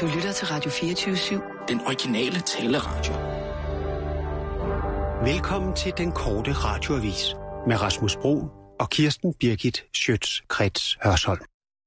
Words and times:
Du 0.00 0.06
lytter 0.06 0.32
til 0.32 0.46
Radio 0.46 0.70
24-7. 0.70 1.66
Den 1.68 1.80
originale 1.80 2.40
taleradio. 2.40 3.12
Velkommen 5.32 5.76
til 5.76 5.92
den 5.96 6.12
korte 6.12 6.52
radioavis 6.52 7.34
med 7.66 7.82
Rasmus 7.82 8.16
Bro 8.16 8.48
og 8.80 8.90
Kirsten 8.90 9.34
Birgit 9.40 9.84
Schøtz-Krets 9.96 10.98
Hørsholm. 11.04 11.40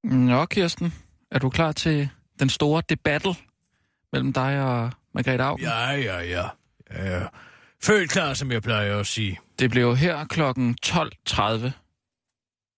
Nå, 0.04 0.46
Kirsten, 0.46 0.94
er 1.32 1.40
du 1.40 1.50
klar 1.50 1.72
til 1.72 2.10
den 2.40 2.50
store 2.50 2.84
debattle 2.90 3.36
mellem 4.14 4.34
dig 4.34 4.62
og 4.64 4.92
Margrethe 5.14 5.44
Augen? 5.44 5.64
Ja, 5.64 5.90
ja, 5.90 6.20
ja. 6.20 6.48
ja. 6.92 7.22
Følt 7.84 8.12
klar, 8.12 8.34
som 8.34 8.52
jeg 8.52 8.62
plejer 8.62 8.98
at 9.00 9.08
sige. 9.08 9.40
Det 9.60 9.70
blev 9.70 9.96
her 9.98 10.26
klokken 10.26 10.78
12.30. 10.86 10.92
Ja, 11.42 11.72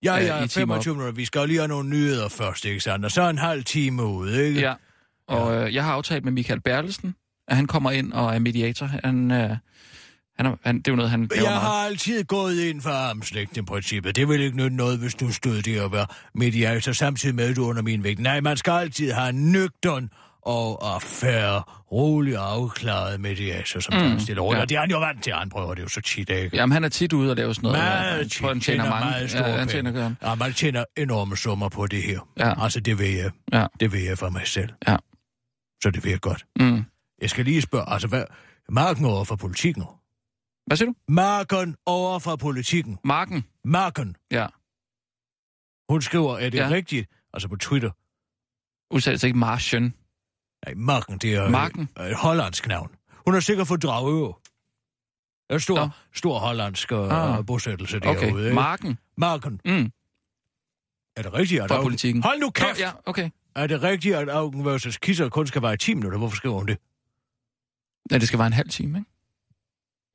Ja, 0.04 0.16
ja, 0.16 0.44
I 0.44 0.48
timer 0.48 0.76
25 0.76 0.94
minutter. 0.96 1.14
Vi 1.14 1.26
skal 1.26 1.48
lige 1.48 1.60
have 1.60 1.68
nogle 1.68 1.90
nyheder 1.90 2.30
først, 2.30 2.66
ikke 2.66 2.80
sandt? 2.80 3.06
Og 3.06 3.12
så 3.12 3.30
en 3.30 3.38
halv 3.38 3.64
time 3.64 4.06
ud, 4.06 4.34
ikke? 4.34 4.60
Ja, 4.60 4.74
og 5.28 5.56
øh, 5.56 5.74
jeg 5.76 5.84
har 5.84 5.92
aftalt 5.94 6.24
med 6.24 6.32
Michael 6.32 6.62
Bertelsen, 6.62 7.16
at 7.48 7.56
han 7.56 7.68
kommer 7.68 7.92
ind 7.92 8.14
og 8.14 8.36
er 8.36 8.40
mediator. 8.40 8.86
Han, 8.86 9.32
øh, 9.32 9.50
han, 10.38 10.46
er, 10.46 10.56
han, 10.64 10.78
det 10.78 10.88
er 10.88 10.92
jo 10.92 10.96
noget, 10.96 11.12
han 11.12 11.20
laver 11.20 11.44
Jeg 11.44 11.44
meget. 11.52 11.62
har 11.62 11.86
altid 11.86 12.24
gået 12.24 12.60
ind 12.60 12.82
for 12.82 12.90
armslægten-princippet. 12.90 14.16
Det 14.16 14.28
vil 14.30 14.42
ikke 14.42 14.58
nytte 14.58 14.76
noget, 14.76 15.00
hvis 15.00 15.16
du 15.16 15.32
stod 15.34 15.62
der 15.62 15.82
og 15.82 15.92
var 15.92 16.16
mediator 16.36 16.92
samtidig 16.92 17.36
med, 17.36 17.50
at 17.50 17.56
du 17.56 17.64
er 17.64 17.68
under 17.70 17.82
min 17.82 18.04
vægt. 18.04 18.20
Nej, 18.20 18.42
man 18.42 18.58
skal 18.58 18.72
altid 18.72 19.12
have 19.12 19.32
nøgtern 19.34 20.10
og 20.46 20.96
affære, 20.96 21.62
rolig 21.92 22.40
og 22.40 22.52
afklaret 22.52 23.20
mediator, 23.22 23.80
som 23.80 23.94
mm, 24.12 24.20
stille 24.20 24.42
roligt. 24.42 24.58
ja. 24.58 24.62
Og 24.62 24.70
det 24.70 24.76
er 24.76 24.80
han 24.80 24.90
jo 24.92 25.00
vant 25.00 25.24
til, 25.24 25.34
han 25.34 25.50
prøver 25.50 25.74
det 25.74 25.84
jo 25.84 25.88
så 25.88 26.02
tit, 26.02 26.30
ikke? 26.30 26.58
Jamen, 26.58 26.74
han 26.74 26.84
er 26.84 26.90
tit 26.90 27.14
ude 27.14 27.30
og 27.32 27.36
lave 27.36 27.56
sådan 27.56 27.68
noget. 27.68 27.80
Meget 27.80 28.18
jeg 28.18 28.24
tit. 28.24 28.32
tror, 28.42 28.48
han 28.48 28.60
tjener 28.60 28.90
mange. 28.90 29.06
meget 29.10 29.30
store 29.32 29.48
ja, 29.50 29.58
han 29.58 29.68
tjener. 29.68 30.12
Ja, 30.24 30.36
man 30.36 30.54
tjener 30.54 30.84
enorme 30.98 31.38
summer 31.38 31.70
på 31.70 31.88
det 31.88 32.04
her. 32.04 32.20
Ja. 32.38 32.64
Altså, 32.64 32.80
det 32.80 33.00
ved 33.00 33.06
jeg. 33.08 33.32
Ja. 33.54 33.66
Det 33.80 33.92
ved 33.94 34.00
jeg 34.00 34.18
for 34.18 34.30
mig 34.30 34.42
selv. 34.46 34.70
Ja. 34.88 34.96
Så 35.84 35.92
det 35.92 36.06
jeg 36.06 36.22
godt. 36.22 36.46
Mm. 36.60 36.84
Jeg 37.22 37.30
skal 37.30 37.46
lige 37.46 37.62
spørge, 37.62 37.90
altså, 37.90 38.08
hvad... 38.08 38.26
Marken 38.70 39.06
over 39.06 39.24
for 39.24 39.36
politikken. 39.36 39.84
Hvad 40.66 40.78
siger 40.78 40.90
du? 40.90 40.96
Marken 41.08 41.76
over 41.86 42.20
for 42.20 42.36
politikken. 42.36 43.00
Marken? 43.04 43.44
Marken. 43.64 44.16
Ja. 44.32 44.48
Hun 45.90 46.02
skriver, 46.02 46.38
er 46.38 46.50
det 46.50 46.58
Ja. 46.58 46.70
rigtigt? 46.70 47.10
Altså 47.34 47.48
på 47.48 47.56
Twitter. 47.56 47.92
Udtales 48.94 49.24
ikke 49.24 49.38
Marchen. 49.38 49.84
Nej, 50.66 50.74
Marken, 50.76 51.18
det 51.18 51.36
er 51.36 51.50
Marken? 51.50 51.82
et, 52.00 52.10
et 52.12 52.16
hollandsk 52.18 52.68
navn. 52.68 52.92
Hun 53.26 53.34
har 53.34 53.42
sikkert 53.42 53.68
fået 53.68 53.84
Dragø. 53.84 54.22
Der 55.50 55.56
er 55.56 55.58
stor, 55.58 55.76
Nå. 55.76 55.90
stor 56.14 56.40
hollandsk 56.40 56.92
uh, 56.92 56.98
Ah. 57.38 57.46
bosættelse 57.46 57.98
Okay, 57.98 58.28
derude. 58.28 58.44
ikke? 58.44 58.56
Marken. 58.56 58.98
Marken. 59.18 59.62
Mm. 59.66 59.92
Er 61.18 61.22
det 61.22 61.34
rigtigt, 61.34 61.62
at 61.62 61.68
For 61.70 61.76
Augen- 61.76 61.86
politikken. 61.86 62.24
Hold 62.24 62.40
nu 62.40 62.46
Nå, 62.46 62.52
kæft! 62.52 62.80
ja, 62.80 62.92
okay. 63.06 63.30
Er 63.56 63.68
det 63.68 63.84
rigtigt, 63.84 64.16
at 64.16 64.30
Augen 64.30 64.66
versus 64.66 64.98
Kisser 64.98 65.30
kun 65.30 65.48
skal 65.48 65.62
være 65.62 65.74
i 65.74 65.78
10 65.78 65.94
minutter? 65.94 66.18
Hvorfor 66.18 66.36
skriver 66.36 66.56
hun 66.56 66.68
det? 66.68 66.78
Ja, 68.12 68.18
det 68.18 68.28
skal 68.28 68.40
være 68.40 68.48
en 68.48 68.54
halv 68.54 68.70
time, 68.70 69.00
ikke? 69.00 69.10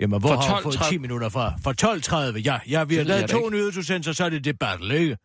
Jamen, 0.00 0.20
hvor 0.20 0.28
For 0.28 0.36
har 0.36 0.54
hun 0.54 0.62
fået 0.62 0.74
12.30 0.76 0.88
10 0.90 0.98
minutter 0.98 1.28
fra? 1.28 1.54
For 1.62 2.32
12.30, 2.32 2.38
ja. 2.38 2.60
Ja, 2.68 2.84
vi 2.84 2.94
har 2.94 3.00
Det 3.00 3.06
lavet 3.06 3.30
to 3.30 3.50
nyhedsudsendelser, 3.50 4.12
så 4.12 4.24
er 4.24 4.28
det 4.28 4.44
debat, 4.44 4.80
ikke? 4.92 5.18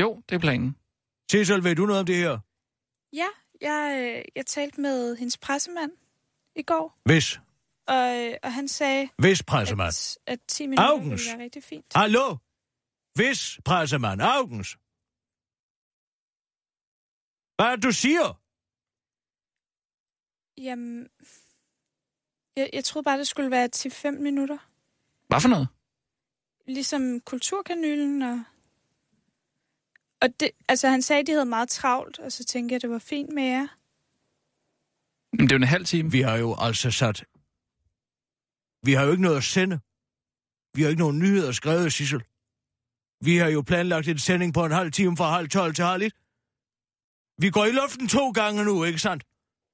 Jo, 0.00 0.22
det 0.28 0.34
er 0.34 0.38
planen. 0.38 0.76
Cecil, 1.32 1.64
ved 1.64 1.74
du 1.74 1.86
noget 1.86 2.00
om 2.00 2.06
det 2.06 2.16
her? 2.16 2.38
Ja, 3.12 3.26
jeg, 3.60 3.96
øh, 4.16 4.22
jeg 4.36 4.46
talte 4.46 4.80
med 4.80 5.16
hendes 5.16 5.38
pressemand 5.38 5.90
i 6.56 6.62
går, 6.62 7.00
Hvis. 7.04 7.40
og, 7.88 8.16
øh, 8.16 8.34
og 8.42 8.52
han 8.52 8.68
sagde, 8.68 9.08
Hvis 9.18 9.42
pressemand. 9.42 9.88
at, 9.88 10.18
at 10.32 10.38
10 10.48 10.66
minutter 10.66 10.84
Augens. 10.84 11.10
ville 11.10 11.36
være 11.38 11.44
rigtig 11.44 11.62
fint. 11.64 11.84
Hallo? 11.94 12.36
Hvis 13.14 13.60
pressemand. 13.64 14.22
Augens. 14.22 14.76
Hvad 17.60 17.68
er 17.68 17.76
det, 17.76 17.84
du 17.84 17.92
siger? 17.92 18.40
Jamen, 20.58 21.08
jeg, 22.56 22.70
jeg 22.72 22.84
troede 22.84 23.04
bare, 23.04 23.18
det 23.18 23.28
skulle 23.28 23.50
være 23.50 23.68
til 23.68 23.90
5 23.90 24.14
minutter. 24.14 24.58
Hvad 25.28 25.40
for 25.40 25.48
noget? 25.48 25.68
Ligesom 26.66 27.20
kulturkanylen 27.20 28.22
og... 28.22 28.42
Og 30.22 30.40
det, 30.40 30.50
altså, 30.68 30.88
han 30.88 31.02
sagde, 31.02 31.20
at 31.20 31.26
de 31.26 31.32
havde 31.32 31.44
meget 31.44 31.68
travlt, 31.68 32.18
og 32.18 32.32
så 32.32 32.44
tænkte 32.44 32.72
jeg, 32.72 32.76
at 32.76 32.82
det 32.82 32.90
var 32.90 32.98
fint 32.98 33.32
med 33.32 33.42
jer. 33.42 33.66
Men 35.32 35.40
det 35.46 35.52
er 35.52 35.56
jo 35.56 35.62
en 35.62 35.68
halv 35.68 35.84
time. 35.84 36.10
Vi 36.10 36.20
har 36.20 36.36
jo 36.36 36.56
altså 36.58 36.90
sat... 36.90 37.24
Vi 38.82 38.92
har 38.92 39.04
jo 39.04 39.10
ikke 39.10 39.22
noget 39.22 39.36
at 39.36 39.44
sende. 39.44 39.80
Vi 40.74 40.82
har 40.82 40.88
ikke 40.88 41.02
nogen 41.02 41.18
nyheder 41.18 41.52
skrevet, 41.52 41.92
Sissel. 41.92 42.22
Vi 43.20 43.36
har 43.36 43.48
jo 43.48 43.62
planlagt 43.62 44.08
en 44.08 44.18
sending 44.18 44.54
på 44.54 44.64
en 44.64 44.72
halv 44.72 44.92
time 44.92 45.16
fra 45.16 45.36
halv 45.36 45.48
12 45.48 45.74
til 45.74 45.84
halv 45.84 46.02
1. 46.02 46.12
Vi 47.40 47.50
går 47.50 47.64
i 47.64 47.70
luften 47.72 48.08
to 48.08 48.30
gange 48.30 48.64
nu, 48.64 48.84
ikke 48.84 48.98
sandt? 48.98 49.24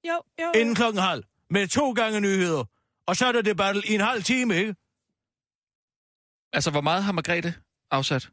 Jo, 0.04 0.22
jo, 0.43 0.53
Inden 0.54 0.75
klokken 0.75 1.03
halv. 1.03 1.25
Med 1.50 1.69
to 1.69 1.93
gange 1.93 2.21
nyheder. 2.21 2.65
Og 3.06 3.16
så 3.16 3.27
er 3.27 3.32
der 3.32 3.43
det 3.43 3.56
battle 3.56 3.82
i 3.87 3.94
en 3.94 4.00
halv 4.00 4.22
time, 4.22 4.54
ikke? 4.56 4.75
Altså, 6.53 6.71
hvor 6.71 6.81
meget 6.81 7.04
har 7.04 7.12
Margrethe 7.12 7.54
afsat? 7.91 8.28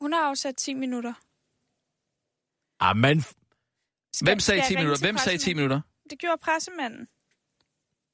Hun 0.00 0.12
har 0.12 0.20
afsat 0.28 0.56
10 0.56 0.74
minutter. 0.74 1.14
Amen. 2.80 3.20
Skal, 4.12 4.24
Hvem 4.24 4.40
sagde 4.40 4.60
skal 4.60 4.68
10 4.68 4.72
jeg 4.74 4.78
ringe 4.78 4.82
minutter? 4.84 5.06
Hvem 5.06 5.16
sagde 5.18 5.38
10 5.38 5.40
pressemanden? 5.40 5.56
minutter? 5.56 5.80
Det 6.10 6.18
gjorde 6.18 6.38
pressemanden. 6.38 7.08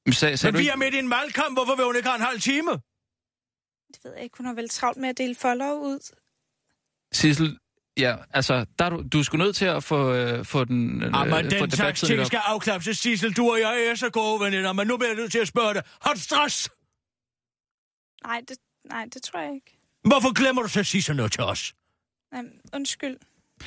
Men 0.07 0.13
Sag, 0.13 0.39
sagde 0.39 0.53
Men 0.53 0.59
vi 0.59 0.63
ikke? 0.63 0.73
er 0.73 0.77
midt 0.77 0.95
i 0.95 0.99
en 0.99 1.11
valgkamp. 1.11 1.57
Hvorfor 1.57 1.77
vil 1.77 1.85
hun 1.85 1.97
ikke 1.97 2.09
have 2.09 2.17
en 2.17 2.23
halv 2.27 2.41
time? 2.41 2.71
Det 3.93 4.05
ved 4.05 4.13
jeg 4.15 4.23
ikke. 4.23 4.37
Hun 4.37 4.47
har 4.47 4.55
vel 4.55 4.69
travlt 4.69 4.99
med 4.99 5.09
at 5.09 5.19
dele 5.19 5.35
follow 5.35 5.75
ud. 5.75 6.17
Sissel, 7.13 7.59
ja, 7.99 8.17
altså, 8.33 8.67
der 8.79 8.85
er 8.85 8.91
du, 8.91 9.05
du 9.13 9.19
er 9.19 9.23
sgu 9.23 9.37
nødt 9.37 9.57
til 9.57 9.65
at 9.65 9.85
få, 9.85 10.13
øh, 10.15 10.45
få 10.45 10.65
den, 10.65 11.03
øh, 11.03 11.11
Jamen, 11.15 11.51
få 11.59 11.67
den 11.67 11.71
slags 11.71 12.01
ting 12.01 12.27
skal 12.27 12.41
afklapses, 12.45 12.99
Sissel. 12.99 13.33
Du 13.33 13.51
og 13.51 13.61
jeg 13.61 13.87
er 13.91 13.95
så 13.95 14.11
gode 14.11 14.41
veninder, 14.41 14.73
men 14.73 14.87
nu 14.87 14.97
bliver 14.97 15.09
jeg 15.09 15.17
nødt 15.17 15.33
til 15.33 15.39
at 15.39 15.49
spørge 15.49 15.75
dig. 15.75 15.83
Har 16.03 16.15
du 16.15 16.21
stress? 16.21 16.71
Nej, 18.27 18.41
det, 18.49 18.57
nej, 18.85 19.05
det 19.15 19.23
tror 19.23 19.41
jeg 19.41 19.55
ikke. 19.55 19.79
Hvorfor 20.05 20.33
glemmer 20.35 20.63
du 20.63 20.69
så 20.69 20.81
at 20.81 20.87
sige 20.87 21.03
sådan 21.03 21.17
noget 21.17 21.33
til 21.33 21.43
os? 21.43 21.75
Nej, 22.33 22.43
undskyld. 22.75 23.17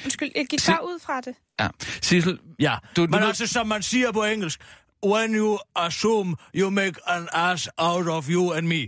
Undskyld, 0.06 0.32
jeg 0.36 0.46
gik 0.48 0.60
bare 0.68 0.86
ud 0.86 1.00
fra 1.00 1.22
det. 1.22 1.36
Ja. 1.60 1.68
Sissel, 2.02 2.40
Ja, 2.60 2.76
Du- 2.96 3.02
du, 3.02 3.06
du 3.06 3.12
men 3.12 3.20
ved- 3.20 3.28
altså, 3.28 3.48
som 3.48 3.68
man 3.68 3.82
siger 3.84 4.12
på 4.12 4.24
engelsk, 4.24 4.62
when 5.06 5.36
you 5.36 5.58
assume 5.76 6.36
you 6.56 6.70
make 6.70 6.96
an 7.08 7.28
ass 7.34 7.70
out 7.78 8.08
of 8.08 8.30
you 8.30 8.52
and 8.54 8.68
me. 8.68 8.88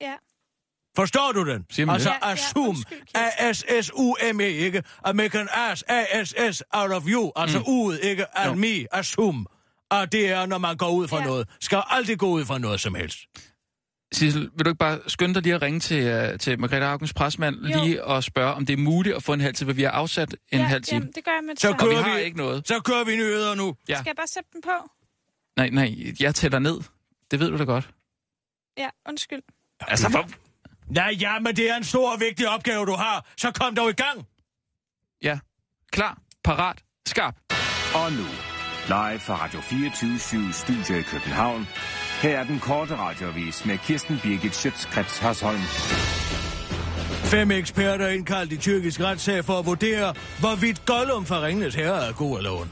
Ja. 0.00 0.16
Forstår 0.96 1.32
du 1.32 1.46
den? 1.46 1.66
Man 1.78 1.90
altså? 1.90 2.08
Ja, 2.10 2.16
ja, 2.28 2.32
assume, 2.32 2.74
Kirsten. 2.74 3.06
A-S-S-U-M-E, 3.14 4.48
ikke? 4.48 4.78
I 5.10 5.12
make 5.14 5.38
an 5.38 5.48
ass, 5.52 5.84
A-S-S, 5.88 6.62
out 6.72 6.90
of 6.90 7.02
you. 7.08 7.32
Altså 7.36 7.58
mm. 7.58 7.64
ud, 7.66 7.98
ikke? 7.98 8.38
And 8.38 8.48
Jo. 8.50 8.54
me, 8.54 8.86
assume. 8.96 9.44
Og 9.90 10.12
det 10.12 10.28
er, 10.30 10.46
når 10.46 10.58
man 10.58 10.76
går 10.76 10.90
ud 10.90 11.08
fra 11.08 11.18
Ja. 11.18 11.24
noget. 11.24 11.48
Skal 11.60 11.82
aldrig 11.86 12.18
gå 12.18 12.26
ud 12.28 12.44
fra 12.44 12.58
noget 12.58 12.80
som 12.80 12.94
helst. 12.94 13.18
Sissel, 14.12 14.50
vil 14.56 14.64
du 14.64 14.70
ikke 14.70 14.78
bare 14.78 14.98
skynde 15.06 15.34
dig 15.34 15.42
lige 15.42 15.54
at 15.54 15.62
ringe 15.62 15.80
til, 15.80 16.30
uh, 16.32 16.38
til 16.38 16.60
Margrethe 16.60 16.86
Augens 16.88 17.12
presmand 17.12 17.56
Jo. 17.56 17.84
lige 17.84 18.04
og 18.04 18.24
spørge, 18.24 18.54
om 18.54 18.66
det 18.66 18.72
er 18.72 18.76
muligt 18.76 19.16
at 19.16 19.22
få 19.22 19.32
en 19.32 19.40
halv 19.40 19.54
time, 19.54 19.68
for 19.70 19.74
vi 19.74 19.82
har 19.82 19.90
afsat 19.90 20.32
en 20.32 20.58
ja, 20.58 20.64
halv 20.64 20.82
time. 20.82 20.96
Jamen, 21.00 21.12
det 21.14 21.24
gør 21.24 21.30
jeg 21.32 21.40
med 21.44 21.50
det 21.54 21.60
Så 21.60 21.68
samme. 21.68 21.82
og 21.82 21.88
vi 21.88 21.94
kører 21.94 22.02
har 22.04 22.16
vi- 22.16 22.22
ikke 22.22 22.36
noget. 22.36 22.68
Så 22.68 22.80
kører 22.80 23.04
vi 23.04 23.16
nyheder 23.16 23.54
nu. 23.54 23.74
Ja. 23.88 23.94
Skal 23.94 24.06
jeg 24.08 24.16
bare 24.16 24.26
sætte 24.26 24.48
dem 24.52 24.60
på? 24.62 24.88
Nej, 25.56 25.68
nej, 25.70 25.94
jeg 26.20 26.34
tæller 26.34 26.58
ned. 26.58 26.78
Det 27.30 27.40
ved 27.40 27.50
du 27.50 27.58
da 27.58 27.64
godt. 27.64 27.88
Ja, 28.78 28.88
undskyld. 29.08 29.42
Altså, 29.80 30.08
hvor... 30.08 30.28
Ja, 30.96 31.08
ja, 31.20 31.38
men 31.38 31.56
det 31.56 31.70
er 31.70 31.76
en 31.76 31.84
stor 31.84 32.12
og 32.12 32.20
vigtig 32.20 32.48
opgave, 32.48 32.86
du 32.86 32.92
har. 32.92 33.26
Så 33.36 33.50
kom 33.50 33.74
dog 33.74 33.90
i 33.90 33.92
gang. 33.92 34.26
Ja, 35.22 35.38
klar, 35.92 36.18
parat, 36.44 36.82
skarp. 37.06 37.34
Og 37.94 38.12
nu, 38.12 38.26
live 38.86 39.18
fra 39.18 39.44
Radio 39.44 39.60
24 39.60 40.52
Studio 40.52 40.98
i 40.98 41.02
København. 41.02 41.68
Her 42.22 42.38
er 42.38 42.44
den 42.44 42.60
korte 42.60 42.96
radiovis 42.96 43.66
med 43.66 43.78
Kirsten 43.78 44.18
Birgit 44.22 44.54
Schøtzgrads 44.54 45.18
Hasholm. 45.18 45.60
Fem 47.24 47.50
eksperter 47.50 48.06
er 48.06 48.10
indkaldt 48.10 48.52
i 48.52 48.56
tyrkisk 48.56 49.00
retssag 49.00 49.44
for 49.44 49.58
at 49.58 49.66
vurdere, 49.66 50.14
hvorvidt 50.40 50.86
Gollum 50.86 51.26
fra 51.26 51.42
Ringnes 51.42 51.74
Herre 51.74 52.08
er 52.08 52.12
god 52.12 52.38
eller 52.38 52.50
ond. 52.50 52.68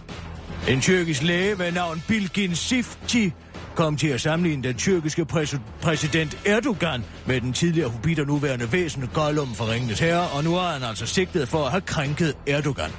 En 0.69 0.81
tyrkisk 0.81 1.23
læge 1.23 1.59
ved 1.59 1.73
navn 1.73 2.03
Bilgin 2.09 2.55
Sifti 2.55 3.33
kom 3.75 3.97
til 3.97 4.09
at 4.09 4.21
sammenligne 4.21 4.63
den 4.63 4.75
tyrkiske 4.75 5.27
præs- 5.33 5.59
præsident 5.83 6.39
Erdogan 6.45 7.05
med 7.27 7.41
den 7.41 7.53
tidligere 7.53 7.89
hobbit 7.89 8.19
og 8.19 8.27
nuværende 8.27 8.73
væsen 8.73 9.11
Gollum 9.15 9.55
fra 9.55 9.65
Ringenes 9.65 10.01
Herre, 10.01 10.29
og 10.29 10.45
nu 10.45 10.57
er 10.57 10.63
han 10.63 10.83
altså 10.83 11.07
sigtet 11.07 11.49
for 11.49 11.65
at 11.65 11.71
have 11.71 11.81
krænket 11.81 12.37
Erdogan. 12.47 12.91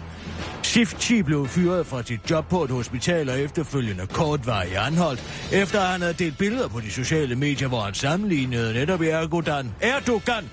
Sifti 0.64 1.22
blev 1.22 1.48
fyret 1.48 1.88
fra 1.88 2.04
sit 2.04 2.20
job 2.30 2.50
på 2.50 2.64
et 2.64 2.72
hospital 2.72 3.30
og 3.30 3.40
efterfølgende 3.40 4.08
kortvarig 4.08 4.78
anholdt, 4.88 5.24
efter 5.52 5.82
han 5.82 6.02
havde 6.02 6.14
delt 6.14 6.38
billeder 6.38 6.68
på 6.68 6.80
de 6.80 6.92
sociale 6.92 7.36
medier, 7.36 7.68
hvor 7.68 7.82
han 7.82 7.94
sammenlignede 7.94 8.74
netop 8.74 9.02
Erdogan, 9.02 9.72
Erdogan 9.82 10.50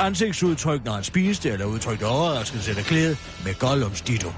ansigtsudtryk, 0.00 0.84
når 0.84 0.92
han 0.92 1.04
spiste 1.04 1.50
eller 1.50 1.66
udtrykte 1.66 2.06
overraskelse 2.06 2.70
eller 2.70 2.82
glæde 2.82 3.16
med 3.44 3.54
Gollums 3.54 4.00
ditto. 4.00 4.28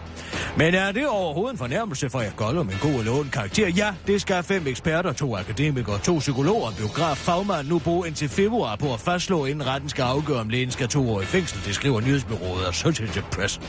Men 0.57 0.75
er 0.75 0.93
det 0.93 1.09
overhovedet 1.09 1.53
en 1.53 1.59
fornærmelse 1.59 2.11
for 2.11 2.21
jer 2.21 2.31
Gollum 2.37 2.69
en 2.69 2.79
god 2.83 2.99
eller 2.99 3.13
ond 3.13 3.31
karakter? 3.31 3.69
Ja, 3.69 3.95
det 4.07 4.21
skal 4.21 4.43
fem 4.43 4.67
eksperter, 4.67 5.13
to 5.13 5.37
akademikere, 5.37 5.99
to 5.99 6.19
psykologer 6.19 6.63
og 6.63 6.69
en 6.69 6.77
biograf 6.77 7.17
fagmand 7.17 7.69
nu 7.69 7.79
bruge 7.79 8.07
indtil 8.07 8.29
februar 8.29 8.77
på 8.77 8.95
at 8.95 9.01
fastslå, 9.01 9.45
inden 9.45 9.67
retten 9.67 9.89
skal 9.89 10.03
afgøre, 10.03 10.41
om 10.41 10.49
lægen 10.49 10.71
skal 10.71 10.89
to 10.89 11.11
år 11.15 11.21
i 11.21 11.25
fængsel, 11.25 11.61
det 11.67 11.75
skriver 11.75 12.01
nyhedsbyrået 12.01 12.69
Associated 12.69 13.23
Press. 13.23 13.61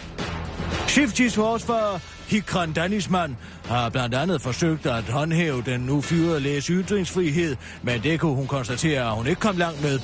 Shiftis 0.88 1.36
forsvar 1.36 2.01
Hikran 2.27 2.74
Danisman 2.74 3.38
har 3.66 3.89
blandt 3.89 4.16
andet 4.16 4.42
forsøgt 4.42 4.86
at 4.86 5.04
håndhæve 5.04 5.63
den 5.66 5.81
nu 5.81 6.01
fyrede 6.01 6.39
læges 6.39 6.66
ytringsfrihed, 6.68 7.56
men 7.81 8.04
det 8.04 8.19
kunne 8.19 8.36
hun 8.36 8.48
konstatere, 8.48 9.01
at 9.01 9.16
hun 9.16 9.27
ikke 9.27 9.42
kom 9.42 9.57
langt 9.57 9.83
med. 9.83 10.00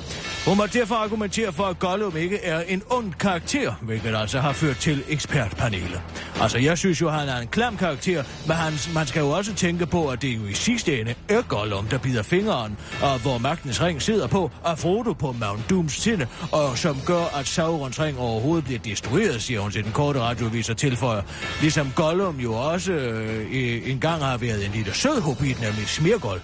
Hun 0.46 0.58
må 0.58 0.66
derfor 0.66 0.96
argumentere 0.96 1.54
for, 1.54 1.64
at 1.64 1.80
Gollum 1.80 2.18
ikke 2.18 2.38
er 2.44 2.62
en 2.62 2.82
ond 2.90 3.14
karakter, 3.14 3.74
hvilket 3.82 4.16
altså 4.16 4.40
har 4.40 4.54
ført 4.54 4.78
til 4.78 5.04
ekspertpanelet. 5.10 6.02
Altså, 6.42 6.58
jeg 6.58 6.78
synes 6.78 7.02
jo, 7.02 7.10
han 7.10 7.30
er 7.30 7.38
en 7.38 7.48
klam 7.48 7.78
karakter, 7.78 8.24
men 8.48 8.56
han, 8.56 8.74
man 8.94 9.08
skal 9.08 9.20
jo 9.20 9.30
også 9.30 9.54
tænke 9.54 9.86
på, 9.86 10.08
at 10.08 10.22
det 10.22 10.28
jo 10.28 10.46
i 10.46 10.54
sidste 10.54 11.00
ende 11.00 11.16
er 11.30 11.42
Gollum, 11.42 11.88
der 11.88 11.98
bider 11.98 12.24
fingeren, 12.24 12.78
og 13.02 13.20
hvor 13.20 13.38
magtens 13.38 13.82
ring 13.82 14.02
sidder 14.02 14.28
på, 14.28 14.52
og 14.64 14.80
Frodo 14.80 15.14
på 15.14 15.32
Mount 15.32 15.70
Dooms 15.70 15.98
tinde, 16.00 16.28
og 16.52 16.78
som 16.78 16.98
gør, 17.06 17.40
at 17.40 17.48
Saurons 17.48 18.00
ring 18.00 18.20
overhovedet 18.20 18.66
bliver 18.66 18.80
destrueret, 18.80 19.42
siger 19.42 19.60
hun 19.60 19.72
til 19.72 19.84
den 19.84 19.92
korte 19.92 20.20
radiovis 20.20 20.70
og 20.70 20.78
tilføjer. 20.78 21.22
Ligesom 21.62 21.92
Gollum 21.96 22.40
jo 22.40 22.54
også 22.54 22.94
øh, 22.94 23.92
engang 23.92 24.24
har 24.24 24.38
været 24.38 24.66
en 24.66 24.72
lille 24.72 24.94
sød 24.94 25.22
hobbit, 25.22 25.62
nemlig 25.62 25.88
Smirgol. 25.88 26.42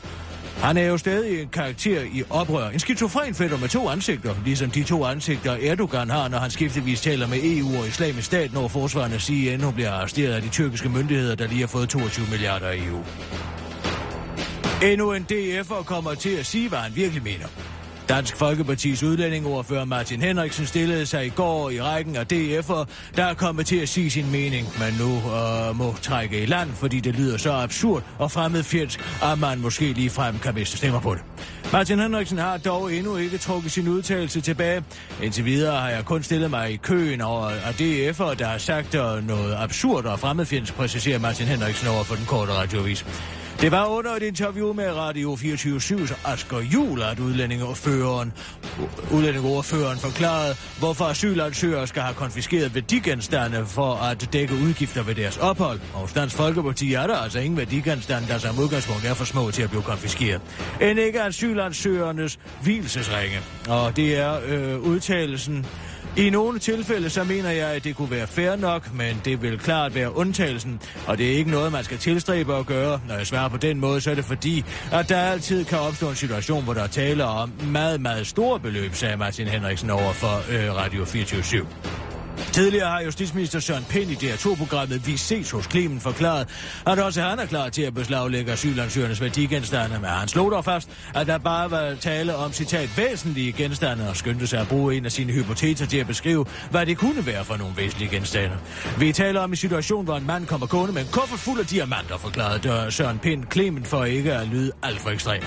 Han 0.61 0.77
er 0.77 0.85
jo 0.85 0.97
stadig 0.97 1.41
en 1.41 1.47
karakter 1.47 2.01
i 2.01 2.23
oprør. 2.29 2.69
En 2.69 2.79
skizofren 2.79 3.35
fætter 3.35 3.57
med 3.57 3.69
to 3.69 3.89
ansigter, 3.89 4.35
ligesom 4.45 4.71
de 4.71 4.83
to 4.83 5.05
ansigter 5.05 5.57
Erdogan 5.61 6.09
har, 6.09 6.27
når 6.27 6.37
han 6.37 6.51
skiftevis 6.51 7.01
taler 7.01 7.27
med 7.27 7.37
EU 7.43 7.77
og 7.79 7.87
islamisk 7.87 8.27
stat, 8.27 8.53
når 8.53 8.67
forsvarerne 8.67 9.19
siger, 9.19 9.53
at 9.53 9.61
hun 9.61 9.73
bliver 9.73 9.91
arresteret 9.91 10.33
af 10.33 10.41
de 10.41 10.49
tyrkiske 10.49 10.89
myndigheder, 10.89 11.35
der 11.35 11.47
lige 11.47 11.59
har 11.59 11.67
fået 11.67 11.89
22 11.89 12.25
milliarder 12.31 12.71
i 12.71 12.77
EU. 12.77 13.03
Endnu 14.83 15.13
en 15.13 15.25
DF'er 15.31 15.83
kommer 15.83 16.13
til 16.13 16.29
at 16.29 16.45
sige, 16.45 16.69
hvad 16.69 16.79
han 16.79 16.95
virkelig 16.95 17.23
mener. 17.23 17.47
Dansk 18.11 18.35
Folkepartis 18.35 19.03
udlændingeordfører 19.03 19.85
Martin 19.85 20.21
Henriksen 20.21 20.65
stillede 20.65 21.05
sig 21.05 21.25
i 21.25 21.29
går 21.29 21.69
i 21.69 21.81
rækken 21.81 22.15
af 22.15 22.25
DF'er, 22.33 22.85
der 23.15 23.25
er 23.25 23.33
kommet 23.33 23.65
til 23.65 23.75
at 23.75 23.89
sige 23.89 24.09
sin 24.09 24.31
mening, 24.31 24.67
men 24.79 24.93
nu 24.99 25.15
øh, 25.15 25.75
må 25.75 25.95
trække 26.01 26.43
i 26.43 26.45
land, 26.45 26.69
fordi 26.73 26.99
det 26.99 27.15
lyder 27.15 27.37
så 27.37 27.51
absurd 27.51 28.03
og 28.19 28.31
fremmedfjendsk, 28.31 28.99
at 29.23 29.39
man 29.39 29.59
måske 29.59 29.93
lige 29.93 30.09
frem 30.09 30.39
kan 30.39 30.55
miste 30.55 30.77
stemmer 30.77 30.99
på 30.99 31.13
det. 31.13 31.23
Martin 31.71 31.99
Henriksen 31.99 32.37
har 32.37 32.57
dog 32.57 32.93
endnu 32.93 33.17
ikke 33.17 33.37
trukket 33.37 33.71
sin 33.71 33.87
udtalelse 33.87 34.41
tilbage. 34.41 34.83
Indtil 35.23 35.45
videre 35.45 35.79
har 35.79 35.89
jeg 35.89 36.05
kun 36.05 36.23
stillet 36.23 36.49
mig 36.49 36.71
i 36.71 36.77
køen 36.77 37.21
over 37.21 37.45
af 37.45 37.71
DF'er, 37.71 38.33
der 38.33 38.45
har 38.45 38.57
sagt 38.57 38.95
øh, 38.95 39.27
noget 39.27 39.55
absurd 39.57 40.05
og 40.05 40.19
fremmedfjendsk, 40.19 40.73
præciserer 40.73 41.19
Martin 41.19 41.45
Henriksen 41.45 41.87
over 41.87 42.03
for 42.03 42.15
den 42.15 42.25
korte 42.25 42.53
radiovis. 42.53 43.05
Det 43.61 43.71
var 43.71 43.85
under 43.85 44.11
et 44.11 44.23
interview 44.23 44.73
med 44.73 44.91
Radio 44.95 45.35
24-7's 45.35 46.31
Asger 46.31 46.59
Juhl, 46.59 47.01
at 47.01 47.19
udlændingeordføreren, 47.19 48.33
udlændingeordføreren 49.13 49.99
forklarede, 49.99 50.55
hvorfor 50.79 51.05
asylansøgere 51.05 51.87
skal 51.87 52.01
have 52.01 52.15
konfiskeret 52.15 52.75
værdigenstande 52.75 53.65
for 53.65 53.93
at 53.93 54.33
dække 54.33 54.53
udgifter 54.53 55.03
ved 55.03 55.15
deres 55.15 55.37
ophold. 55.37 55.79
Og 55.93 55.99
hos 55.99 56.13
Dansk 56.13 56.35
Folkeparti 56.35 56.93
er 56.93 57.07
der 57.07 57.15
altså 57.15 57.39
ingen 57.39 57.57
værdigenstande, 57.57 58.27
der 58.27 58.37
som 58.37 58.59
udgangspunkt 58.59 59.05
er 59.05 59.13
for 59.13 59.25
små 59.25 59.51
til 59.51 59.63
at 59.63 59.69
blive 59.69 59.83
konfiskeret. 59.83 60.41
End 60.81 60.99
ikke 60.99 61.21
asylansøgernes 61.21 62.39
hvilesesringe. 62.63 63.39
Og 63.69 63.95
det 63.95 64.17
er 64.17 64.39
øh, 64.47 64.79
udtalelsen 64.79 65.65
i 66.17 66.29
nogle 66.29 66.59
tilfælde 66.59 67.09
så 67.09 67.23
mener 67.23 67.49
jeg, 67.49 67.67
at 67.67 67.83
det 67.83 67.95
kunne 67.95 68.11
være 68.11 68.27
fair 68.27 68.55
nok, 68.55 68.93
men 68.93 69.21
det 69.25 69.41
vil 69.41 69.59
klart 69.59 69.95
være 69.95 70.15
undtagelsen, 70.15 70.81
og 71.07 71.17
det 71.17 71.31
er 71.31 71.37
ikke 71.37 71.51
noget, 71.51 71.71
man 71.71 71.83
skal 71.83 71.97
tilstræbe 71.97 72.55
at 72.55 72.65
gøre. 72.65 73.01
Når 73.07 73.15
jeg 73.15 73.27
svarer 73.27 73.49
på 73.49 73.57
den 73.57 73.79
måde, 73.79 74.01
så 74.01 74.11
er 74.11 74.15
det 74.15 74.25
fordi, 74.25 74.65
at 74.91 75.09
der 75.09 75.17
altid 75.17 75.65
kan 75.65 75.79
opstå 75.79 76.09
en 76.09 76.15
situation, 76.15 76.63
hvor 76.63 76.73
der 76.73 76.87
taler 76.87 77.25
om 77.25 77.51
meget, 77.67 78.01
meget 78.01 78.27
store 78.27 78.59
beløb, 78.59 78.93
sagde 78.95 79.17
Martin 79.17 79.47
Henriksen 79.47 79.89
over 79.89 80.13
for 80.13 80.35
øh, 80.51 80.75
Radio 80.75 81.05
24 81.05 81.43
Tidligere 82.53 82.89
har 82.89 83.01
justitsminister 83.01 83.59
Søren 83.59 83.85
Pind 83.89 84.11
i 84.11 84.13
DR2-programmet 84.15 85.07
Vi 85.07 85.17
ses 85.17 85.51
hos 85.51 85.65
Clemen 85.65 85.99
forklaret, 85.99 86.47
at 86.87 86.99
også 86.99 87.21
han 87.21 87.39
er 87.39 87.45
klar 87.45 87.69
til 87.69 87.81
at 87.81 87.93
beslaglægge 87.93 88.51
asylansøgernes 88.51 89.21
værdigenstande, 89.21 89.99
men 89.99 90.09
han 90.09 90.27
slog 90.27 90.51
dog 90.51 90.65
fast, 90.65 90.89
at 91.15 91.27
der 91.27 91.37
bare 91.37 91.71
var 91.71 91.95
tale 91.95 92.35
om 92.35 92.53
citat 92.53 92.97
væsentlige 92.97 93.51
genstande 93.51 94.09
og 94.09 94.17
skyndte 94.17 94.47
sig 94.47 94.59
at 94.59 94.67
bruge 94.67 94.95
en 94.95 95.05
af 95.05 95.11
sine 95.11 95.33
hypoteser 95.33 95.85
til 95.85 95.97
at 95.97 96.07
beskrive, 96.07 96.45
hvad 96.71 96.85
det 96.85 96.97
kunne 96.97 97.25
være 97.25 97.45
for 97.45 97.57
nogle 97.57 97.73
væsentlige 97.77 98.09
genstande. 98.09 98.55
Vi 98.99 99.11
taler 99.11 99.41
om 99.41 99.49
en 99.49 99.55
situation, 99.55 100.05
hvor 100.05 100.17
en 100.17 100.27
mand 100.27 100.45
kommer 100.45 100.67
gående 100.67 100.93
med 100.93 101.01
en 101.01 101.07
kuffert 101.11 101.39
fuld 101.39 101.59
af 101.59 101.65
diamanter, 101.65 102.17
forklarede 102.17 102.91
Søren 102.91 103.19
Pind 103.19 103.45
Klemen 103.45 103.85
for 103.85 104.03
ikke 104.03 104.33
at 104.33 104.47
lyde 104.47 104.71
alt 104.83 104.99
for 104.99 105.09
ekstrem. 105.09 105.41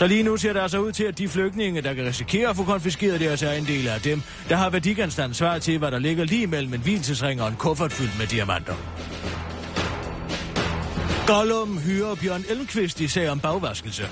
Så 0.00 0.06
lige 0.06 0.22
nu 0.22 0.36
ser 0.36 0.52
det 0.52 0.60
altså 0.60 0.78
ud 0.78 0.92
til, 0.92 1.04
at 1.04 1.18
de 1.18 1.28
flygtninge, 1.28 1.80
der 1.80 1.94
kan 1.94 2.04
risikere 2.04 2.48
at 2.48 2.56
få 2.56 2.64
konfiskeret 2.64 3.20
deres 3.20 3.42
ejendele 3.42 3.90
af 3.90 4.00
dem, 4.00 4.22
der 4.48 4.56
har 4.56 4.70
værdigenstand 4.70 5.34
svar 5.34 5.58
til, 5.58 5.78
hvad 5.78 5.90
der 5.90 5.98
ligger 5.98 6.24
lige 6.24 6.46
mellem 6.46 6.74
en 6.74 6.80
hvilesesring 6.80 7.42
og 7.42 7.48
en 7.48 7.56
kuffert 7.56 7.92
fyldt 7.92 8.18
med 8.18 8.26
diamanter. 8.26 8.74
Gollum 11.26 11.78
hyrer 11.78 12.14
Bjørn 12.14 12.44
Elmqvist 12.50 13.00
i 13.00 13.08
sag 13.08 13.30
om 13.30 13.40
bagvaskelse. 13.40 14.02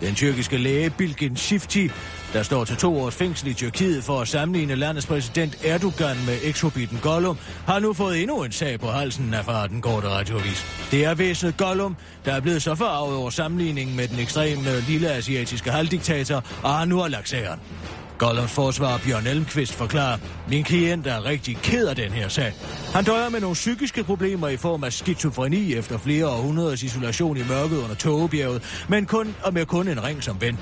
Den 0.00 0.14
tyrkiske 0.14 0.56
læge 0.58 0.90
Bilgin 0.90 1.36
Shifti, 1.36 1.90
der 2.32 2.42
står 2.42 2.64
til 2.64 2.76
to 2.76 3.00
års 3.00 3.14
fængsel 3.14 3.48
i 3.48 3.54
Tyrkiet 3.54 4.04
for 4.04 4.20
at 4.20 4.28
sammenligne 4.28 4.74
landets 4.74 5.06
præsident 5.06 5.64
Erdogan 5.64 6.16
med 6.26 6.38
ekshobiten 6.42 6.98
Gollum, 7.02 7.38
har 7.66 7.78
nu 7.78 7.92
fået 7.92 8.22
endnu 8.22 8.44
en 8.44 8.52
sag 8.52 8.80
på 8.80 8.86
halsen 8.86 9.34
af 9.34 9.44
fra 9.44 9.66
den 9.66 9.80
korte 9.80 10.08
radiovis. 10.08 10.88
Det 10.90 11.04
er 11.04 11.14
væsenet 11.14 11.56
Gollum, 11.56 11.96
der 12.24 12.32
er 12.34 12.40
blevet 12.40 12.62
så 12.62 12.74
forarvet 12.74 13.16
over 13.16 13.30
sammenligningen 13.30 13.96
med 13.96 14.08
den 14.08 14.18
ekstreme 14.18 14.80
lille 14.88 15.10
asiatiske 15.10 15.70
halvdiktator, 15.70 16.44
og 16.62 16.70
har 16.70 16.84
nu 16.84 16.98
har 16.98 17.08
lagt 17.08 17.28
sageren. 17.28 17.60
Gollums 18.18 18.52
forsvar 18.52 19.00
Bjørn 19.04 19.26
Elmqvist 19.26 19.74
forklarer, 19.74 20.18
min 20.48 20.64
klient 20.64 21.06
er 21.06 21.24
rigtig 21.24 21.56
ked 21.56 21.86
af 21.86 21.96
den 21.96 22.12
her 22.12 22.28
sag. 22.28 22.52
Han 22.94 23.04
døjer 23.04 23.28
med 23.28 23.40
nogle 23.40 23.54
psykiske 23.54 24.04
problemer 24.04 24.48
i 24.48 24.56
form 24.56 24.84
af 24.84 24.92
skizofreni 24.92 25.74
efter 25.74 25.98
flere 25.98 26.28
århundreders 26.28 26.82
isolation 26.82 27.36
i 27.36 27.42
mørket 27.48 27.76
under 27.76 27.94
togebjerget, 27.94 28.84
men 28.88 29.06
kun 29.06 29.34
og 29.42 29.54
med 29.54 29.66
kun 29.66 29.88
en 29.88 30.04
ring 30.04 30.22
som 30.22 30.40
ven. 30.40 30.58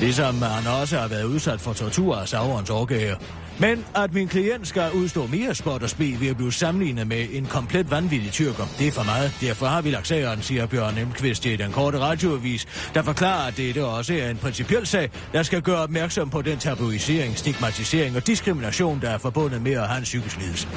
Ligesom 0.00 0.42
han 0.42 0.66
også 0.80 0.98
har 0.98 1.08
været 1.08 1.24
udsat 1.24 1.60
for 1.60 1.72
tortur 1.72 2.16
af 2.16 2.28
Saurons 2.28 2.70
overgæger. 2.70 3.16
Men 3.60 3.84
at 3.94 4.14
min 4.14 4.28
klient 4.28 4.68
skal 4.68 4.92
udstå 4.92 5.26
mere 5.26 5.54
spot 5.54 5.82
og 5.82 5.90
spe 5.90 6.20
ved 6.20 6.28
at 6.28 6.36
blive 6.36 6.52
sammenlignet 6.52 7.06
med 7.06 7.26
en 7.32 7.46
komplet 7.46 7.90
vanvittig 7.90 8.32
tyrker, 8.32 8.64
det 8.78 8.88
er 8.88 8.92
for 8.92 9.02
meget. 9.02 9.32
Derfor 9.40 9.66
har 9.66 9.82
vi 9.82 9.90
lagt 9.90 10.08
sageren, 10.08 10.42
siger 10.42 10.66
Bjørn 10.66 10.98
Emqvist 10.98 11.46
i 11.46 11.56
den 11.56 11.72
korte 11.72 11.98
radioavis, 11.98 12.66
der 12.94 13.02
forklarer, 13.02 13.46
at 13.46 13.56
dette 13.56 13.84
også 13.84 14.14
er 14.14 14.30
en 14.30 14.36
principiel 14.36 14.86
sag, 14.86 15.10
der 15.32 15.42
skal 15.42 15.62
gøre 15.62 15.78
opmærksom 15.78 16.30
på 16.30 16.42
den 16.42 16.58
tabuisering, 16.58 17.38
stigmatisering 17.38 18.16
og 18.16 18.26
diskrimination, 18.26 19.00
der 19.00 19.10
er 19.10 19.18
forbundet 19.18 19.62
med 19.62 19.72
at 19.72 19.88
have 19.88 19.98
en 19.98 20.04
psykisk 20.04 20.38
lidelse. 20.38 20.68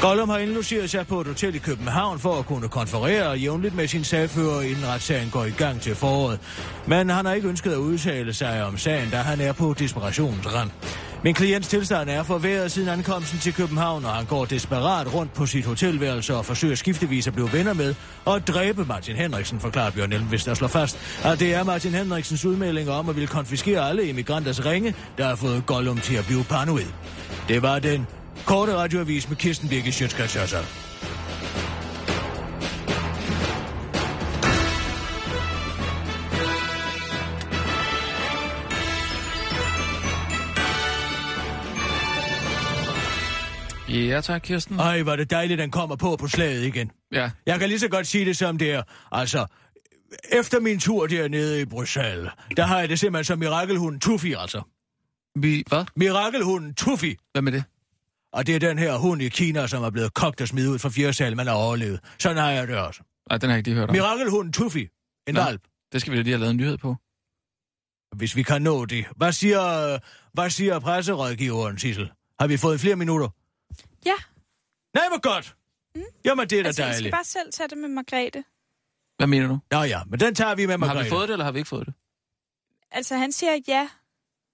Gollum 0.00 0.28
har 0.28 0.38
indlogeret 0.38 0.90
sig 0.90 1.06
på 1.06 1.20
et 1.20 1.26
hotel 1.26 1.54
i 1.54 1.58
København 1.58 2.18
for 2.18 2.38
at 2.38 2.46
kunne 2.46 2.68
konferere 2.68 3.30
jævnligt 3.30 3.74
med 3.74 3.88
sin 3.88 4.04
sagfører, 4.04 4.60
inden 4.60 4.86
retssagen 4.86 5.30
går 5.30 5.44
i 5.44 5.50
gang 5.50 5.80
til 5.80 5.94
foråret. 5.94 6.38
Men 6.86 7.10
han 7.10 7.26
har 7.26 7.32
ikke 7.32 7.48
ønsket 7.48 7.72
at 7.72 7.76
udtale 7.76 8.34
sig 8.34 8.64
om 8.64 8.78
sagen, 8.78 9.10
da 9.10 9.16
han 9.16 9.40
er 9.40 9.52
på 9.52 9.74
desperationens 9.78 10.54
rand. 10.54 10.70
Min 11.24 11.34
klients 11.34 11.68
tilstand 11.68 12.10
er 12.10 12.22
forværret 12.22 12.72
siden 12.72 12.88
ankomsten 12.88 13.38
til 13.38 13.54
København, 13.54 14.04
og 14.04 14.10
han 14.10 14.24
går 14.26 14.44
desperat 14.44 15.14
rundt 15.14 15.32
på 15.32 15.46
sit 15.46 15.64
hotelværelse 15.64 16.34
og 16.34 16.44
forsøger 16.44 16.74
skiftevis 16.74 17.26
at 17.26 17.32
blive 17.32 17.52
venner 17.52 17.72
med 17.72 17.94
og 18.24 18.46
dræbe 18.46 18.84
Martin 18.84 19.16
Henriksen, 19.16 19.60
forklarer 19.60 19.90
Bjørn 19.90 20.12
Elmqvist, 20.12 20.46
der 20.46 20.54
slår 20.54 20.68
fast, 20.68 20.98
at 21.24 21.40
det 21.40 21.54
er 21.54 21.64
Martin 21.64 21.92
Henriksens 21.92 22.44
udmelding 22.44 22.90
om 22.90 23.08
at 23.08 23.16
ville 23.16 23.26
konfiskere 23.26 23.88
alle 23.88 24.08
immigranters 24.08 24.64
ringe, 24.64 24.94
der 25.18 25.26
har 25.26 25.36
fået 25.36 25.66
Gollum 25.66 25.98
til 25.98 26.14
at 26.14 26.26
blive 26.26 26.44
paranoid. 26.44 26.86
Det 27.48 27.62
var 27.62 27.78
den 27.78 28.06
korte 28.44 28.76
radioavis 28.76 29.28
med 29.28 29.36
Kirsten 29.36 29.68
Birgit 29.68 29.94
Sjøtskrets 29.94 30.36
Ja, 43.96 44.20
tak, 44.20 44.42
Kirsten. 44.42 44.78
Ej, 44.78 45.02
var 45.02 45.16
det 45.16 45.30
dejligt, 45.30 45.58
den 45.58 45.70
kommer 45.70 45.96
på 45.96 46.16
på 46.16 46.28
slaget 46.28 46.64
igen. 46.64 46.90
Ja. 47.12 47.30
Jeg 47.46 47.58
kan 47.58 47.68
lige 47.68 47.78
så 47.78 47.88
godt 47.88 48.06
sige 48.06 48.24
det 48.24 48.36
som 48.36 48.58
det 48.58 48.70
er. 48.70 48.82
Altså, 49.12 49.46
efter 50.32 50.60
min 50.60 50.78
tur 50.78 51.06
dernede 51.06 51.60
i 51.60 51.64
Bruxelles, 51.64 52.30
der 52.56 52.66
har 52.66 52.80
jeg 52.80 52.88
det 52.88 52.98
simpelthen 52.98 53.24
som 53.24 53.38
mirakelhunden 53.38 54.00
Tuffy, 54.00 54.34
altså. 54.38 54.62
Vi, 55.34 55.64
hvad? 55.68 55.84
Mirakelhunden 55.96 56.74
Tuffy. 56.74 57.14
Hvad 57.32 57.42
med 57.42 57.52
det? 57.52 57.64
Og 58.32 58.46
det 58.46 58.54
er 58.54 58.58
den 58.58 58.78
her 58.78 58.96
hund 58.96 59.22
i 59.22 59.28
Kina, 59.28 59.66
som 59.66 59.82
er 59.82 59.90
blevet 59.90 60.14
kogt 60.14 60.40
og 60.40 60.48
smidt 60.48 60.66
ud 60.66 60.78
fra 60.78 60.88
fire 60.88 61.12
sal, 61.12 61.36
man 61.36 61.46
har 61.46 61.54
overlevet. 61.54 62.00
Sådan 62.18 62.36
har 62.36 62.50
jeg 62.50 62.68
det 62.68 62.76
også. 62.76 63.02
Nej, 63.30 63.38
den 63.38 63.48
har 63.48 63.54
jeg 63.54 63.58
ikke 63.58 63.68
lige 63.68 63.78
hørt 63.78 63.88
om. 63.88 63.94
Mirakelhunden 63.94 64.52
Tuffy. 64.52 64.88
En 65.28 65.34
Nå. 65.34 65.40
valp. 65.42 65.60
Det 65.92 66.00
skal 66.00 66.12
vi 66.12 66.16
da 66.16 66.22
lige 66.22 66.32
have 66.32 66.40
lavet 66.40 66.50
en 66.50 66.56
nyhed 66.56 66.78
på. 66.78 66.96
Hvis 68.16 68.36
vi 68.36 68.42
kan 68.42 68.62
nå 68.62 68.84
det. 68.84 69.04
Hvad 69.16 69.32
siger, 69.32 69.98
hvad 70.34 70.50
siger 70.50 70.78
presserådgiveren, 70.78 71.78
Sissel? 71.78 72.10
Har 72.40 72.46
vi 72.46 72.56
fået 72.56 72.80
flere 72.80 72.96
minutter? 72.96 73.28
Ja, 74.06 74.14
Nej, 74.94 75.04
hvor 75.08 75.20
godt. 75.20 75.56
Mm. 75.94 76.02
Jamen, 76.24 76.48
det 76.50 76.58
er 76.58 76.62
da 76.62 76.66
altså, 76.68 76.82
jeg 76.82 76.88
dejligt. 76.92 77.04
skal 77.04 77.12
bare 77.12 77.24
selv 77.24 77.52
tage 77.52 77.68
det 77.68 77.78
med 77.78 77.88
Margrethe. 77.88 78.44
Hvad 79.16 79.26
mener 79.26 79.48
du? 79.48 79.58
Nå 79.70 79.82
ja, 79.82 80.04
men 80.04 80.20
den 80.20 80.34
tager 80.34 80.54
vi 80.54 80.66
med 80.66 80.72
Har 80.72 80.78
Margrethe. 80.78 81.04
vi 81.04 81.10
fået 81.10 81.28
det, 81.28 81.34
eller 81.34 81.44
har 81.44 81.52
vi 81.52 81.58
ikke 81.58 81.68
fået 81.68 81.86
det? 81.86 81.94
Altså, 82.90 83.16
han 83.16 83.32
siger 83.32 83.58
ja. 83.68 83.88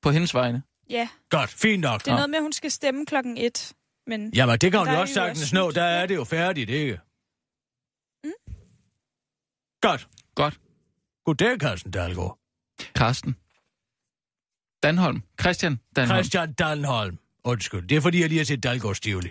På 0.02 0.10
hendes 0.10 0.34
vegne. 0.34 0.62
Ja, 0.90 1.08
Godt, 1.30 1.50
fint 1.50 1.80
nok. 1.80 2.00
det 2.04 2.08
er 2.10 2.14
noget 2.14 2.30
med, 2.30 2.36
at 2.38 2.42
hun 2.42 2.52
skal 2.52 2.70
stemme 2.70 3.06
klokken 3.06 3.36
et. 3.38 3.72
Men 4.06 4.34
Jamen, 4.34 4.58
det 4.58 4.70
kan 4.72 4.80
hun 4.80 4.88
jo 4.88 5.00
også 5.00 5.14
sagtens 5.14 5.52
nå. 5.52 5.70
Der 5.70 5.84
ja. 5.84 5.90
er 6.02 6.06
det 6.06 6.14
jo 6.14 6.24
færdigt, 6.24 6.70
ikke? 6.70 7.00
Mm. 8.24 8.30
Godt. 9.80 10.08
Godt. 10.34 10.60
Goddag, 11.24 11.58
Carsten 11.60 11.90
Dahlgaard. 11.90 12.38
Karsten. 12.94 13.36
Danholm. 14.82 15.22
Christian 15.40 15.80
Danholm. 15.96 16.16
Christian 16.16 16.52
Danholm. 16.52 17.18
Undskyld, 17.44 17.88
det 17.88 17.96
er 17.96 18.00
fordi, 18.00 18.20
jeg 18.20 18.28
lige 18.28 18.38
har 18.38 18.44
set 18.44 18.62
Dahlgaard 18.62 18.94
Stivli. 18.94 19.30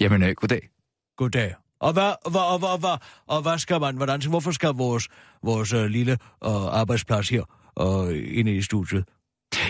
Jamen, 0.00 0.22
øh, 0.22 0.34
goddag. 0.34 0.68
Goddag. 1.16 1.54
Og 1.80 1.92
hvad, 1.92 2.30
hvad, 2.30 2.40
og 2.40 2.58
hvad, 2.58 2.80
hvad, 2.80 2.96
og 3.26 3.42
hvad 3.42 3.58
skal 3.58 3.80
man, 3.80 3.96
hvordan, 3.96 4.22
hvorfor 4.28 4.50
skal 4.50 4.68
vores, 4.68 5.08
vores 5.42 5.72
uh, 5.72 5.84
lille 5.84 6.12
uh, 6.46 6.78
arbejdsplads 6.78 7.28
her 7.28 7.42
uh, 7.80 8.38
inde 8.38 8.56
i 8.56 8.62
studiet 8.62 9.04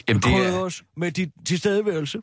Jamen, 0.08 0.22
det 0.22 0.46
er, 0.46 0.58
os 0.58 0.82
med 0.96 1.12
dit 1.12 1.30
tilstedeværelse? 1.46 2.18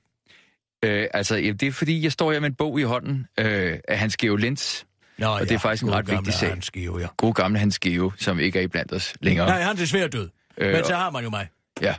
øh, 0.85 1.07
altså, 1.13 1.35
jamen, 1.35 1.57
det 1.57 1.67
er 1.67 1.71
fordi, 1.71 2.03
jeg 2.03 2.11
står 2.11 2.31
her 2.31 2.39
med 2.39 2.49
en 2.49 2.55
bog 2.55 2.79
i 2.79 2.83
hånden 2.83 3.27
øh, 3.39 3.79
af 3.87 3.99
Hans 3.99 4.17
Geo 4.17 4.35
Linz. 4.35 4.83
Nå, 5.17 5.27
Og 5.27 5.39
det 5.39 5.51
er 5.51 5.57
faktisk 5.59 5.83
en 5.83 5.91
ret 5.91 6.11
vigtig 6.11 6.33
sag. 6.33 6.49
Hans 6.49 6.71
Geo, 6.71 6.99
ja. 6.99 7.07
God 7.17 7.33
gamle 7.33 7.59
Hans 7.59 7.79
Geo, 7.79 8.11
som 8.17 8.39
ikke 8.39 8.59
er 8.59 8.63
iblandt 8.63 8.93
os 8.93 9.13
længere. 9.21 9.47
Nej, 9.47 9.61
han 9.61 9.71
er 9.71 9.75
desværre 9.75 10.07
død. 10.07 10.29
Øh, 10.57 10.73
Men 10.73 10.85
så 10.85 10.95
har 10.95 11.11
man 11.11 11.23
jo 11.23 11.29
mig. 11.29 11.47
Ja. 11.81 11.95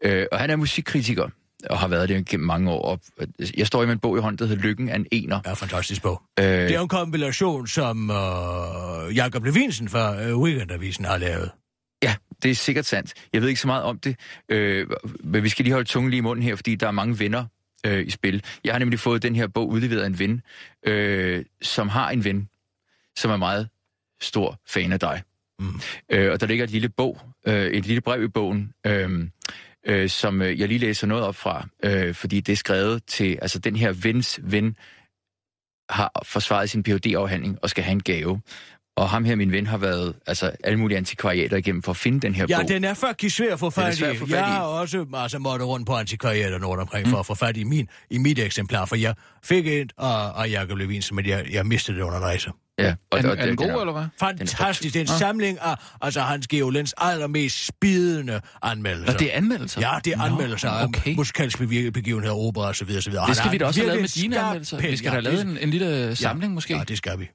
Øh, 0.00 0.26
og 0.32 0.38
han 0.38 0.50
er 0.50 0.56
musikkritiker, 0.56 1.28
og 1.70 1.78
har 1.78 1.88
været 1.88 2.08
det 2.08 2.26
gennem 2.26 2.46
mange 2.46 2.70
år. 2.70 2.82
Og 2.82 3.00
jeg 3.56 3.66
står 3.66 3.78
her 3.80 3.86
med 3.86 3.92
en 3.94 3.98
bog 3.98 4.18
i 4.18 4.20
hånden, 4.20 4.38
der 4.38 4.46
hedder 4.46 4.62
Lykken 4.62 4.88
af 4.88 4.96
en 4.96 5.06
ener. 5.12 5.40
Ja, 5.46 5.52
fantastisk 5.52 6.02
bog. 6.02 6.22
Øh, 6.38 6.44
Det 6.44 6.70
er 6.70 6.74
jo 6.74 6.82
en 6.82 6.88
kombination, 6.88 7.66
som 7.66 8.10
uh, 8.10 9.16
Jakob 9.16 9.44
Levinsen 9.44 9.88
fra 9.88 10.32
uh, 10.32 10.42
Weekendavisen 10.42 11.04
har 11.04 11.18
lavet. 11.18 11.50
Ja, 12.02 12.14
det 12.42 12.50
er 12.50 12.54
sikkert 12.54 12.86
sandt. 12.86 13.14
Jeg 13.32 13.40
ved 13.42 13.48
ikke 13.48 13.60
så 13.60 13.66
meget 13.66 13.82
om 13.82 13.98
det, 13.98 14.16
øh, 14.48 14.86
men 15.24 15.42
vi 15.42 15.48
skal 15.48 15.62
lige 15.64 15.72
holde 15.72 15.88
tungen 15.88 16.10
lige 16.10 16.18
i 16.18 16.22
munden 16.22 16.42
her, 16.42 16.56
fordi 16.56 16.74
der 16.74 16.86
er 16.86 16.90
mange 16.90 17.18
venner 17.18 17.44
øh, 17.86 18.06
i 18.06 18.10
spil. 18.10 18.44
Jeg 18.64 18.74
har 18.74 18.78
nemlig 18.78 18.98
fået 19.00 19.22
den 19.22 19.36
her 19.36 19.46
bog 19.46 19.68
udleveret 19.68 20.00
af 20.02 20.06
en 20.06 20.18
ven, 20.18 20.42
øh, 20.86 21.44
som 21.62 21.88
har 21.88 22.10
en 22.10 22.24
ven, 22.24 22.48
som 23.16 23.30
er 23.30 23.36
meget 23.36 23.68
stor 24.20 24.60
fan 24.66 24.92
af 24.92 25.00
dig. 25.00 25.22
Mm. 25.60 25.80
Øh, 26.12 26.32
og 26.32 26.40
der 26.40 26.46
ligger 26.46 26.64
et 26.64 26.70
lille 26.70 26.88
bog, 26.88 27.20
øh, 27.46 27.66
et 27.66 27.86
lille 27.86 28.00
brev 28.00 28.22
i 28.24 28.28
bogen, 28.28 28.72
øh, 28.86 29.28
øh, 29.86 30.08
som 30.08 30.42
øh, 30.42 30.60
jeg 30.60 30.68
lige 30.68 30.78
læser 30.78 31.06
noget 31.06 31.24
op 31.24 31.36
fra, 31.36 31.68
øh, 31.84 32.14
fordi 32.14 32.40
det 32.40 32.52
er 32.52 32.56
skrevet 32.56 33.04
til, 33.06 33.38
altså 33.42 33.58
den 33.58 33.76
her 33.76 33.92
vens 33.92 34.40
ven 34.42 34.76
har 35.90 36.22
forsvaret 36.24 36.70
sin 36.70 36.82
phd 36.82 37.06
afhandling 37.16 37.58
og 37.62 37.70
skal 37.70 37.84
have 37.84 37.92
en 37.92 38.02
gave. 38.02 38.40
Og 38.96 39.08
ham 39.10 39.24
her, 39.24 39.36
min 39.36 39.52
ven, 39.52 39.66
har 39.66 39.78
været 39.78 40.14
altså, 40.26 40.52
alle 40.64 40.78
mulige 40.78 40.98
antikvariater 40.98 41.56
igennem 41.56 41.82
for 41.82 41.92
at 41.92 41.96
finde 41.96 42.20
den 42.20 42.34
her 42.34 42.46
Ja, 42.48 42.60
bog. 42.60 42.68
den 42.68 42.84
er 42.84 42.94
faktisk 42.94 43.36
svær 43.36 43.52
at 43.52 43.58
få 43.58 43.70
fat 43.70 44.00
i. 44.00 44.04
Jeg 44.30 44.46
har 44.46 44.62
også 44.62 45.06
altså, 45.14 45.38
måttet 45.38 45.68
rundt 45.68 45.86
på 45.86 45.94
antikvariater 45.94 46.66
rundt 46.66 46.80
omkring 46.80 47.06
mm. 47.06 47.10
for 47.10 47.18
at 47.18 47.26
få 47.26 47.34
fat 47.34 47.56
i, 47.56 47.64
min, 47.64 47.88
i 48.10 48.18
mit 48.18 48.38
eksemplar, 48.38 48.84
for 48.84 48.96
jeg 48.96 49.14
fik 49.44 49.66
et 49.66 49.92
af, 49.98 50.42
af 50.42 50.50
Jakob 50.50 50.78
Levinsen, 50.78 51.16
men 51.16 51.26
jeg, 51.26 51.46
jeg 51.52 51.66
mistede 51.66 51.96
det 51.96 52.04
under 52.04 52.20
rejse. 52.20 52.50
Ja, 52.78 52.84
Er, 53.12 53.16
den- 53.16 53.26
er 53.30 53.34
den 53.34 53.48
den 53.48 53.56
god, 53.56 53.66
er- 53.66 53.80
eller 53.80 53.92
hvad? 53.92 54.04
Fantastisk. 54.20 54.94
Det 54.94 55.00
er 55.00 55.04
en 55.04 55.10
Ah. 55.12 55.18
samling 55.18 55.58
af 55.62 55.74
altså, 56.02 56.20
Hans 56.20 56.46
Geolens 56.48 56.94
allermest 56.98 57.66
spidende 57.66 58.40
anmeldelser. 58.62 59.12
Nå, 59.12 59.18
det 59.18 59.32
er 59.32 59.36
anmeldelser? 59.36 59.80
Ja, 59.80 59.98
det 60.04 60.12
er 60.12 60.22
anmeldelser 60.22 60.70
af 60.70 60.84
okay. 60.84 61.14
musikalske 61.16 61.58
bevirke- 61.58 61.90
begivenheder, 61.92 62.34
opera 62.34 62.68
osv. 62.68 62.82
osv. 62.82 63.12
Det 63.28 63.36
skal 63.36 63.52
vi 63.52 63.58
da 63.58 63.64
også 63.66 63.80
have 63.80 63.86
lavet 63.88 64.00
med 64.00 64.08
dine 64.08 64.38
anmeldelser. 64.38 64.76
Vi 64.80 64.96
skal 64.96 65.06
da 65.10 65.14
have 65.14 65.22
lavet 65.22 65.40
en, 65.40 65.58
en 65.60 65.70
lille 65.70 66.16
samling, 66.16 66.54
måske. 66.54 66.76
Ja, 66.76 66.82
det 66.88 66.98
skal 66.98 67.18
vi. 67.18 67.28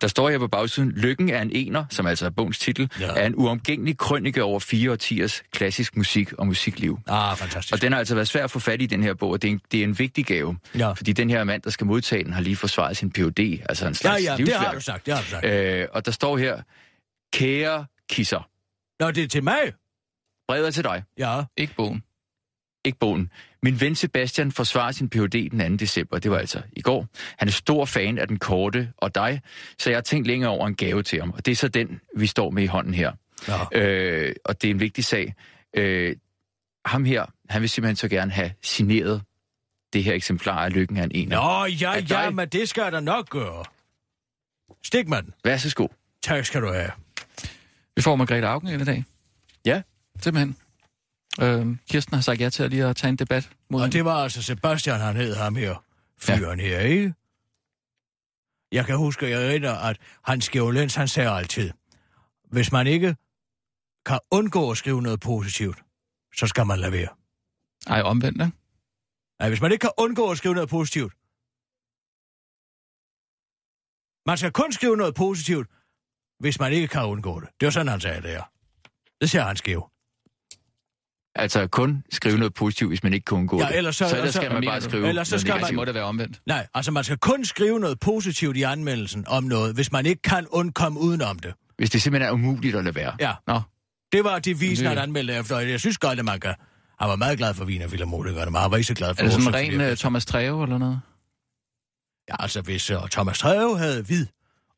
Der 0.00 0.08
står 0.08 0.30
her 0.30 0.38
på 0.38 0.46
bagsiden, 0.48 0.90
Lykken 0.96 1.30
er 1.30 1.42
en 1.42 1.50
ener, 1.52 1.84
som 1.90 2.06
altså 2.06 2.26
er 2.26 2.30
bogens 2.30 2.58
titel, 2.58 2.90
Ja. 3.00 3.06
ja. 3.06 3.12
er 3.22 3.26
en 3.26 3.34
uomgængelig 3.36 3.98
krønike 3.98 4.44
over 4.44 4.60
fire 4.60 4.90
årtiers 4.92 5.42
klassisk 5.52 5.96
musik 5.96 6.32
og 6.32 6.46
musikliv. 6.46 6.98
Ah, 7.08 7.36
fantastisk. 7.36 7.74
Og 7.74 7.82
den 7.82 7.92
har 7.92 7.98
altså 7.98 8.14
været 8.14 8.28
svær 8.28 8.44
at 8.44 8.50
få 8.50 8.58
fat 8.58 8.82
i, 8.82 8.86
den 8.86 9.02
her 9.02 9.14
bog, 9.14 9.30
og 9.30 9.42
det 9.42 9.48
er 9.48 9.52
en, 9.52 9.60
det 9.72 9.80
er 9.80 9.84
en 9.84 9.98
vigtig 9.98 10.26
gave. 10.26 10.56
Ja. 10.78 10.92
Fordi 10.92 11.12
den 11.12 11.30
her 11.30 11.44
mand, 11.44 11.62
der 11.62 11.70
skal 11.70 11.86
modtage 11.86 12.24
den, 12.24 12.32
har 12.32 12.40
lige 12.40 12.56
forsvaret 12.56 12.96
sin 12.96 13.10
Ph.D., 13.10 13.60
altså 13.68 13.84
en 13.86 13.88
Ja, 13.88 13.94
slags 13.94 14.24
ja, 14.24 14.36
livsværk. 14.36 14.63
Har 14.66 14.74
du 14.74 14.80
sagt, 14.80 15.06
det 15.06 15.14
har 15.14 15.20
du 15.22 15.26
sagt. 15.28 15.44
Øh, 15.46 15.88
og 15.92 16.04
der 16.06 16.10
står 16.12 16.36
her, 16.38 16.62
kære 17.32 17.86
kisser, 18.10 18.48
Nå, 19.00 19.10
det 19.10 19.24
er 19.24 19.28
til 19.28 19.44
mig. 19.44 19.60
brevet 20.48 20.66
er 20.66 20.70
til 20.70 20.84
dig, 20.84 21.02
Ja. 21.18 21.42
Ikke 21.56 21.74
bogen. 21.74 22.02
ikke 22.84 22.98
bogen. 22.98 23.30
Min 23.62 23.80
ven 23.80 23.94
Sebastian 23.94 24.52
forsvarer 24.52 24.92
sin 24.92 25.08
Ph.D. 25.10 25.50
den 25.50 25.70
2. 25.70 25.76
december, 25.76 26.18
det 26.18 26.30
var 26.30 26.38
altså 26.38 26.62
i 26.72 26.80
går. 26.82 27.06
Han 27.38 27.48
er 27.48 27.52
stor 27.52 27.84
fan 27.84 28.18
af 28.18 28.28
den 28.28 28.38
korte 28.38 28.92
og 28.96 29.14
dig, 29.14 29.40
så 29.78 29.90
jeg 29.90 29.96
har 29.96 30.02
tænkt 30.02 30.26
længere 30.26 30.50
over 30.50 30.66
en 30.66 30.74
gave 30.76 31.02
til 31.02 31.20
ham, 31.20 31.30
og 31.30 31.46
det 31.46 31.52
er 31.52 31.56
så 31.56 31.68
den, 31.68 32.00
vi 32.16 32.26
står 32.26 32.50
med 32.50 32.62
i 32.62 32.66
hånden 32.66 32.94
her. 32.94 33.12
Nå. 33.48 33.80
Øh, 33.80 34.34
og 34.44 34.62
det 34.62 34.68
er 34.70 34.74
en 34.74 34.80
vigtig 34.80 35.04
sag. 35.04 35.34
Øh, 35.76 36.16
ham 36.86 37.04
her, 37.04 37.26
han 37.48 37.60
vil 37.62 37.68
simpelthen 37.68 37.96
så 37.96 38.08
gerne 38.08 38.32
have 38.32 38.52
signeret 38.62 39.22
det 39.92 40.04
her 40.04 40.14
eksemplar 40.14 40.64
af 40.64 40.72
Lykken 40.74 40.96
af 40.96 41.04
en 41.04 41.10
ener. 41.14 41.36
Nå, 41.60 41.64
ja, 41.66 42.02
ja, 42.10 42.30
men 42.30 42.48
det 42.48 42.68
skal 42.68 42.92
da 42.92 43.00
nok 43.00 43.28
gøre. 43.28 43.64
Den. 44.92 45.34
Vær 45.44 45.56
så 45.56 45.74
god. 45.74 45.88
Tak 46.22 46.44
skal 46.44 46.62
du 46.62 46.72
have. 46.72 46.90
Vi 47.96 48.02
får 48.02 48.16
Margrethe 48.16 48.46
Augen 48.48 48.68
ind 48.68 48.82
i 48.82 48.84
dag. 48.84 49.04
Ja. 49.66 49.82
Simpelthen. 50.20 50.56
Øh, 51.40 51.76
Kirsten 51.90 52.14
har 52.14 52.20
sagt 52.20 52.40
ja 52.40 52.50
til 52.50 52.62
at 52.62 52.70
lige 52.70 52.84
at 52.84 52.96
tage 52.96 53.08
en 53.08 53.16
debat 53.16 53.50
mod 53.70 53.80
Og 53.80 53.86
hende. 53.86 53.96
det 53.96 54.04
var 54.04 54.14
altså 54.22 54.42
Sebastian, 54.42 55.00
han 55.00 55.16
hed 55.16 55.34
ham 55.36 55.56
her. 55.56 55.84
Fyren 56.20 56.60
ja. 56.60 56.66
her, 56.66 56.80
ikke? 56.80 57.14
Jeg 58.72 58.86
kan 58.86 58.96
huske, 58.96 59.30
jeg 59.30 59.46
erinder, 59.46 59.72
at 59.74 59.96
Hans 60.24 60.48
Geolens, 60.48 60.94
han 60.94 61.08
sagde 61.08 61.30
altid, 61.30 61.70
hvis 62.50 62.72
man 62.72 62.86
ikke 62.86 63.16
kan 64.06 64.18
undgå 64.30 64.70
at 64.70 64.76
skrive 64.76 65.02
noget 65.02 65.20
positivt, 65.20 65.78
så 66.36 66.46
skal 66.46 66.66
man 66.66 66.78
lade 66.78 66.92
være. 66.92 67.08
Ej, 67.86 68.02
omvendt, 68.02 68.42
ikke? 68.42 68.56
Nej, 69.38 69.48
hvis 69.48 69.60
man 69.60 69.72
ikke 69.72 69.80
kan 69.82 69.90
undgå 69.98 70.30
at 70.30 70.38
skrive 70.38 70.54
noget 70.54 70.68
positivt, 70.68 71.12
man 74.26 74.36
skal 74.36 74.50
kun 74.52 74.72
skrive 74.72 74.96
noget 74.96 75.14
positivt, 75.14 75.66
hvis 76.40 76.60
man 76.60 76.72
ikke 76.72 76.88
kan 76.88 77.04
undgå 77.04 77.40
det. 77.40 77.48
Det 77.60 77.66
var 77.66 77.70
sådan, 77.70 77.88
han 77.88 78.00
sagde 78.00 78.22
det 78.22 78.30
her. 78.30 78.42
Det 79.20 79.30
siger 79.30 79.44
han 79.44 79.56
skæv. 79.56 79.90
Altså 81.36 81.66
kun 81.66 82.04
skrive 82.12 82.38
noget 82.38 82.54
positivt, 82.54 82.90
hvis 82.90 83.02
man 83.02 83.14
ikke 83.14 83.24
kan 83.24 83.38
undgå 83.38 83.60
Ja, 83.60 83.66
det. 83.68 83.76
ellers 83.76 83.96
så- 83.96 84.08
så 84.08 84.16
ellers 84.16 84.32
så- 84.34 84.40
skal 84.40 84.52
man 84.52 84.64
bare 84.66 84.80
skrive 84.80 85.08
Ellers 85.08 85.28
så 85.28 85.38
skal 85.38 85.60
man- 85.60 85.74
må 85.74 85.84
det 85.84 85.94
være 85.94 86.04
omvendt. 86.04 86.40
Nej, 86.46 86.66
altså 86.74 86.90
man 86.90 87.04
skal 87.04 87.18
kun 87.18 87.44
skrive 87.44 87.80
noget 87.80 88.00
positivt 88.00 88.56
i 88.56 88.62
anmeldelsen 88.62 89.24
om 89.28 89.44
noget, 89.44 89.74
hvis 89.74 89.92
man 89.92 90.06
ikke 90.06 90.22
kan 90.22 90.46
undkomme 90.50 91.00
udenom 91.00 91.38
det. 91.38 91.54
Hvis 91.76 91.90
det 91.90 92.02
simpelthen 92.02 92.28
er 92.28 92.32
umuligt 92.32 92.76
at 92.76 92.84
lade 92.84 92.94
være. 92.94 93.16
Ja, 93.20 93.32
Nå, 93.46 93.60
det 94.12 94.24
var 94.24 94.38
Det- 94.38 94.78
han 94.88 94.98
anmeldte 94.98 95.34
efter. 95.34 95.58
Jeg 95.58 95.80
synes 95.80 95.98
godt, 95.98 96.18
at 96.18 96.24
man 96.24 96.40
kan... 96.40 96.54
Han 97.00 97.08
var 97.08 97.16
meget 97.16 97.38
glad 97.38 97.54
for 97.54 97.64
Wiener 97.64 97.88
Philharmonikerne, 97.88 98.50
men 98.50 98.60
han 98.60 98.70
var 98.70 98.76
ikke 98.76 98.86
så 98.86 98.94
glad 98.94 99.14
for 99.14 99.22
er 99.22 99.26
det 99.28 99.32
sådan 99.42 99.66
en 99.66 99.80
ren 99.80 99.90
uh, 99.90 99.96
Thomas 99.96 100.26
Treve 100.26 100.62
eller 100.62 100.78
noget? 100.78 101.00
Ja, 102.28 102.34
altså 102.38 102.60
hvis 102.60 102.90
uh, 102.90 103.08
Thomas 103.08 103.38
Treve 103.38 103.78
havde 103.78 104.02
hvid 104.02 104.26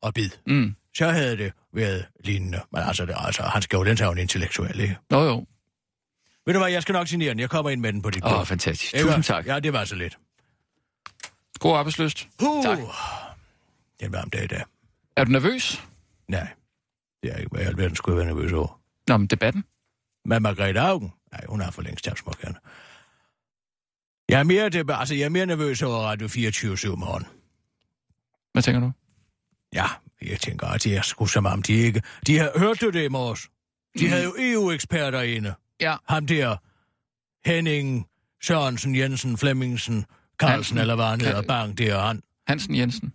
og 0.01 0.13
bid, 0.13 0.29
Mm. 0.47 0.75
så 0.97 1.09
havde 1.09 1.37
det 1.37 1.53
været 1.73 2.05
lignende. 2.25 2.61
Men 2.71 2.81
altså, 2.81 3.05
det, 3.05 3.15
altså 3.17 3.43
han 3.43 3.61
skal 3.61 3.77
jo 3.77 3.83
den 3.85 4.03
en 4.11 4.17
intellektuel, 4.17 4.79
ikke? 4.79 4.97
Jo, 5.11 5.19
jo. 5.23 5.45
Ved 6.45 6.53
du 6.53 6.59
hvad, 6.59 6.71
jeg 6.71 6.81
skal 6.81 6.93
nok 6.93 7.07
signere 7.07 7.29
den. 7.29 7.39
Jeg 7.39 7.49
kommer 7.49 7.71
ind 7.71 7.81
med 7.81 7.93
den 7.93 8.01
på 8.01 8.09
dit 8.09 8.23
Åh, 8.25 8.31
bord. 8.31 8.45
fantastisk. 8.45 8.93
Ikke? 8.93 9.05
Tusind 9.05 9.23
tak. 9.23 9.47
Ja, 9.47 9.59
det 9.59 9.73
var 9.73 9.85
så 9.85 9.95
lidt. 9.95 10.17
God 11.59 11.77
arbejdsløst. 11.77 12.27
Uh, 12.43 12.63
Tak. 12.63 12.77
Det 12.77 12.85
er 14.01 14.05
en 14.05 14.13
varm 14.13 14.29
dag 14.29 14.43
i 14.43 14.47
dag. 14.47 14.63
Er 15.15 15.23
du 15.23 15.31
nervøs? 15.31 15.83
Nej, 16.27 16.47
det 17.23 17.31
er 17.33 17.37
ikke, 17.37 17.49
hvad 17.51 17.61
i 17.61 17.65
alverden 17.65 17.95
skulle 17.95 18.17
jeg 18.19 18.25
være 18.27 18.35
nervøs 18.35 18.51
over. 18.51 18.79
Nå, 19.07 19.17
men 19.17 19.27
debatten. 19.27 19.63
Men 20.25 20.41
Margrethe 20.41 20.79
Augen, 20.81 21.13
nej, 21.31 21.41
hun 21.49 21.61
har 21.61 21.71
for 21.71 21.81
længst 21.81 22.05
tabsmokerne. 22.05 22.55
Jeg 24.29 24.39
er 24.39 24.43
mere, 24.43 24.69
det, 24.69 24.85
altså, 24.93 25.15
jeg 25.15 25.25
er 25.25 25.29
mere 25.29 25.45
nervøs 25.45 25.81
over 25.81 25.97
Radio 25.97 26.27
24-7 26.27 26.95
morgen. 26.95 27.25
Hvad 28.57 28.63
tænker 28.63 28.81
du? 28.81 28.91
Ja, 29.73 29.85
jeg 30.21 30.39
tænker, 30.39 30.67
at 30.67 30.83
det 30.83 30.97
er 30.97 31.01
sgu 31.01 31.25
som 31.25 31.45
om 31.45 31.61
de 31.61 31.73
ikke... 31.73 32.01
De 32.27 32.37
har, 32.37 32.51
hørte 32.59 32.85
du 32.85 32.89
det 32.89 33.03
i 33.03 33.07
morges? 33.07 33.49
De 33.99 34.09
havde 34.09 34.23
jo 34.23 34.35
EU-eksperter 34.37 35.21
inde. 35.21 35.53
Ja. 35.81 35.95
Ham 36.09 36.27
der, 36.27 36.57
Henning, 37.49 38.07
Sørensen, 38.43 38.95
Jensen, 38.95 39.37
Flemmingsen, 39.37 40.05
Carlsen, 40.39 40.53
Hansen. 40.53 40.77
eller 40.77 40.95
hvad 40.95 41.05
han 41.05 41.21
hedder, 41.21 41.41
Bang, 41.41 41.77
der 41.77 41.99
han. 42.01 42.21
Hansen 42.47 42.75
Jensen. 42.75 43.13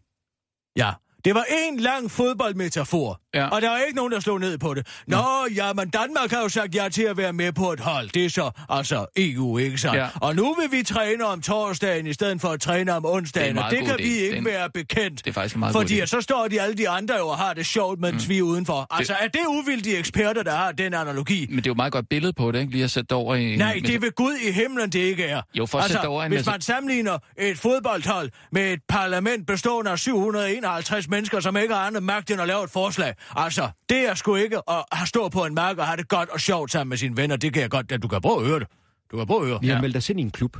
Ja, 0.76 0.92
det 1.24 1.34
var 1.34 1.44
en 1.68 1.76
lang 1.80 2.10
fodboldmetafor, 2.10 3.20
Ja. 3.34 3.46
og 3.48 3.62
der 3.62 3.68
var 3.70 3.78
ikke 3.78 3.96
nogen, 3.96 4.12
der 4.12 4.20
slog 4.20 4.40
ned 4.40 4.58
på 4.58 4.74
det. 4.74 4.86
Nå, 5.06 5.24
ja, 5.56 5.72
men 5.72 5.90
Danmark 5.90 6.30
har 6.30 6.40
jo 6.42 6.48
sagt 6.48 6.74
ja 6.74 6.88
til 6.88 7.02
at 7.02 7.16
være 7.16 7.32
med 7.32 7.52
på 7.52 7.72
et 7.72 7.80
hold. 7.80 8.08
Det 8.08 8.24
er 8.24 8.30
så 8.30 8.50
altså 8.68 9.06
EU, 9.16 9.58
ikke 9.58 9.78
sandt? 9.78 9.96
Ja. 9.96 10.06
Og 10.20 10.36
nu 10.36 10.54
vil 10.54 10.78
vi 10.78 10.82
træne 10.84 11.24
om 11.24 11.40
torsdagen, 11.42 12.06
i 12.06 12.12
stedet 12.12 12.40
for 12.40 12.48
at 12.48 12.60
træne 12.60 12.92
om 12.92 13.04
onsdagen, 13.06 13.56
Det 13.56 13.64
og 13.64 13.70
det 13.70 13.78
god 13.78 13.86
kan 13.86 13.94
idé. 13.94 14.02
vi 14.02 14.08
Det 14.16 14.22
ikke 14.22 14.36
en- 14.36 14.44
være 14.44 14.70
bekendt. 14.70 15.24
Det 15.24 15.30
er 15.30 15.34
faktisk 15.34 15.56
meget 15.56 15.74
god 15.74 15.82
Fordi 15.82 16.00
at 16.00 16.08
så 16.08 16.20
står 16.20 16.48
de 16.48 16.60
alle 16.60 16.74
de 16.76 16.88
andre 16.88 17.14
jo 17.16 17.28
og 17.28 17.38
har 17.38 17.54
det 17.54 17.66
sjovt, 17.66 18.00
mens 18.00 18.24
mm. 18.24 18.28
vi 18.28 18.38
er 18.38 18.42
udenfor. 18.42 18.86
Altså, 18.90 19.14
er 19.20 19.28
det 19.28 19.40
uvildige 19.48 19.96
eksperter, 19.98 20.42
der 20.42 20.54
har 20.56 20.72
den 20.72 20.94
analogi? 20.94 21.46
Men 21.48 21.56
det 21.56 21.66
er 21.66 21.70
jo 21.70 21.72
et 21.72 21.76
meget 21.76 21.92
godt 21.92 22.08
billede 22.10 22.32
på 22.32 22.52
det, 22.52 22.60
ikke? 22.60 22.72
Lige 22.72 22.84
at 22.84 22.90
sætte 22.90 23.06
det 23.08 23.16
over 23.16 23.34
i... 23.34 23.56
Nej, 23.56 23.80
det 23.86 23.94
er 23.94 23.98
ved 24.00 24.14
Gud 24.14 24.34
i 24.48 24.50
himlen, 24.52 24.90
det 24.90 24.98
ikke 24.98 25.24
er. 25.24 25.42
Jo, 25.54 25.66
for 25.66 25.78
at 25.78 25.84
sætte 25.84 25.94
altså, 25.94 26.00
det 26.02 26.08
over 26.08 26.22
en 26.24 26.32
hvis 26.32 26.46
man 26.46 26.60
sammenligner 26.60 27.18
et 27.38 27.58
fodboldhold 27.58 28.30
med 28.52 28.72
et 28.72 28.80
parlament 28.88 29.46
bestående 29.46 29.90
af 29.90 29.98
751 29.98 31.08
mennesker, 31.12 31.40
som 31.40 31.56
ikke 31.56 31.74
har 31.74 31.86
andet 31.86 32.02
magt 32.02 32.30
end 32.30 32.40
at 32.40 32.46
lave 32.46 32.64
et 32.64 32.70
forslag. 32.70 33.14
Altså, 33.36 33.70
det 33.88 34.08
er 34.08 34.14
sgu 34.14 34.34
ikke 34.34 34.56
at 34.68 34.84
have 34.92 35.06
stå 35.06 35.28
på 35.28 35.44
en 35.44 35.54
mark 35.54 35.78
og 35.78 35.86
have 35.86 35.96
det 35.96 36.08
godt 36.08 36.28
og 36.28 36.40
sjovt 36.40 36.70
sammen 36.72 36.88
med 36.88 36.96
sine 36.96 37.16
venner. 37.16 37.36
Det 37.36 37.52
kan 37.52 37.62
jeg 37.62 37.70
godt, 37.70 37.92
at 37.92 38.02
du 38.02 38.08
kan 38.08 38.20
prøve 38.20 38.40
at 38.40 38.46
høre 38.46 38.58
det. 38.60 38.68
Du 39.12 39.16
kan 39.16 39.26
prøve 39.26 39.40
at 39.42 39.46
høre. 39.48 39.58
Vi 39.60 39.66
har 39.68 39.74
Ja. 39.74 39.80
meldt 39.80 39.96
os 39.96 40.10
ind 40.10 40.20
i 40.20 40.22
en 40.22 40.30
klub, 40.30 40.56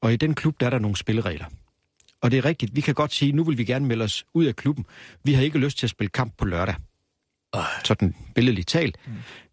og 0.00 0.12
i 0.12 0.16
den 0.16 0.34
klub 0.34 0.60
der 0.60 0.66
er 0.66 0.70
der 0.70 0.78
nogle 0.78 0.96
spilleregler. 0.96 1.44
Og 2.22 2.30
det 2.30 2.38
er 2.38 2.44
rigtigt, 2.44 2.76
vi 2.76 2.80
kan 2.80 2.94
godt 2.94 3.12
sige, 3.14 3.32
nu 3.32 3.44
vil 3.44 3.58
vi 3.58 3.64
gerne 3.64 3.86
melde 3.86 4.04
os 4.04 4.24
ud 4.34 4.44
af 4.44 4.56
klubben. 4.56 4.86
Vi 5.24 5.32
har 5.32 5.42
ikke 5.42 5.58
lyst 5.58 5.78
til 5.78 5.86
at 5.86 5.90
spille 5.90 6.10
kamp 6.10 6.32
på 6.38 6.44
lørdag. 6.44 6.74
Sådan 7.84 8.14
billedligt 8.34 8.68
talt. 8.68 8.96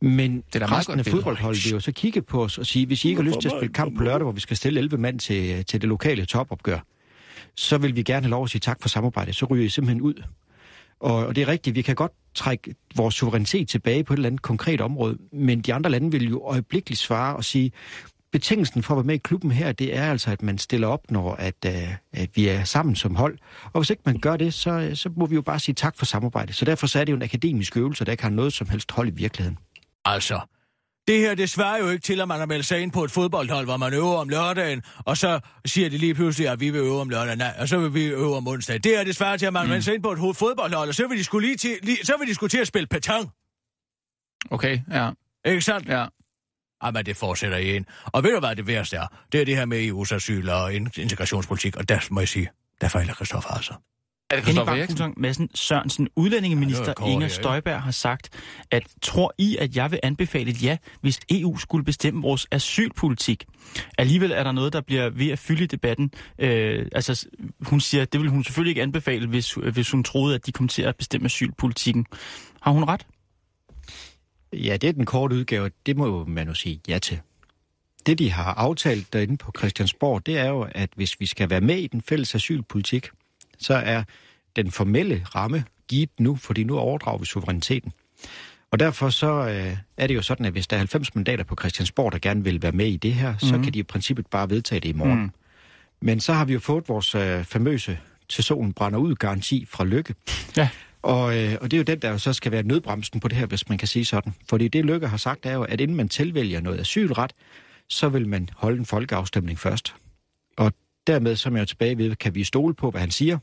Men 0.02 0.44
er 0.56 0.60
da 0.60 0.68
meget 0.68 0.72
resten 0.80 1.00
af 1.00 1.06
fodboldholdet 1.06 1.66
vil 1.66 1.72
jo 1.74 1.80
så 1.80 1.92
kigge 1.92 2.22
på 2.22 2.44
os 2.44 2.58
og 2.58 2.66
sige, 2.66 2.86
hvis 2.86 3.06
I 3.06 3.10
ikke 3.10 3.22
har 3.22 3.30
lyst 3.30 3.42
til 3.42 3.48
at 3.48 3.54
spille 3.60 3.74
kamp 3.74 3.98
på 3.98 4.04
lørdag, 4.04 4.24
hvor 4.24 4.32
vi 4.32 4.40
skal 4.40 4.58
stille 4.58 4.80
11 4.80 4.98
mand 4.98 5.20
til, 5.20 5.66
til 5.66 5.82
det 5.82 5.90
lokale 5.90 6.26
topopgør, 6.26 6.80
så 7.56 7.78
vil 7.78 7.96
vi 7.96 8.04
gerne 8.04 8.22
have 8.22 8.30
lov 8.30 8.44
at 8.44 8.50
sige 8.50 8.60
tak 8.60 8.82
for 8.82 8.90
samarbejdet. 8.90 9.36
Så 9.36 9.46
ryger 9.46 9.66
I 9.66 9.70
simpelthen 9.70 10.02
ud. 10.02 10.24
Og, 11.00 11.16
og 11.16 11.36
det 11.36 11.42
er 11.42 11.48
rigtigt, 11.48 11.76
vi 11.76 11.82
kan 11.82 11.96
godt 11.96 12.12
trække 12.36 12.76
vores 12.96 13.16
suverænitet 13.16 13.68
tilbage 13.68 14.04
på 14.04 14.14
et 14.14 14.18
eller 14.18 14.30
andet 14.30 14.42
konkret 14.42 14.82
område, 14.82 15.18
men 15.34 15.62
de 15.62 15.74
andre 15.74 15.90
lande 15.90 16.12
vil 16.12 16.30
jo 16.30 16.42
øjeblikkeligt 16.44 17.00
svare 17.00 17.36
og 17.36 17.44
sige, 17.44 17.72
betingelsen 18.32 18.84
for 18.84 18.94
at 18.94 18.98
være 18.98 19.04
med 19.04 19.16
i 19.16 19.18
klubben 19.18 19.52
her, 19.52 19.72
det 19.72 19.98
er 19.98 20.12
altså, 20.12 20.32
at 20.32 20.42
man 20.42 20.58
stiller 20.58 20.88
op, 20.88 21.12
når 21.12 21.36
at, 21.36 21.56
øh, 21.66 21.96
at 22.14 22.30
vi 22.36 22.48
er 22.48 22.64
sammen 22.64 22.96
som 22.96 23.16
hold. 23.16 23.38
Og 23.74 23.82
hvis 23.82 23.90
ikke 23.90 24.02
man 24.06 24.20
gør 24.20 24.38
det, 24.38 24.54
så, 24.54 24.72
øh, 24.72 24.96
så 24.96 25.10
må 25.16 25.26
vi 25.26 25.36
jo 25.36 25.42
bare 25.42 25.60
sige 25.60 25.76
tak 25.76 25.98
for 25.98 26.06
samarbejdet. 26.06 26.56
Så 26.56 26.66
derfor 26.66 26.88
så 26.88 27.00
er 27.00 27.04
det 27.04 27.12
jo 27.12 27.16
en 27.16 27.24
akademisk 27.24 27.78
øvelse, 27.78 28.06
der 28.06 28.12
ikke 28.12 28.24
har 28.24 28.30
noget 28.30 28.54
som 28.54 28.70
helst 28.70 28.92
hold 28.92 29.08
i 29.08 29.12
virkeligheden. 29.12 29.58
Altså, 30.06 30.40
det 31.08 31.20
her, 31.20 31.36
det 31.36 31.50
svarer 31.50 31.78
jo 31.78 31.90
ikke 31.90 32.02
til, 32.04 32.22
at 32.22 32.28
man 32.28 32.40
har 32.40 32.46
meldt 32.46 32.66
sig 32.66 32.80
ind 32.80 32.92
på 32.92 33.04
et 33.04 33.12
fodboldhold, 33.12 33.66
hvor 33.66 33.78
man 33.78 33.94
øver 33.94 34.16
om 34.18 34.30
lørdagen, 34.30 34.84
og 34.98 35.18
så 35.18 35.40
siger 35.66 35.90
de 35.90 35.98
lige 35.98 36.16
pludselig, 36.16 36.48
at 36.50 36.60
vi 36.60 36.70
vil 36.70 36.82
øve 36.82 37.02
om 37.02 37.10
lørdagen, 37.10 37.38
nej, 37.38 37.56
og 37.60 37.68
så 37.68 37.80
vil 37.80 37.94
vi 37.94 38.06
øve 38.06 38.36
om 38.36 38.48
onsdag. 38.48 38.76
Det 38.84 38.86
her, 38.98 39.04
det 39.04 39.16
svarer 39.16 39.38
til, 39.38 39.46
at 39.46 39.54
man 39.54 39.64
mm. 39.64 39.70
melder 39.70 39.82
sig 39.84 39.94
ind 39.94 40.04
på 40.04 40.12
et 40.12 40.18
ho- 40.20 40.32
fodboldhold, 40.34 40.90
og 40.90 40.96
så 40.96 41.08
vil 41.08 41.18
de 41.18 41.24
skulle 41.24 41.48
lige 41.48 41.58
til, 41.58 41.78
lige, 41.84 42.06
så 42.06 42.18
vil 42.20 42.28
de 42.28 42.34
skulle 42.34 42.50
til 42.50 42.58
at 42.58 42.68
spille 42.68 42.88
petang. 42.88 43.30
Okay, 44.52 44.80
ja. 44.92 45.10
Ikke 45.46 45.62
sandt? 45.62 45.88
ja. 45.88 46.06
Jamen, 46.84 47.06
det 47.06 47.18
fortsætter 47.18 47.58
I. 47.58 47.80
Og 48.06 48.24
ved 48.24 48.34
du, 48.34 48.40
hvad 48.40 48.56
det 48.56 48.68
værste 48.68 48.98
er? 48.98 49.08
Det 49.32 49.42
er 49.42 49.46
det 49.46 49.56
her 49.58 49.66
med 49.66 49.90
EU's 49.92 50.16
asyl 50.16 50.50
og 50.50 50.74
in- 50.74 51.02
integrationspolitik, 51.02 51.76
og 51.78 51.90
der 51.90 52.00
må 52.12 52.20
jeg 52.22 52.28
sige, 52.28 52.50
der 52.82 52.88
fejler 52.88 53.14
Christoffer 53.14 53.50
altså. 53.50 53.74
Er 54.32 54.36
det 54.36 54.46
Henning 54.46 54.98
Bang 54.98 55.20
Madsen 55.20 55.50
Sørensen, 55.56 56.10
udlændingeminister 56.16 56.94
Ja, 57.00 57.06
Inger? 57.06 57.28
Støjberg 57.28 57.82
har 57.82 57.92
sagt, 57.92 58.30
at 58.72 58.84
tror 59.02 59.34
I, 59.38 59.58
at 59.60 59.76
jeg 59.76 59.92
vil 59.92 60.00
anbefale 60.04 60.52
et 60.52 60.64
ja, 60.64 60.78
hvis 61.02 61.20
EU 61.30 61.58
skulle 61.58 61.86
bestemme 61.86 62.22
vores 62.22 62.48
asylpolitik? 62.52 63.46
Alligevel 63.98 64.32
er 64.32 64.44
der 64.44 64.52
noget, 64.52 64.74
der 64.74 64.82
bliver 64.82 65.10
ved 65.10 65.30
at 65.30 65.40
fylde 65.40 65.64
i 65.64 65.68
debatten. 65.68 66.12
Øh, 66.40 66.86
altså, 66.92 67.28
hun 67.62 67.80
siger, 67.80 68.02
at 68.02 68.14
det 68.14 68.22
vil 68.22 68.30
hun 68.30 68.44
selvfølgelig 68.44 68.72
ikke 68.72 68.82
anbefale, 68.82 69.28
hvis, 69.28 69.54
hvis 69.54 69.92
hun 69.92 70.04
troede, 70.04 70.36
at 70.36 70.46
de 70.46 70.52
kom 70.52 70.68
til 70.68 70.82
at 70.82 70.96
bestemme 70.96 71.26
asylpolitikken. 71.26 72.06
Har 72.62 72.72
hun 72.72 72.84
ret? 72.84 73.06
Ja, 74.54 74.78
det 74.78 74.88
er 74.88 74.94
den 74.94 75.06
korte 75.06 75.36
udgave. 75.36 75.72
Det 75.86 75.98
må 75.98 76.26
man 76.26 76.48
jo 76.48 76.54
sige 76.54 76.82
ja 76.88 77.00
til. 77.00 77.20
Det, 78.06 78.20
de 78.20 78.32
har 78.32 78.54
aftalt 78.54 79.14
derinde 79.14 79.38
på 79.38 79.52
Christiansborg, 79.58 80.26
det 80.26 80.38
er 80.38 80.48
jo, 80.48 80.68
at 80.72 80.90
hvis 80.96 81.20
vi 81.20 81.26
skal 81.26 81.50
være 81.50 81.62
med 81.62 81.78
i 81.78 81.88
den 81.88 82.02
fælles 82.02 82.36
asylpolitik, 82.36 83.10
så 83.62 83.74
er 83.74 84.04
den 84.56 84.72
formelle 84.72 85.26
ramme 85.36 85.64
givet 85.88 86.10
nu, 86.20 86.36
fordi 86.36 86.64
nu 86.64 86.78
overdrager 86.78 87.18
vi 87.18 87.26
suveræniteten. 87.26 87.92
Og 88.72 88.80
derfor 88.80 89.10
så 89.10 89.28
øh, 89.28 89.78
er 89.98 90.08
det 90.08 90.16
jo 90.16 90.22
sådan, 90.22 90.46
at 90.46 90.52
hvis 90.52 90.68
der 90.68 90.76
er 90.76 90.80
90 90.80 91.16
mandater 91.16 91.44
på 91.44 91.56
Christiansborg, 91.60 92.12
der 92.12 92.20
gerne 92.20 92.44
vil 92.44 92.62
være 92.62 92.72
med 92.72 92.88
i 92.88 92.98
det 92.98 93.14
her, 93.14 93.32
mm. 93.32 93.40
så 93.40 93.60
kan 93.64 93.74
de 93.74 93.80
i 93.80 93.84
princippet 93.84 94.28
bare 94.28 94.50
vedtage 94.50 94.80
det 94.80 94.90
i 94.90 94.94
morgen. 94.94 95.22
Mm. 95.22 95.32
Men 96.02 96.20
så 96.20 96.34
har 96.34 96.46
vi 96.46 96.54
jo 96.54 96.60
fået 96.60 96.90
vores 96.90 97.16
øh, 97.16 97.44
famøse 97.44 98.00
til 98.30 98.44
solen 98.44 98.74
brænder 98.74 99.00
ud 99.00 99.16
garanti 99.16 99.66
fra 99.70 99.84
Lykke. 99.84 100.16
Ja. 100.58 100.70
Og, 101.02 101.38
øh, 101.38 101.58
og 101.62 101.72
det 101.72 101.78
er 101.78 101.80
jo 101.80 101.84
den, 101.84 102.00
der 102.00 102.10
jo 102.10 102.18
så 102.18 102.34
skal 102.34 102.52
være 102.52 102.64
nødbremsen 102.64 103.20
på 103.20 103.28
det 103.28 103.38
her, 103.38 103.46
hvis 103.46 103.70
man 103.70 103.78
kan 103.78 103.88
sige 103.88 104.06
sådan. 104.06 104.34
Fordi 104.50 104.68
det 104.68 104.86
Lykke 104.86 105.08
har 105.08 105.18
sagt 105.18 105.46
er 105.46 105.54
jo, 105.54 105.64
at 105.64 105.82
inden 105.82 105.98
man 105.98 106.10
tilvælger 106.10 106.62
noget 106.62 106.80
asylret, 106.80 107.34
så 107.90 108.10
vil 108.10 108.28
man 108.28 108.50
holde 108.56 108.80
en 108.80 108.86
folkeafstemning 108.86 109.60
først. 109.60 109.96
Og 110.58 110.74
dermed, 111.08 111.36
som 111.36 111.56
jeg 111.56 111.62
er 111.62 111.66
tilbage 111.66 111.98
ved, 111.98 112.16
kan 112.16 112.36
vi 112.36 112.44
stole 112.44 112.74
på, 112.74 112.92
hvad 112.92 113.02
han 113.02 113.12
siger. 113.12 113.38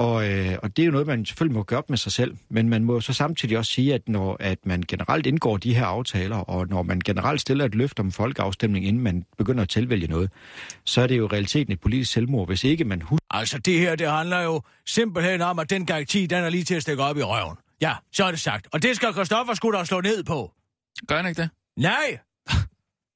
Og, 0.00 0.28
øh, 0.28 0.58
og 0.62 0.76
det 0.76 0.82
er 0.82 0.86
jo 0.86 0.92
noget, 0.92 1.06
man 1.06 1.24
selvfølgelig 1.24 1.56
må 1.56 1.62
gøre 1.62 1.78
op 1.78 1.90
med 1.90 1.98
sig 1.98 2.12
selv. 2.12 2.36
Men 2.48 2.68
man 2.68 2.84
må 2.84 3.00
så 3.00 3.12
samtidig 3.12 3.58
også 3.58 3.72
sige, 3.72 3.94
at 3.94 4.08
når 4.08 4.36
at 4.40 4.58
man 4.64 4.82
generelt 4.88 5.26
indgår 5.26 5.56
de 5.56 5.74
her 5.74 5.86
aftaler, 5.86 6.36
og 6.36 6.68
når 6.68 6.82
man 6.82 7.00
generelt 7.00 7.40
stiller 7.40 7.64
et 7.64 7.74
løft 7.74 8.00
om 8.00 8.12
folkeafstemning, 8.12 8.86
inden 8.86 9.02
man 9.02 9.24
begynder 9.38 9.62
at 9.62 9.68
tilvælge 9.68 10.06
noget, 10.06 10.30
så 10.84 11.00
er 11.00 11.06
det 11.06 11.18
jo 11.18 11.26
realiteten 11.26 11.72
et 11.72 11.80
politisk 11.80 12.12
selvmord, 12.12 12.46
hvis 12.48 12.64
ikke 12.64 12.84
man 12.84 13.02
husker 13.02 13.26
Altså, 13.30 13.58
det 13.58 13.78
her, 13.78 13.96
det 13.96 14.10
handler 14.10 14.40
jo 14.40 14.62
simpelthen 14.86 15.40
om, 15.40 15.58
at 15.58 15.70
den 15.70 15.86
garanti, 15.86 16.26
den 16.26 16.44
er 16.44 16.48
lige 16.48 16.64
til 16.64 16.74
at 16.74 16.82
stikke 16.82 17.02
op 17.02 17.16
i 17.16 17.22
røven. 17.22 17.56
Ja, 17.80 17.94
så 18.12 18.24
er 18.24 18.30
det 18.30 18.40
sagt. 18.40 18.68
Og 18.72 18.82
det 18.82 18.96
skal 18.96 19.12
Christoffer 19.12 19.54
skulle 19.54 19.78
da 19.78 19.84
slå 19.84 20.00
ned 20.00 20.24
på. 20.24 20.52
Gør 21.08 21.16
han 21.16 21.26
ikke 21.26 21.42
det? 21.42 21.50
Nej! 21.76 22.18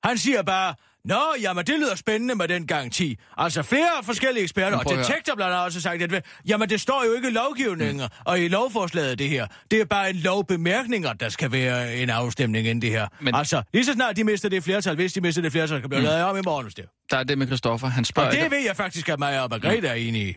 Han 0.04 0.18
siger 0.18 0.42
bare, 0.42 0.74
Nå, 1.04 1.20
jamen 1.40 1.66
det 1.66 1.78
lyder 1.78 1.94
spændende 1.94 2.34
med 2.34 2.48
den 2.48 2.66
garanti. 2.66 3.18
Altså 3.36 3.62
flere 3.62 4.02
forskellige 4.02 4.42
eksperter, 4.42 4.76
og 4.76 4.92
at 4.92 4.98
detektor 4.98 5.34
blandt 5.34 5.52
andet 5.52 5.64
også 5.64 5.80
sagt, 5.80 6.02
at 6.02 6.24
jamen 6.46 6.68
det 6.68 6.80
står 6.80 7.04
jo 7.04 7.12
ikke 7.12 7.28
i 7.28 7.30
lovgivningen, 7.30 7.96
mm. 7.96 8.22
og 8.24 8.40
i 8.40 8.48
lovforslaget 8.48 9.18
det 9.18 9.28
her. 9.28 9.46
Det 9.70 9.80
er 9.80 9.84
bare 9.84 10.10
en 10.10 10.16
lovbemærkninger, 10.16 11.12
der 11.12 11.28
skal 11.28 11.52
være 11.52 11.96
en 11.96 12.10
afstemning 12.10 12.66
inden 12.66 12.82
det 12.82 12.90
her. 12.90 13.08
Men... 13.20 13.34
Altså, 13.34 13.62
lige 13.72 13.84
så 13.84 13.92
snart 13.92 14.16
de 14.16 14.24
mister 14.24 14.48
det 14.48 14.64
flertal, 14.64 14.94
hvis 14.94 15.12
de 15.12 15.20
mister 15.20 15.42
det 15.42 15.52
flertal, 15.52 15.80
kan 15.80 15.88
blive 15.88 16.00
mm. 16.00 16.04
lavet 16.04 16.24
om 16.24 16.36
i 16.36 16.40
morgen, 16.44 16.64
hvis 16.64 16.74
det. 16.74 16.84
Der 17.10 17.16
er 17.16 17.24
det 17.24 17.38
med 17.38 17.46
Christoffer. 17.46 17.88
Han 17.88 18.04
spørger, 18.04 18.28
Og 18.28 18.32
det 18.32 18.44
ikke, 18.44 18.56
ved 18.56 18.64
jeg 18.64 18.76
faktisk, 18.76 19.08
at 19.08 19.18
mig 19.18 19.42
og 19.42 19.50
Margrethe 19.50 19.88
er 19.88 19.94
enige 19.94 20.28
i. 20.28 20.34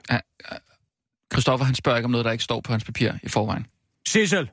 Christoffer, 1.34 1.65
han 1.65 1.75
spørger 1.75 1.97
ikke 1.97 2.06
om 2.06 2.12
noget, 2.12 2.25
der 2.25 2.32
ikke 2.32 2.43
står 2.43 2.62
på 2.62 2.71
hans 2.71 2.84
papir 2.84 3.12
i 3.23 3.30
forvejen. 3.30 3.67
Sissel, 4.08 4.49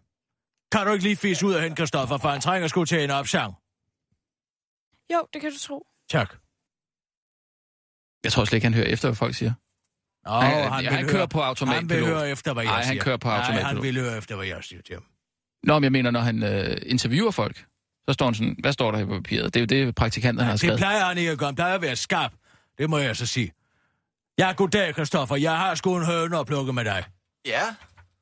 kan 0.73 0.87
du 0.87 0.93
ikke 0.93 1.05
lige 1.05 1.17
fisse 1.17 1.47
ud 1.47 1.55
af 1.55 1.63
hende, 1.63 1.77
Christoffer, 1.77 2.19
for 2.19 2.29
han 2.29 2.41
trænger 2.41 2.69
sgu 2.69 2.85
til 2.85 3.05
en 3.05 3.11
opsang? 3.11 3.55
Jo, 5.13 5.27
det 5.33 5.41
kan 5.41 5.51
du 5.51 5.59
tro. 5.59 5.87
Tak. 6.11 6.35
Jeg 8.25 8.33
tror 8.33 8.45
slet 8.45 8.57
ikke, 8.57 8.65
han 8.65 8.75
hører 8.75 8.87
efter, 8.87 9.09
hvad 9.09 9.17
folk 9.17 9.35
siger. 9.35 9.53
Nå, 10.27 10.31
Han- 10.41 10.85
han 10.85 10.85
vil 10.99 11.05
kører 11.09 11.17
høre- 11.19 11.29
på 11.29 11.41
automatpilot. 11.41 11.91
Han 11.91 12.01
vil 12.01 12.07
høre 12.07 12.31
efter, 12.31 12.53
hvad 12.53 12.63
jeg 12.65 12.71
Nej, 12.73 12.83
han 12.83 12.89
siger. 12.93 13.03
kører 13.05 13.17
på 13.17 13.29
Nej, 13.29 13.37
automatpilot. 13.39 13.67
han 13.75 13.83
vil 13.83 14.01
høre 14.01 14.19
efter, 14.19 14.37
hvad 14.37 14.47
jeg 14.47 14.65
siger 14.65 14.83
til 14.83 14.95
ham. 14.95 15.05
Nå, 15.63 15.75
men 15.75 15.85
jeg 15.85 15.93
mener, 15.93 16.11
når 16.11 16.21
han 16.21 16.43
øh, 16.43 16.77
interviewer 16.87 17.31
folk, 17.31 17.67
så 18.09 18.13
står 18.13 18.27
han 18.27 18.35
sådan, 18.35 18.57
hvad 18.61 18.73
står 18.73 18.91
der 18.91 18.99
her 18.99 19.07
på 19.07 19.15
papiret? 19.15 19.55
Det 19.55 19.73
er 19.73 19.79
jo 19.81 19.87
det, 19.87 19.95
praktikanterne 19.95 20.45
har 20.47 20.53
Det 20.53 20.61
skrevet. 20.61 20.79
plejer 20.79 21.05
han 21.05 21.19
ikke 21.19 21.31
at 21.31 21.39
gøre. 21.39 21.47
Han 21.49 21.55
plejer 21.55 21.75
at 21.75 21.83
være 21.83 21.97
skarp. 21.97 22.33
Det 22.79 22.91
må 22.91 22.99
jeg 22.99 23.17
så 23.17 23.27
sige. 23.27 23.53
Ja, 24.39 24.53
goddag, 24.57 24.93
Christoffer. 24.93 25.37
Jeg 25.37 25.57
har 25.59 25.75
sgu 25.75 25.97
en 25.97 26.05
høne 26.07 26.39
at 26.39 26.47
plukke 26.47 26.73
med 26.73 26.85
dig. 26.85 27.05
Ja, 27.47 27.63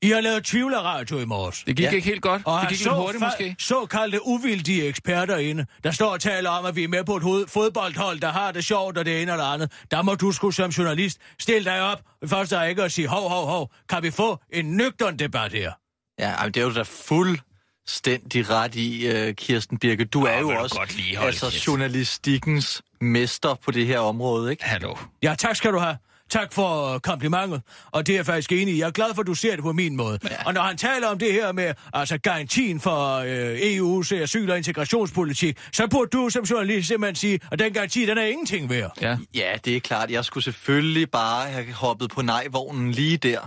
I 0.02 0.10
har 0.10 0.20
lavet 0.20 0.44
tvivlerradio 0.44 1.18
i 1.18 1.24
morges. 1.24 1.62
Det 1.66 1.76
gik 1.76 1.84
Ja. 1.84 1.90
ikke 1.90 2.08
helt 2.08 2.22
godt. 2.22 2.42
Og 2.44 2.60
det 2.60 2.68
gik 2.68 2.78
så 2.78 2.90
hurtigt, 2.90 3.22
fa- 3.24 3.26
måske. 3.26 3.56
såkaldte 3.58 4.26
uvildige 4.26 4.84
eksperter 4.86 5.36
inde, 5.36 5.66
der 5.84 5.90
står 5.90 6.10
og 6.10 6.20
taler 6.20 6.50
om, 6.50 6.64
at 6.64 6.76
vi 6.76 6.84
er 6.84 6.88
med 6.88 7.04
på 7.04 7.16
et 7.16 7.22
hoved- 7.22 7.46
fodboldhold, 7.48 8.20
der 8.20 8.32
har 8.32 8.52
det 8.52 8.64
sjovt 8.64 8.98
og 8.98 9.04
det 9.04 9.22
ene 9.22 9.32
det 9.32 9.40
andet. 9.40 9.72
Der 9.90 10.02
må 10.02 10.14
du 10.14 10.32
sgu 10.32 10.50
som 10.50 10.70
journalist 10.70 11.18
stille 11.40 11.64
dig 11.70 11.80
op. 11.82 12.00
Først 12.26 12.52
er 12.52 12.62
ikke 12.62 12.82
at 12.82 12.92
sige, 12.92 13.08
hov, 13.08 13.28
hov, 13.28 13.46
hov, 13.46 13.70
kan 13.88 14.02
vi 14.02 14.10
få 14.10 14.38
en 14.52 14.64
nøgtern 14.76 15.18
debat 15.18 15.52
her? 15.52 15.72
ja 16.18 16.30
jamen, 16.30 16.52
det 16.54 16.60
er 16.60 16.64
jo 16.64 16.72
da 16.72 16.82
fuldstændig 16.82 18.50
ret 18.50 18.74
i, 18.74 19.10
uh, 19.28 19.34
Kirsten 19.34 19.78
Birke. 19.78 20.04
Du 20.04 20.24
er 20.24 20.38
jo 20.40 20.48
også 20.50 20.76
godt 20.76 20.96
lige 20.96 21.18
altså, 21.18 21.50
kæft. 21.50 21.66
journalistikkens 21.66 22.82
mester 23.00 23.54
på 23.64 23.70
det 23.70 23.86
her 23.86 23.98
område, 23.98 24.50
ikke? 24.50 24.64
Hallo. 24.64 24.94
Ja, 25.22 25.34
tak 25.38 25.56
skal 25.56 25.72
du 25.72 25.78
have. 25.78 25.96
Tak 26.32 26.52
for 26.52 26.94
øh, 26.94 27.00
komplimentet, 27.00 27.62
og 27.90 28.06
det 28.06 28.12
er 28.12 28.18
jeg 28.18 28.26
faktisk 28.26 28.52
enig 28.52 28.74
i. 28.74 28.78
Jeg 28.80 28.86
er 28.86 28.90
glad 28.90 29.14
for, 29.14 29.20
at 29.20 29.26
du 29.26 29.34
ser 29.34 29.54
det 29.54 29.62
på 29.62 29.72
min 29.72 29.96
måde. 29.96 30.18
Ja. 30.24 30.28
Og 30.46 30.54
når 30.54 30.62
han 30.62 30.76
taler 30.76 31.08
om 31.08 31.18
det 31.18 31.32
her 31.32 31.52
med 31.52 31.74
altså 31.92 32.18
garantien 32.18 32.80
for 32.80 33.16
øh, 33.16 33.56
EU's 33.58 34.14
asyl- 34.14 34.50
og 34.50 34.56
integrationspolitik, 34.56 35.58
så 35.72 35.86
burde 35.90 36.10
du 36.10 36.28
som 36.30 36.44
journalist 36.44 36.88
simpelthen 36.88 37.16
sige, 37.16 37.40
at 37.52 37.58
den 37.58 37.72
garanti, 37.72 38.06
den 38.06 38.18
er 38.18 38.24
ingenting 38.24 38.70
værd. 38.70 38.92
Ja. 39.00 39.16
Ja, 39.34 39.52
det 39.64 39.76
er 39.76 39.80
klart. 39.80 40.10
Jeg 40.10 40.24
skulle 40.24 40.44
selvfølgelig 40.44 41.10
bare 41.10 41.48
have 41.48 41.72
hoppet 41.72 42.10
på 42.10 42.22
nej-vognen 42.22 42.90
lige 42.92 43.16
der. 43.16 43.38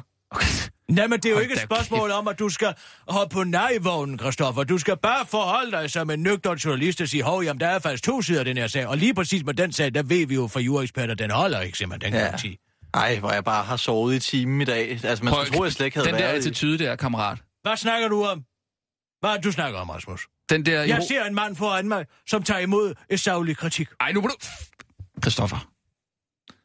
Nej, 0.89 1.07
men 1.07 1.19
det 1.19 1.25
er 1.25 1.29
jo 1.29 1.35
Hold 1.35 1.43
ikke 1.43 1.55
et 1.55 1.61
spørgsmål 1.61 2.11
om, 2.11 2.27
at 2.27 2.39
du 2.39 2.49
skal 2.49 2.73
hoppe 3.07 3.33
på 3.33 3.43
nej-vognen, 3.43 4.19
Christoffer. 4.19 4.63
Du 4.63 4.77
skal 4.77 4.97
bare 4.97 5.25
forholde 5.25 5.71
dig 5.71 5.91
som 5.91 6.09
en 6.09 6.19
nøgtern 6.19 6.57
journalist 6.57 7.01
og 7.01 7.07
sige, 7.07 7.23
hov, 7.23 7.43
jamen, 7.43 7.59
der 7.59 7.67
er 7.67 7.79
faktisk 7.79 8.03
to 8.03 8.21
sider 8.21 8.39
af 8.39 8.45
den 8.45 8.57
her 8.57 8.67
sag. 8.67 8.87
Og 8.87 8.97
lige 8.97 9.13
præcis 9.13 9.45
med 9.45 9.53
den 9.53 9.71
sag, 9.71 9.93
der 9.93 10.03
ved 10.03 10.27
vi 10.27 10.35
jo 10.35 10.47
fra 10.47 10.59
jureksperter, 10.59 11.13
den 11.13 11.31
holder 11.31 11.61
ikke 11.61 11.77
simpelthen, 11.77 12.11
den 12.13 12.19
Ja. 12.19 12.25
garanti. 12.25 12.57
Ej, 12.95 13.19
hvor 13.19 13.31
jeg 13.31 13.43
bare 13.43 13.63
har 13.63 13.77
sovet 13.77 14.15
i 14.15 14.19
timen 14.19 14.61
i 14.61 14.65
dag. 14.65 14.89
Altså, 14.89 15.23
man 15.23 15.33
skulle 15.33 15.57
tro, 15.57 15.63
jeg 15.63 15.71
slet 15.71 15.85
ikke 15.85 15.97
havde 15.97 16.07
Den 16.07 16.15
der 16.15 16.21
været 16.21 16.37
attitude 16.37 16.77
der, 16.77 16.95
kammerat. 16.95 17.37
Hvad 17.61 17.77
snakker 17.77 18.07
du 18.07 18.25
om? 18.25 18.43
Hvad 19.19 19.41
du 19.41 19.51
snakker 19.51 19.79
om, 19.79 19.89
Rasmus? 19.89 20.27
Den 20.49 20.65
der... 20.65 20.83
Jeg 20.83 21.03
ser 21.07 21.23
en 21.23 21.35
mand 21.35 21.55
foran 21.55 21.87
mig, 21.87 22.05
som 22.27 22.43
tager 22.43 22.59
imod 22.59 22.93
et 23.09 23.19
savlig 23.19 23.57
kritik. 23.57 23.87
Ej, 23.99 24.11
nu 24.11 24.21
må 24.21 24.27
du... 24.27 24.35
Christoffer. 25.21 25.67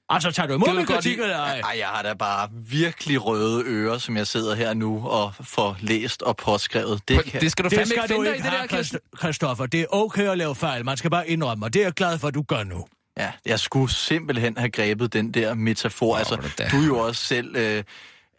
Altså, 0.08 0.30
tager 0.30 0.46
du 0.46 0.54
imod 0.54 0.76
min 0.76 0.86
kritik, 0.86 1.18
eller 1.18 1.38
ej? 1.38 1.60
Ej, 1.60 1.78
jeg 1.78 1.88
har 1.88 2.02
da 2.02 2.14
bare 2.14 2.48
virkelig 2.52 3.24
røde 3.26 3.64
ører, 3.66 3.98
som 3.98 4.16
jeg 4.16 4.26
sidder 4.26 4.54
her 4.54 4.74
nu 4.74 5.08
og 5.08 5.34
får 5.40 5.76
læst 5.80 6.22
og 6.22 6.36
påskrevet. 6.36 7.08
Det, 7.08 7.24
kan... 7.24 7.40
Det 7.40 7.52
skal 7.52 7.64
du 7.64 7.68
Det 7.68 7.78
fandme 7.78 7.90
skal 7.90 8.02
ikke 8.02 8.14
finde 8.14 8.30
dig 8.30 8.38
i, 8.38 8.82
det 8.82 8.92
der, 8.92 9.18
Christoffer. 9.18 9.66
Det 9.66 9.80
er 9.80 9.86
okay 9.90 10.28
at 10.28 10.38
lave 10.38 10.54
fejl. 10.54 10.84
Man 10.84 10.96
skal 10.96 11.10
bare 11.10 11.28
indrømme, 11.28 11.66
og 11.66 11.74
det 11.74 11.80
er 11.80 11.86
jeg 11.86 11.92
glad 11.92 12.18
for, 12.18 12.28
at 12.28 12.34
du 12.34 12.42
gør 12.42 12.64
nu. 12.64 12.86
Ja, 13.20 13.32
jeg 13.46 13.60
skulle 13.60 13.92
simpelthen 13.92 14.56
have 14.56 14.70
grebet 14.70 15.12
den 15.12 15.34
der 15.34 15.54
metafor. 15.54 16.16
altså, 16.16 16.36
hvor 16.36 16.44
er 16.44 16.48
du 16.48 16.54
da. 16.58 16.68
du 16.72 16.82
er 16.82 16.86
jo 16.86 16.98
også 16.98 17.24
selv 17.24 17.56
øh, 17.56 17.84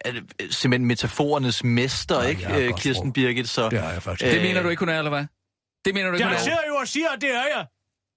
er 0.00 0.12
det, 0.12 0.24
øh, 0.42 0.50
simpelthen 0.50 0.86
metaforernes 0.86 1.64
mester, 1.64 2.22
Ja, 2.22 2.28
ikke, 2.28 2.48
jeg 2.48 2.62
øh, 2.62 2.68
Kirsten 2.78 2.94
sprog. 2.94 3.12
Birgit? 3.12 3.48
Så, 3.48 3.68
Det 3.68 3.80
har 3.80 3.90
jeg 3.92 4.02
faktisk. 4.02 4.30
Det 4.30 4.36
Øh, 4.36 4.42
mener 4.42 4.62
du 4.62 4.68
ikke, 4.68 4.80
hun 4.80 4.88
er, 4.88 4.98
eller 4.98 5.10
hvad? 5.10 5.26
Det 5.84 5.94
mener 5.94 6.08
du 6.08 6.14
ikke, 6.14 6.24
hun 6.24 6.32
Jeg 6.32 6.38
er? 6.40 6.44
sidder 6.44 6.58
jo 6.68 6.74
og 6.76 6.88
siger, 6.88 7.08
at 7.10 7.20
det 7.20 7.30
er 7.30 7.44
jeg. 7.56 7.66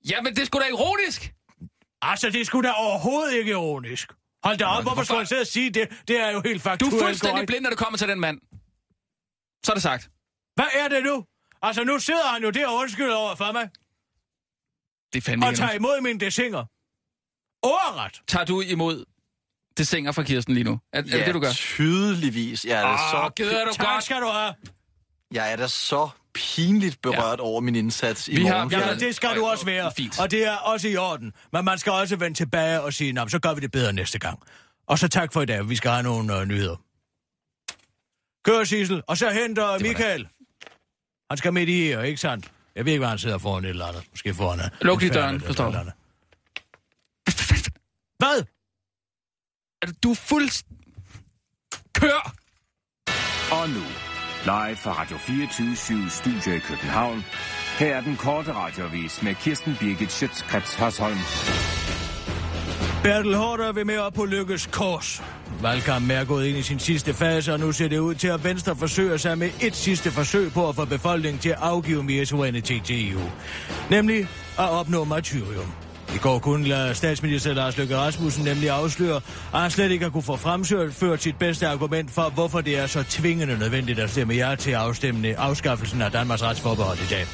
Jamen, 0.09 0.35
det 0.35 0.41
er 0.41 0.45
sgu 0.45 0.59
da 0.59 0.65
ironisk. 0.67 1.33
Altså, 2.01 2.29
det 2.29 2.41
er 2.41 2.45
sgu 2.45 2.61
da 2.61 2.71
overhovedet 2.71 3.33
ikke 3.33 3.51
ironisk. 3.51 4.11
Hold 4.43 4.57
da 4.57 4.65
op, 4.65 4.83
hvorfor 4.83 5.03
skulle 5.03 5.17
han 5.17 5.27
sidde 5.27 5.41
og 5.41 5.47
sige 5.47 5.69
det? 5.69 5.87
Det 6.07 6.19
er 6.21 6.29
jo 6.31 6.41
helt 6.45 6.63
Du 6.63 6.69
faktuelt 6.69 6.93
er 6.93 6.99
fuldstændig 7.05 7.31
korrekt. 7.31 7.47
blind, 7.47 7.63
når 7.63 7.69
du 7.69 7.75
kommer 7.75 7.97
til 7.97 8.07
den 8.07 8.19
mand. 8.19 8.37
Så 9.65 9.71
er 9.71 9.73
det 9.73 9.83
sagt. 9.83 10.09
Hvad 10.55 10.65
er 10.73 10.87
det 10.87 11.03
nu? 11.03 11.25
Altså, 11.61 11.83
nu 11.83 11.99
sidder 11.99 12.27
han 12.33 12.43
jo 12.43 12.49
der 12.49 12.67
og 12.67 12.75
undskylder 12.75 13.15
over 13.15 13.35
for 13.35 13.51
mig. 13.51 13.69
Det 15.13 15.17
er 15.17 15.21
fandme 15.21 15.45
Og 15.47 15.55
tager 15.55 15.71
imod 15.71 16.01
min 16.01 16.19
desinger. 16.19 16.65
Overret. 17.63 18.21
Tager 18.27 18.45
du 18.45 18.61
imod 18.61 19.05
det 19.77 19.87
sænger 19.87 20.11
fra 20.11 20.23
Kirsten 20.23 20.53
lige 20.53 20.63
nu? 20.63 20.79
Er, 20.93 20.97
er 20.99 21.01
det 21.01 21.25
det, 21.25 21.33
du 21.33 21.39
gør? 21.39 21.51
tydeligvis. 21.51 22.65
Jeg 22.65 22.81
er, 22.81 22.91
da 22.91 22.97
så, 23.11 23.17
Åh, 23.25 23.31
gider 23.35 23.65
du 23.65 23.71
Tak 23.73 23.85
godt. 23.87 24.03
skal 24.03 24.21
du 24.21 24.27
have. 24.27 24.53
jeg 25.33 25.51
er 25.51 25.55
da 25.55 25.67
så 25.67 26.09
pinligt 26.33 27.01
berørt 27.01 27.39
ja. 27.39 27.43
over 27.43 27.61
min 27.61 27.75
indsats 27.75 28.27
i 28.27 28.35
Vi 28.35 28.45
har- 28.45 28.53
morgen. 28.53 28.69
vi 28.69 28.75
har- 28.75 28.81
Ja, 28.87 28.95
det 28.95 29.15
skal 29.15 29.35
du 29.35 29.45
også 29.45 29.65
være. 29.65 29.91
Fint. 29.97 30.19
Og 30.19 30.31
det 30.31 30.45
er 30.45 30.55
også 30.55 30.87
i 30.87 30.97
orden. 30.97 31.33
Men 31.53 31.65
man 31.65 31.77
skal 31.77 31.91
også 31.91 32.15
vende 32.15 32.37
tilbage 32.37 32.81
og 32.81 32.93
sige, 32.93 33.13
"Nå, 33.13 33.27
så 33.27 33.39
gør 33.39 33.53
vi 33.53 33.61
det 33.61 33.71
bedre 33.71 33.93
næste 33.93 34.19
gang. 34.19 34.39
Og 34.87 34.99
så 34.99 35.07
tak 35.07 35.33
for 35.33 35.41
i 35.41 35.45
dag. 35.45 35.69
Vi 35.69 35.75
skal 35.75 35.91
have 35.91 36.03
nogle 36.03 36.35
øh, 36.39 36.45
nyheder. 36.45 36.75
Kør, 38.45 38.63
Sissel. 38.63 39.01
Og 39.07 39.17
så 39.17 39.29
henter 39.31 39.79
Michael. 39.79 40.27
Han 41.29 41.37
skal 41.37 41.53
midt 41.53 41.69
i 41.69 41.81
her, 41.81 42.01
ikke 42.01 42.21
sandt? 42.21 42.51
Jeg 42.75 42.85
ved 42.85 42.91
ikke, 42.93 42.99
hvad 42.99 43.09
han 43.09 43.17
sidder 43.17 43.37
foran 43.37 43.63
et 43.65 43.69
eller 43.69 43.85
andet. 43.85 44.03
Måske 44.11 44.33
foran 44.33 44.59
en- 44.59 44.69
Luk 44.81 45.01
lige 45.01 45.13
døren, 45.13 45.35
eller 45.35 45.47
forstår 45.47 45.65
du? 45.71 45.77
Hvad? 48.19 48.43
Er 49.81 49.85
du- 49.87 49.93
Du 50.03 50.11
er 50.11 50.15
fuld... 50.15 50.49
Kør! 51.93 52.33
Og 53.51 53.69
nu, 53.69 53.83
live 54.43 54.75
fra 54.75 54.91
Radio 55.01 55.17
24 55.17 56.09
Studio 56.09 56.53
i 56.55 56.59
København. 56.59 57.25
Her 57.79 57.95
er 57.95 58.01
den 58.01 58.17
korte 58.17 58.53
radiovis 58.53 59.21
med 59.21 59.35
Kirsten 59.35 59.75
Birgit 59.79 60.11
Schøtzgrads 60.11 60.73
Hasholm. 60.75 61.17
Bertel 63.05 63.35
Hårder 63.35 63.71
vil 63.71 63.85
med 63.85 63.97
op 63.97 64.13
på 64.13 64.25
Lykkes 64.25 64.65
kors. 64.71 65.23
Valgkampen 65.61 66.11
er 66.11 66.25
gået 66.25 66.45
ind 66.45 66.57
i 66.57 66.61
sin 66.61 66.79
sidste 66.79 67.13
fase, 67.13 67.53
og 67.53 67.59
nu 67.59 67.71
ser 67.71 67.87
det 67.87 67.99
ud 67.99 68.15
til, 68.15 68.27
at 68.27 68.43
Venstre 68.43 68.75
forsøger 68.75 69.17
sig 69.17 69.37
med 69.37 69.49
et 69.61 69.75
sidste 69.75 70.11
forsøg 70.11 70.51
på 70.51 70.69
at 70.69 70.75
få 70.75 70.85
befolkningen 70.85 71.39
til 71.39 71.49
at 71.49 71.57
afgive 71.61 72.03
mere 72.03 72.25
suverænitet 72.25 72.83
til 72.83 73.11
EU. 73.11 73.21
Nemlig 73.89 74.21
at 74.59 74.69
opnå 74.69 75.03
martyrium. 75.03 75.84
I 76.13 76.17
går 76.17 76.39
kunne 76.39 76.67
lade 76.67 76.95
statsminister 76.95 77.53
Lars 77.53 77.77
Løkke 77.77 77.97
Rasmussen 77.97 78.43
nemlig 78.43 78.69
afsløre, 78.69 79.21
at 79.53 79.59
han 79.59 79.71
slet 79.71 79.91
ikke 79.91 80.03
har 80.03 80.09
kunne 80.09 80.23
få 80.23 80.35
fremført 80.35 81.21
sit 81.23 81.37
bedste 81.37 81.67
argument 81.67 82.11
for, 82.11 82.29
hvorfor 82.29 82.61
det 82.61 82.77
er 82.77 82.87
så 82.87 83.03
tvingende 83.03 83.57
nødvendigt 83.59 83.99
at 83.99 84.09
stemme 84.09 84.33
ja 84.33 84.55
til 84.55 84.71
afstemmende 84.71 85.37
afskaffelsen 85.37 86.01
af 86.01 86.11
Danmarks 86.11 86.43
retsforbehold 86.43 86.97
i 86.97 87.07
dag. 87.09 87.25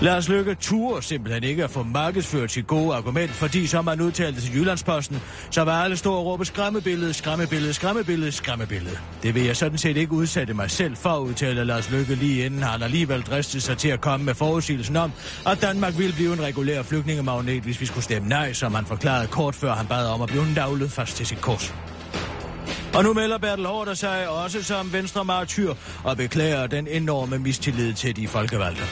Lars 0.00 0.28
Løkke 0.28 0.54
turer 0.54 1.00
simpelthen 1.00 1.44
ikke 1.44 1.64
at 1.64 1.70
få 1.70 1.82
markedsført 1.82 2.52
sit 2.52 2.66
gode 2.66 2.94
argument, 2.94 3.30
fordi 3.30 3.66
som 3.66 3.86
han 3.86 4.00
udtalte 4.00 4.40
til 4.40 4.54
Jyllandsposten, 4.54 5.20
så 5.50 5.62
var 5.62 5.84
alle 5.84 5.96
store 5.96 6.18
og 6.18 6.26
råbe 6.26 6.44
skræmmebillede, 6.44 7.12
skræmmebillede, 7.12 7.72
skræmmebillede, 7.72 8.32
skræmmebillede. 8.32 8.98
Det 9.22 9.34
vil 9.34 9.44
jeg 9.44 9.56
sådan 9.56 9.78
set 9.78 9.96
ikke 9.96 10.12
udsætte 10.12 10.54
mig 10.54 10.70
selv 10.70 10.96
for, 10.96 11.16
udtaler 11.16 11.64
Lars 11.64 11.90
Løkke 11.90 12.14
lige 12.14 12.44
inden 12.46 12.62
han 12.62 12.82
alligevel 12.82 13.22
dristede 13.22 13.62
sig 13.62 13.78
til 13.78 13.88
at 13.88 14.00
komme 14.00 14.26
med 14.26 14.34
forudsigelsen 14.34 14.96
om, 14.96 15.12
at 15.46 15.60
Danmark 15.62 15.98
ville 15.98 16.14
blive 16.14 16.32
en 16.32 16.42
regulær 16.42 16.82
flygtningemagnet, 16.82 17.62
hvis 17.62 17.80
vi 17.80 17.86
skulle 17.86 17.99
stemme 18.02 18.28
nej, 18.28 18.52
som 18.52 18.74
han 18.74 18.86
forklarede 18.86 19.26
kort 19.26 19.54
før 19.54 19.74
han 19.74 19.86
bad 19.86 20.06
om 20.06 20.22
at 20.22 20.28
blive 20.28 20.46
navlet 20.54 20.92
fast 20.92 21.16
til 21.16 21.26
sit 21.26 21.40
kurs. 21.40 21.74
Og 22.94 23.04
nu 23.04 23.12
melder 23.12 23.38
Bertel 23.38 23.66
Hårder 23.66 23.94
sig 23.94 24.28
også 24.28 24.62
som 24.62 24.92
venstre 24.92 25.24
martyr 25.24 25.74
og 26.04 26.16
beklager 26.16 26.66
den 26.66 26.86
enorme 26.86 27.38
mistillid 27.38 27.94
til 27.94 28.16
de 28.16 28.28
folkevalgte. 28.28 28.82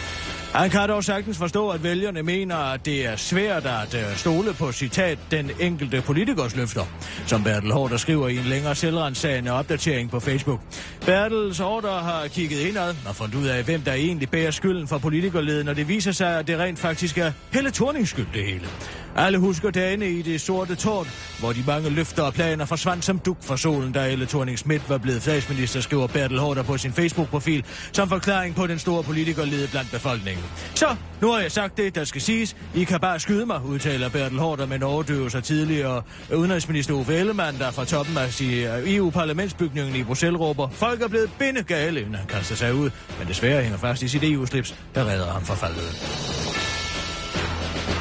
Han 0.54 0.70
kan 0.70 0.88
dog 0.88 1.04
sagtens 1.04 1.38
forstå, 1.38 1.68
at 1.68 1.82
vælgerne 1.82 2.22
mener, 2.22 2.56
at 2.56 2.86
det 2.86 3.06
er 3.06 3.16
svært 3.16 3.66
at 3.66 3.94
øh, 3.94 4.16
stole 4.16 4.54
på 4.54 4.72
citat 4.72 5.18
den 5.30 5.50
enkelte 5.60 6.02
politikers 6.02 6.56
løfter, 6.56 6.84
som 7.26 7.44
Bertel 7.44 7.72
Hårder 7.72 7.96
skriver 7.96 8.28
i 8.28 8.36
en 8.36 8.44
længere 8.44 8.74
selvrensagende 8.74 9.52
opdatering 9.52 10.10
på 10.10 10.20
Facebook. 10.20 10.60
Bertels 11.06 11.58
Hårder 11.58 11.98
har 11.98 12.28
kigget 12.28 12.60
indad 12.60 12.94
og 13.08 13.16
fundet 13.16 13.34
ud 13.34 13.46
af, 13.46 13.64
hvem 13.64 13.80
der 13.80 13.92
egentlig 13.92 14.30
bærer 14.30 14.50
skylden 14.50 14.88
for 14.88 14.98
politikerleden, 14.98 15.68
og 15.68 15.76
det 15.76 15.88
viser 15.88 16.12
sig, 16.12 16.38
at 16.38 16.46
det 16.46 16.58
rent 16.58 16.78
faktisk 16.78 17.18
er 17.18 17.32
Helle 17.52 17.70
Thornings 17.70 18.10
skyld 18.10 18.26
det 18.34 18.44
hele. 18.44 18.66
Alle 19.16 19.38
husker 19.38 19.70
dagene 19.70 20.10
i 20.10 20.22
det 20.22 20.40
sorte 20.40 20.74
tårn, 20.74 21.06
hvor 21.38 21.52
de 21.52 21.64
mange 21.66 21.90
løfter 21.90 22.22
og 22.22 22.34
planer 22.34 22.64
forsvandt 22.64 23.04
som 23.04 23.18
duk 23.18 23.36
for 23.40 23.56
solen, 23.56 23.92
da 23.92 24.12
Elle 24.12 24.26
thorning 24.26 24.58
Schmidt 24.58 24.90
var 24.90 24.98
blevet 24.98 25.22
statsminister, 25.22 25.80
skriver 25.80 26.06
Bertel 26.06 26.38
Hårder 26.38 26.62
på 26.62 26.78
sin 26.78 26.92
Facebook-profil, 26.92 27.64
som 27.92 28.08
forklaring 28.08 28.54
på 28.54 28.66
den 28.66 28.78
store 28.78 29.02
politikerlede 29.02 29.68
blandt 29.70 29.90
befolkningen. 29.90 30.44
Så, 30.74 30.96
nu 31.20 31.30
har 31.30 31.40
jeg 31.40 31.52
sagt 31.52 31.76
det, 31.76 31.94
der 31.94 32.04
skal 32.04 32.20
siges. 32.20 32.56
I 32.74 32.84
kan 32.84 33.00
bare 33.00 33.20
skyde 33.20 33.46
mig, 33.46 33.64
udtaler 33.64 34.08
Bertel 34.08 34.38
Hårder 34.38 34.66
med 34.66 34.76
en 34.76 34.82
overdøvelse 34.82 35.40
tidligere 35.40 36.02
udenrigsminister 36.34 36.94
Uffe 36.94 37.14
Ellemann, 37.14 37.58
der 37.58 37.70
fra 37.70 37.84
toppen 37.84 38.18
af 38.18 38.40
øh, 38.42 38.94
EU-parlamentsbygningen 38.94 39.96
i 39.96 40.04
Bruxelles 40.04 40.40
råber, 40.40 40.68
folk 40.68 41.02
er 41.02 41.08
blevet 41.08 41.30
bindegale, 41.38 42.10
når 42.10 42.18
han 42.18 42.26
kaster 42.26 42.56
sig 42.56 42.74
ud, 42.74 42.90
men 43.18 43.28
desværre 43.28 43.62
hænger 43.62 43.78
fast 43.78 44.02
i 44.02 44.08
sit 44.08 44.24
EU-slips, 44.24 44.74
der 44.94 45.04
redder 45.04 45.32
ham 45.32 45.44
fra 45.44 45.54
faldet. 45.54 46.47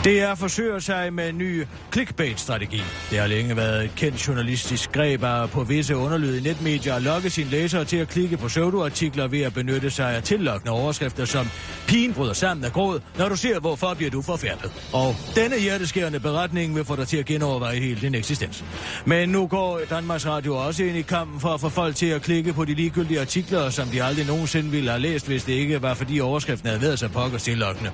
DR 0.08 0.36
forsøger 0.36 0.80
sig 0.80 1.14
med 1.14 1.30
en 1.30 1.38
ny 1.38 1.66
clickbait-strategi. 1.94 2.82
Det 3.10 3.20
har 3.20 3.28
længe 3.28 3.58
været 3.58 3.86
et 3.86 3.92
kendt 3.96 4.28
journalistisk 4.28 4.92
greb 4.92 5.24
at 5.24 5.50
på 5.50 5.64
visse 5.64 5.96
underlyde 5.96 6.44
netmedier 6.44 6.96
at 6.96 7.02
lokke 7.02 7.30
sine 7.30 7.50
læsere 7.50 7.86
til 7.86 7.98
at 7.98 8.08
klikke 8.08 8.38
på 8.38 8.48
pseudoartikler 8.48 9.28
ved 9.28 9.42
at 9.42 9.54
benytte 9.54 9.90
sig 9.90 10.16
af 10.16 10.24
tillokkende 10.24 10.72
overskrifter 10.74 11.26
som 11.26 11.48
Pigen 11.88 12.14
bryder 12.14 12.34
sammen 12.34 12.66
af 12.66 12.72
gråd, 12.72 13.00
når 13.18 13.30
du 13.30 13.36
ser, 13.36 13.60
hvorfor 13.60 13.94
bliver 13.94 14.12
du 14.12 14.22
forfærdet. 14.22 14.72
Og 14.94 15.16
denne 15.36 15.60
hjerteskærende 15.60 16.20
beretning 16.20 16.76
vil 16.76 16.86
få 16.86 16.96
dig 16.96 17.08
til 17.08 17.18
at 17.18 17.26
genoverveje 17.26 17.80
hele 17.80 18.02
din 18.02 18.16
eksistens. 18.16 18.64
Men 19.06 19.30
nu 19.30 19.48
går 19.48 19.80
Danmarks 19.90 20.26
Radio 20.26 20.56
også 20.56 20.84
ind 20.84 20.98
i 20.98 21.02
kampen 21.02 21.40
for 21.40 21.50
at 21.50 21.62
få 21.62 21.70
folk 21.70 21.96
til 21.96 22.06
at 22.06 22.22
klikke 22.22 22.54
på 22.54 22.66
de 22.66 22.74
ligegyldige 22.74 23.22
artikler, 23.22 23.70
som 23.70 23.88
de 23.88 24.04
aldrig 24.04 24.28
nogensinde 24.28 24.70
ville 24.70 24.90
have 24.90 25.02
læst, 25.02 25.28
hvis 25.28 25.44
det 25.44 25.54
ikke 25.54 25.82
var 25.82 25.94
fordi 25.94 26.20
overskriften 26.20 26.68
havde 26.68 26.82
været 26.82 27.00
så 27.00 27.08
pokkers 27.08 27.44
tillokkende. 27.44 27.92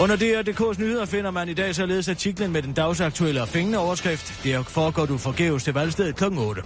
Under 0.00 0.16
DR.dk's 0.16 0.80
nyheder 0.80 1.04
finder 1.06 1.30
man 1.30 1.41
i 1.48 1.54
dag 1.54 1.74
således 1.74 2.08
artiklen 2.08 2.52
med 2.52 2.62
den 2.62 2.72
dagsaktuelle 2.72 3.42
og 3.42 3.48
fængende 3.48 3.78
overskrift. 3.78 4.44
Det 4.44 4.66
foregår 4.66 5.06
du 5.06 5.18
forgæves 5.18 5.64
til 5.64 5.74
valgstedet 5.74 6.16
kl. 6.16 6.24
8. 6.24 6.62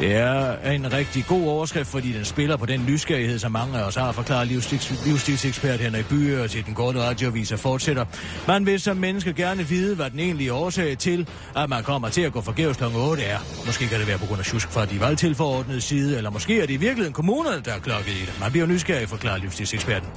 Det 0.00 0.16
er 0.16 0.70
en 0.70 0.92
rigtig 0.92 1.24
god 1.28 1.48
overskrift, 1.48 1.88
fordi 1.88 2.12
den 2.12 2.24
spiller 2.24 2.56
på 2.56 2.66
den 2.66 2.84
nysgerrighed, 2.88 3.38
som 3.38 3.52
mange 3.52 3.78
af 3.78 3.82
os 3.82 3.94
har, 3.94 4.12
forklaret 4.12 4.48
livsstils- 4.48 5.06
livsstilsekspert 5.06 5.80
Henrik 5.80 6.08
Byer 6.08 6.46
til 6.46 6.66
den 6.66 6.74
korte 6.74 7.00
radioavis 7.00 7.52
og 7.52 7.58
fortsætter. 7.58 8.04
Man 8.46 8.66
vil 8.66 8.80
som 8.80 8.96
menneske 8.96 9.32
gerne 9.32 9.68
vide, 9.68 9.96
hvad 9.96 10.10
den 10.10 10.18
egentlige 10.18 10.52
årsag 10.52 10.98
til, 10.98 11.28
at 11.56 11.68
man 11.68 11.82
kommer 11.82 12.08
til 12.08 12.20
at 12.20 12.32
gå 12.32 12.40
forgæves 12.40 12.76
kl. 12.76 12.84
8 12.84 13.22
er. 13.22 13.38
Måske 13.66 13.86
kan 13.86 13.98
det 13.98 14.08
være 14.08 14.18
på 14.18 14.26
grund 14.26 14.38
af 14.38 14.46
tjusk 14.46 14.68
fra 14.68 14.86
de 14.86 15.00
valgtilforordnede 15.00 15.80
side, 15.80 16.16
eller 16.16 16.30
måske 16.30 16.60
er 16.60 16.66
det 16.66 16.74
i 16.74 16.76
virkeligheden 16.76 17.12
kommunerne, 17.12 17.62
der 17.64 17.72
er 17.72 17.78
klokket 17.78 18.12
i 18.12 18.20
det. 18.20 18.36
Man 18.40 18.50
bliver 18.50 18.66
nysgerrig, 18.66 19.08
forklarer 19.08 19.38
livsstilseksperten. 19.38 20.08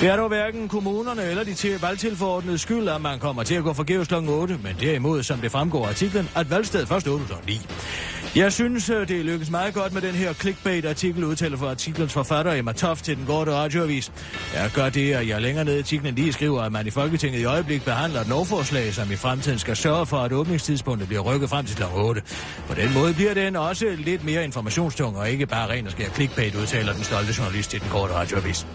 Det 0.00 0.08
er 0.08 0.16
dog 0.16 0.28
hverken 0.28 0.68
kommunerne 0.68 1.22
eller 1.22 1.44
de 1.44 1.54
til 1.54 1.80
valgtilforordnede 1.80 2.58
skyld, 2.58 2.88
at 2.88 3.00
man 3.00 3.18
kommer 3.18 3.42
til 3.42 3.54
at 3.54 3.64
gå 3.64 3.72
forgæves 3.72 4.08
kl. 4.08 4.14
8, 4.14 4.58
men 4.62 4.76
derimod, 4.80 5.22
som 5.22 5.38
det 5.38 5.50
fremgår 5.50 5.84
af 5.84 5.88
artiklen, 5.88 6.28
at 6.36 6.50
valgstedet 6.50 6.88
først 6.88 7.08
åbner 7.08 7.26
kl. 7.26 7.32
9. 7.46 7.60
Jeg 8.36 8.52
synes, 8.52 8.90
øh, 8.90 9.08
det 9.08 9.31
det 9.31 9.31
lykkes 9.32 9.50
meget 9.50 9.74
godt 9.74 9.92
med 9.92 10.02
den 10.02 10.14
her 10.14 10.32
clickbait-artikel, 10.32 11.24
udtaler 11.24 11.56
for 11.56 11.70
artiklens 11.70 12.12
forfatter 12.12 12.52
Emma 12.52 12.72
Toft 12.72 13.04
til 13.04 13.16
den 13.16 13.26
korte 13.26 13.52
radioavis. 13.52 14.12
Jeg 14.54 14.70
gør 14.74 14.88
det, 14.88 15.12
at 15.12 15.28
jeg 15.28 15.42
længere 15.42 15.64
nede 15.64 15.76
i 15.76 15.78
artiklen 15.78 16.14
lige 16.14 16.32
skriver, 16.32 16.62
at 16.62 16.72
man 16.72 16.86
i 16.86 16.90
Folketinget 16.90 17.40
i 17.40 17.44
øjeblik 17.44 17.84
behandler 17.84 18.20
et 18.20 18.28
lovforslag, 18.28 18.94
som 18.94 19.10
i 19.10 19.16
fremtiden 19.16 19.58
skal 19.58 19.76
sørge 19.76 20.06
for, 20.06 20.16
at 20.16 20.32
åbningstidspunktet 20.32 21.08
bliver 21.08 21.22
rykket 21.22 21.50
frem 21.50 21.66
til 21.66 21.76
kl. 21.76 21.82
8. 21.94 22.22
På 22.68 22.74
den 22.74 22.94
måde 22.94 23.14
bliver 23.14 23.34
den 23.34 23.56
også 23.56 23.94
lidt 23.98 24.24
mere 24.24 24.44
informationstung, 24.44 25.16
og 25.16 25.30
ikke 25.30 25.46
bare 25.46 25.70
ren 25.70 25.86
og 25.86 25.92
skær 25.92 26.08
clickbait, 26.08 26.54
udtaler 26.54 26.92
den 26.92 27.04
stolte 27.04 27.34
journalist 27.38 27.70
til 27.70 27.80
den 27.80 27.88
korte 27.88 28.14
radioavis. 28.14 28.66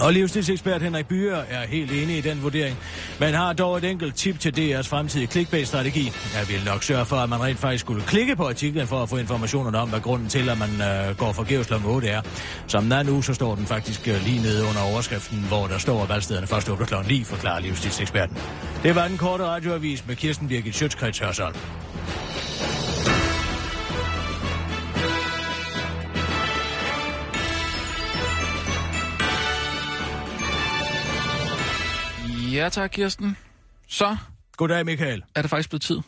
Og 0.00 0.12
livsstilsekspert 0.12 0.82
Henrik 0.82 1.06
Byer 1.06 1.36
er 1.36 1.66
helt 1.66 1.92
enig 1.92 2.16
i 2.16 2.20
den 2.20 2.42
vurdering, 2.42 2.76
men 3.20 3.34
har 3.34 3.52
dog 3.52 3.76
et 3.76 3.84
enkelt 3.84 4.14
tip 4.14 4.40
til 4.40 4.50
DR's 4.50 4.88
fremtidige 4.88 5.26
clickbait-strategi. 5.26 6.04
Jeg 6.34 6.48
vil 6.48 6.60
nok 6.66 6.82
sørge 6.82 7.04
for, 7.04 7.16
at 7.16 7.28
man 7.28 7.42
rent 7.42 7.58
faktisk 7.58 7.80
skulle 7.80 8.02
klikke 8.02 8.36
på 8.36 8.48
artiklen 8.48 8.86
for 8.86 9.02
at 9.02 9.08
få 9.08 9.16
informationerne 9.16 9.78
om, 9.78 9.88
hvad 9.88 10.00
grunden 10.00 10.28
til, 10.28 10.48
at 10.48 10.58
man 10.58 10.70
øh, 10.70 11.16
går 11.16 11.32
forgæves 11.32 11.66
kl. 11.66 11.74
8 11.86 12.08
er. 12.08 12.22
Som 12.66 12.82
den 12.82 12.92
er 12.92 13.02
nu, 13.02 13.22
så 13.22 13.34
står 13.34 13.54
den 13.54 13.66
faktisk 13.66 14.08
øh, 14.08 14.24
lige 14.24 14.42
nede 14.42 14.62
under 14.62 14.92
overskriften, 14.92 15.44
hvor 15.48 15.66
der 15.66 15.78
står, 15.78 16.02
at 16.02 16.08
valgstederne 16.08 16.46
først 16.46 16.68
åbner 16.68 16.86
kl. 16.86 16.94
9, 17.08 17.24
forklarer 17.24 17.60
livsstilseksperten. 17.60 18.38
Det 18.82 18.94
var 18.94 19.08
den 19.08 19.18
korte 19.18 19.44
radioavis 19.44 20.06
med 20.06 20.16
Kirsten 20.16 20.48
Birgit 20.48 20.74
Sjøtskrets 20.74 21.18
Hørsholm. 21.18 21.56
Ja 32.54 32.68
tak, 32.68 32.90
Kirsten. 32.90 33.36
Så 33.88 34.16
Goddag, 34.56 34.84
Michael. 34.84 35.24
er 35.34 35.42
det 35.42 35.50
faktisk 35.50 35.68
blevet 35.68 35.82
tid. 35.82 36.00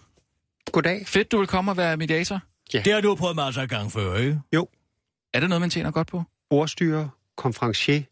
Goddag. 0.72 1.06
Fedt, 1.06 1.32
du 1.32 1.38
vil 1.38 1.46
komme 1.46 1.70
og 1.70 1.76
være 1.76 1.96
mediator. 1.96 2.40
Det 2.72 2.92
har 2.92 3.00
du 3.00 3.14
prøvet 3.14 3.36
masser 3.36 3.62
af 3.62 3.68
gang 3.68 3.92
før, 3.92 4.16
ikke? 4.16 4.40
Jo, 4.54 4.68
Er 5.34 5.40
det 5.40 5.48
noget, 5.48 5.60
man 5.60 5.70
tjener 5.70 5.90
godt 5.90 6.08
på? 6.08 6.22
ordstyrer, 6.50 7.08
konferencier, 7.36 8.02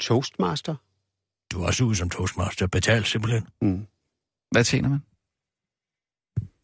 toastmaster. 0.00 0.74
Du 1.52 1.62
er 1.62 1.66
også 1.66 1.84
ud 1.84 1.94
som 1.94 2.10
toastmaster. 2.10 2.66
Betalt 2.66 3.06
simpelthen. 3.06 3.46
Mm. 3.62 3.86
Hvad 4.50 4.64
tjener 4.64 4.88
man? 4.88 5.02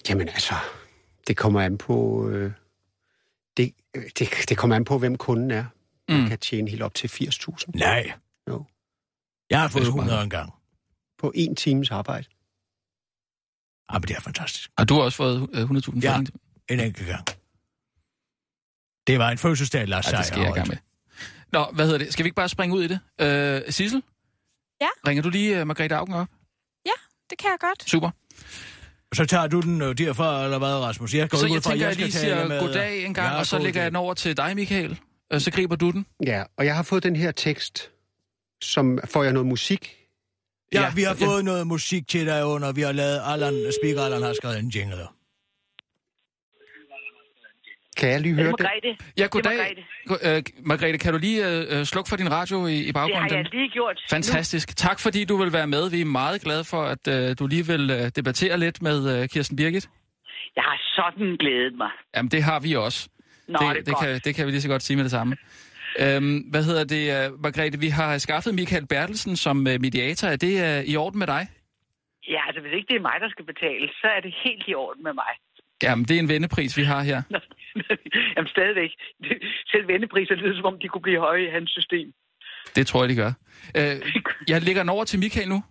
Jamen 0.08 0.28
altså, 0.28 0.54
det 1.26 1.36
kommer 1.36 1.60
an 1.60 1.78
på... 1.78 2.28
Øh, 2.28 2.52
det, 3.56 3.74
det, 4.18 4.28
det 4.48 4.56
kommer 4.58 4.76
an 4.76 4.84
på, 4.84 4.98
hvem 4.98 5.16
kunden 5.16 5.50
er. 5.50 5.64
Man 6.08 6.20
Mm. 6.22 6.28
kan 6.28 6.38
tjene 6.38 6.70
helt 6.70 6.82
op 6.82 6.94
til 6.94 7.08
80.000 7.08 7.64
Nej. 7.74 8.12
Jeg 9.50 9.60
har 9.60 9.68
fået 9.68 9.80
er 9.82 9.84
sgu 9.86 9.90
100 9.96 10.16
meget. 10.16 10.24
en 10.24 10.30
gang. 10.30 10.52
på 11.18 11.32
en 11.34 11.56
times 11.56 11.90
arbejde. 11.90 12.26
Ah, 13.88 14.00
men 14.00 14.08
det 14.08 14.16
er 14.16 14.20
fantastisk. 14.20 14.70
Og 14.78 14.88
du 14.88 14.94
har 14.94 15.02
også 15.02 15.16
fået 15.16 15.48
øh, 15.52 15.62
100.000 15.70 16.00
for 16.00 16.00
Ja. 16.02 16.18
en- 16.18 16.26
En 16.68 16.80
enkelt 16.80 17.08
gang. 17.08 17.24
Det 19.06 19.18
var 19.18 19.30
en 19.30 19.38
fødselsdag, 19.38 19.88
Lars 19.88 20.06
Ej, 20.06 20.16
det 20.16 20.26
skal 20.26 20.40
jeg 20.42 20.52
gang 20.54 20.68
med. 20.68 20.76
Nå, 21.52 21.64
hvad 21.74 21.84
hedder 21.84 21.98
det? 21.98 22.12
Skal 22.12 22.24
vi 22.24 22.26
ikke 22.26 22.34
bare 22.36 22.48
springe 22.48 22.76
ud 22.76 22.82
i 22.84 22.88
det? 22.88 23.00
Øh, 23.20 23.72
Sissel? 23.72 24.02
Ja? 24.80 24.86
Ringer 25.06 25.22
du 25.22 25.28
lige 25.30 25.60
uh, 25.60 25.66
Margrethe 25.66 25.96
Augen 25.96 26.14
op? 26.14 26.28
Det 27.30 27.38
kan 27.38 27.50
jeg 27.50 27.58
godt. 27.60 27.90
Super. 27.90 28.10
Så 29.14 29.24
tager 29.26 29.46
du 29.46 29.60
den 29.60 29.82
øh, 29.82 29.98
derfra, 29.98 30.44
eller 30.44 30.58
hvad, 30.58 30.68
Rasmus? 30.74 31.14
Jeg 31.14 31.30
går 31.30 31.38
Så 31.38 31.46
ud 31.46 31.50
jeg 31.52 31.62
fra, 31.62 31.70
at 31.70 31.72
tænker, 31.74 31.86
jeg 31.86 31.94
skal 31.94 32.04
lige 32.06 32.12
siger 32.18 32.48
med- 32.48 32.60
goddag 32.60 33.04
en 33.06 33.14
gang, 33.14 33.32
Ja, 33.32 33.38
og 33.38 33.46
så 33.46 33.58
lægger 33.58 33.82
jeg 33.82 33.90
den 33.90 33.96
over 33.96 34.14
til 34.14 34.36
dig, 34.36 34.54
Michael. 34.54 35.00
Øh, 35.32 35.40
Så 35.40 35.50
griber 35.50 35.76
du 35.76 35.90
den. 35.90 36.06
Ja, 36.26 36.44
og 36.56 36.64
jeg 36.66 36.76
har 36.76 36.82
fået 36.82 37.02
den 37.02 37.16
her 37.16 37.32
tekst, 37.32 37.90
som 38.64 38.98
får 39.12 39.22
jeg 39.24 39.32
noget 39.32 39.46
musik. 39.48 39.96
Ja, 40.74 40.80
Ja, 40.82 40.92
vi 40.94 41.02
har 41.02 41.16
ja. 41.20 41.26
fået 41.26 41.44
noget 41.44 41.66
musik 41.66 42.08
til 42.08 42.26
dig 42.26 42.44
under. 42.44 42.72
Vi 42.72 42.80
har 42.80 42.92
lavet, 42.92 43.20
Allan, 43.24 43.72
speaker 43.82 44.02
Allan 44.02 44.22
har 44.22 44.32
skrevet 44.32 44.58
en 44.58 44.68
jingle. 44.68 45.06
Kan 47.96 48.08
jeg 48.10 48.20
lige 48.20 48.34
høre 48.34 48.46
det? 48.52 48.60
Margrethe. 48.60 48.96
Ja, 49.18 49.26
goddag. 49.26 49.56
Margrethe. 49.56 49.82
Go- 50.06 50.36
øh, 50.36 50.42
Margrethe, 50.66 50.98
kan 50.98 51.12
du 51.12 51.18
lige 51.18 51.48
øh, 51.48 51.78
øh, 51.78 51.84
slukke 51.84 52.08
for 52.08 52.16
din 52.16 52.30
radio 52.30 52.66
i, 52.66 52.74
i 52.78 52.86
Det 52.86 52.94
baggrunden? 52.94 53.30
har 53.30 53.36
jeg 53.36 53.46
lige 53.54 53.68
gjort. 53.70 54.00
Fantastisk. 54.10 54.76
Tak 54.76 55.00
fordi 55.00 55.24
du 55.24 55.36
vil 55.36 55.52
være 55.52 55.66
med. 55.66 55.90
Vi 55.90 56.00
er 56.00 56.04
meget 56.04 56.40
glade 56.40 56.64
for, 56.64 56.82
at 56.82 57.08
øh, 57.08 57.36
du 57.38 57.46
lige 57.46 57.66
vil 57.66 57.90
øh, 57.90 58.10
debattere 58.16 58.58
lidt 58.58 58.82
med 58.82 59.22
øh, 59.22 59.28
Kirsten 59.28 59.56
Birgit. 59.56 59.88
Jeg 60.56 60.64
har 60.64 60.78
sådan 60.96 61.36
glædet 61.36 61.74
mig. 61.76 61.90
Jamen, 62.16 62.30
det 62.30 62.42
har 62.42 62.60
vi 62.60 62.74
også. 62.76 63.08
Nå, 63.48 63.58
det, 63.58 63.60
det, 63.60 63.68
er 63.68 63.74
det, 63.82 63.86
godt. 63.94 63.98
kan, 64.06 64.20
det 64.24 64.34
kan 64.34 64.46
vi 64.46 64.50
lige 64.50 64.62
så 64.62 64.68
godt 64.68 64.82
sige 64.82 64.96
med 64.96 65.04
det 65.04 65.10
samme. 65.10 65.36
Øhm, 66.02 66.38
hvad 66.52 66.62
hedder 66.64 66.84
det, 66.84 67.32
uh, 67.32 67.42
Margrethe? 67.42 67.80
Vi 67.80 67.88
har 67.88 68.18
skaffet 68.18 68.54
Michael 68.54 68.86
Bertelsen 68.86 69.36
som 69.36 69.56
uh, 69.58 69.80
mediator. 69.86 70.28
Er 70.28 70.36
det 70.36 70.54
uh, 70.64 70.92
i 70.92 70.96
orden 70.96 71.18
med 71.18 71.26
dig? 71.26 71.48
Ja, 72.28 72.40
altså 72.46 72.60
hvis 72.62 72.72
ikke 72.72 72.88
det 72.88 72.96
er 72.96 73.06
mig, 73.10 73.16
der 73.20 73.28
skal 73.28 73.44
betale, 73.44 73.88
så 73.88 74.06
er 74.16 74.20
det 74.20 74.34
helt 74.44 74.64
i 74.68 74.74
orden 74.74 75.02
med 75.02 75.12
mig. 75.12 75.32
Jamen, 75.82 76.04
det 76.04 76.14
er 76.16 76.20
en 76.20 76.28
vendepris, 76.28 76.76
vi 76.76 76.82
har 76.82 77.02
her. 77.02 77.22
Jamen 78.36 78.48
stadigvæk. 78.48 78.90
Selv 79.72 79.88
vendepriser 79.88 80.34
lyder, 80.34 80.56
som 80.56 80.64
om 80.64 80.78
de 80.82 80.88
kunne 80.88 81.02
blive 81.02 81.20
høje 81.20 81.42
i 81.46 81.50
hans 81.50 81.70
system. 81.70 82.12
Det 82.76 82.86
tror 82.86 83.02
jeg, 83.02 83.08
de 83.08 83.14
gør. 83.14 83.32
Uh, 83.78 83.96
jeg 84.52 84.62
lægger 84.62 84.82
den 84.82 84.88
over 84.88 85.04
til 85.04 85.18
Michael 85.18 85.48
nu. 85.48 85.62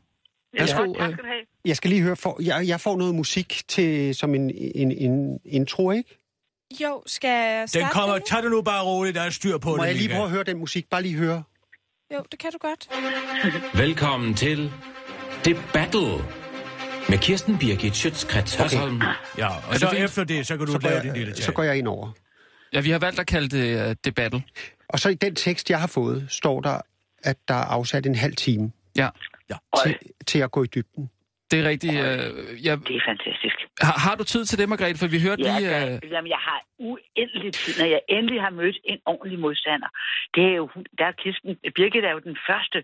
Værsgo. 0.60 0.84
Ja, 0.84 1.00
tak 1.00 1.10
øh. 1.10 1.14
skal 1.14 1.24
du 1.24 1.30
have. 1.30 1.46
Jeg 1.66 1.76
skal 1.76 1.90
lige 1.90 2.04
høre, 2.04 2.16
for, 2.16 2.42
jeg, 2.44 2.68
jeg 2.68 2.80
får 2.80 2.98
noget 2.98 3.16
musik 3.16 3.50
til 3.68 4.16
som 4.16 4.36
en, 4.36 4.52
en, 4.76 4.92
en 4.92 5.40
intro, 5.46 5.92
ikke? 5.92 6.23
Jo, 6.82 7.04
skal 7.06 7.28
jeg 7.30 7.68
Den 7.74 7.86
kommer, 7.92 8.16
det? 8.16 8.26
tag 8.26 8.44
det 8.44 8.52
nu 8.52 8.62
bare 8.62 8.84
roligt, 8.86 9.16
der 9.16 9.22
er 9.22 9.30
styr 9.30 9.58
på 9.58 9.70
Må 9.70 9.78
det, 9.78 9.88
jeg 9.88 9.96
lige 9.96 10.10
prøve 10.10 10.24
at 10.24 10.30
høre 10.30 10.44
den 10.44 10.58
musik? 10.58 10.90
Bare 10.90 11.02
lige 11.02 11.16
høre. 11.18 11.44
Jo, 12.14 12.24
det 12.32 12.40
kan 12.40 12.52
du 12.52 12.58
godt. 12.58 12.90
Velkommen 13.84 14.34
til 14.34 14.72
The 15.44 15.56
Battle 15.74 16.18
med 17.10 17.18
Kirsten 17.18 17.58
Birgit 17.58 17.96
Schøtzgrads 17.96 18.56
Hørsholm. 18.56 19.02
Ja, 19.38 19.48
og 19.48 19.62
det 19.72 19.80
så 19.80 19.90
fint? 19.90 20.04
efter 20.04 20.24
det, 20.24 20.48
så 20.48 20.58
kan 20.58 20.66
du 20.66 20.72
Så 20.72 20.80
går, 20.80 20.90
lave 20.90 21.02
din 21.02 21.14
lille 21.14 21.28
jeg, 21.28 21.36
tale. 21.36 21.46
så 21.46 21.52
går 21.52 21.64
jeg 21.64 21.78
ind 21.78 21.88
over. 21.88 22.12
Ja, 22.74 22.80
vi 22.82 22.90
har 22.90 23.00
valgt 23.00 23.20
at 23.20 23.28
kalde 23.28 23.58
det 23.58 23.90
uh, 23.90 23.96
debattle. 24.06 24.44
Og 24.90 25.00
så 25.00 25.10
i 25.10 25.14
den 25.14 25.36
tekst, 25.36 25.70
jeg 25.70 25.80
har 25.80 25.88
fået, 25.88 26.26
står 26.30 26.62
der, 26.62 26.80
at 27.24 27.38
der 27.48 27.54
er 27.54 27.66
afsat 27.66 28.06
en 28.06 28.16
halv 28.16 28.36
time 28.36 28.72
Ja, 28.96 29.10
til, 29.84 29.98
til 30.28 30.40
at 30.40 30.52
gå 30.52 30.64
i 30.64 30.68
dybden. 30.68 31.10
Det 31.54 31.60
er 31.66 31.70
rigtigt. 31.74 31.94
Uh, 31.94 32.66
ja, 32.68 32.74
Det 32.90 32.96
er 33.00 33.04
fantastisk. 33.12 33.58
har, 33.88 33.96
har 34.06 34.16
du 34.20 34.24
tid 34.34 34.44
til 34.50 34.58
det, 34.60 34.66
Margrethe? 34.70 34.98
For 35.04 35.08
vi 35.16 35.20
hørte 35.28 35.42
Ja, 35.44 35.60
lige... 35.60 35.70
Uh, 36.04 36.12
jamen, 36.14 36.30
jeg 36.36 36.42
har 36.50 36.60
uendelig 36.90 37.54
tid, 37.62 37.72
når 37.82 37.88
jeg 37.96 38.02
endelig 38.18 38.40
har 38.46 38.50
mødt 38.62 38.78
en 38.92 39.00
ordentlig 39.12 39.40
modstander. 39.46 39.90
Det 40.36 40.44
er 40.52 40.56
jo, 40.62 40.66
der 40.98 41.06
er 41.12 41.16
Kirsten, 41.22 41.50
Birgit 41.78 42.04
er 42.10 42.14
jo 42.18 42.22
den 42.30 42.38
første, 42.50 42.80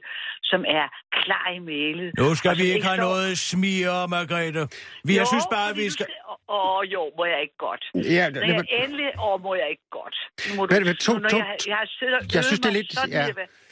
som 0.52 0.60
er 0.80 0.86
klar 1.22 1.46
i 1.58 1.60
mailet. 1.72 2.10
Nu 2.22 2.36
skal 2.40 2.58
vi 2.62 2.66
ikke 2.74 2.86
have 2.92 2.98
står- 3.02 3.10
noget 3.10 3.38
smiger, 3.50 4.00
Margrethe. 4.16 4.64
Vi, 5.08 5.14
jeg 5.14 5.22
Jo, 5.22 5.32
synes 5.34 5.46
bare, 5.56 5.70
vi 5.82 5.86
skal... 5.96 6.06
Åh, 6.30 6.76
oh, 6.76 6.80
jo, 6.96 7.02
må 7.18 7.24
jeg 7.34 7.40
ikke 7.46 7.58
godt. 7.68 7.84
Ja, 8.18 8.24
Når 8.30 8.42
jeg 8.42 8.66
endelig, 8.84 9.10
åh, 9.28 9.36
må 9.48 9.52
jeg 9.62 9.68
ikke 9.76 9.88
godt. 10.00 10.16
Nu 10.48 10.52
må 10.58 10.62
du, 10.66 10.76
vent, 10.76 11.00
to- 11.00 11.18
når 11.18 11.30
to- 11.30 11.38
jeg, 11.38 11.56
jeg 11.72 11.76
har 11.84 11.90
siddet 12.00 12.16
og 12.20 12.22
Jeg 12.38 12.44
synes, 12.50 12.60
det 12.64 12.70
er 12.74 12.78
lidt- 12.80 12.94
sådan 12.94 13.10
ja. 13.12 13.26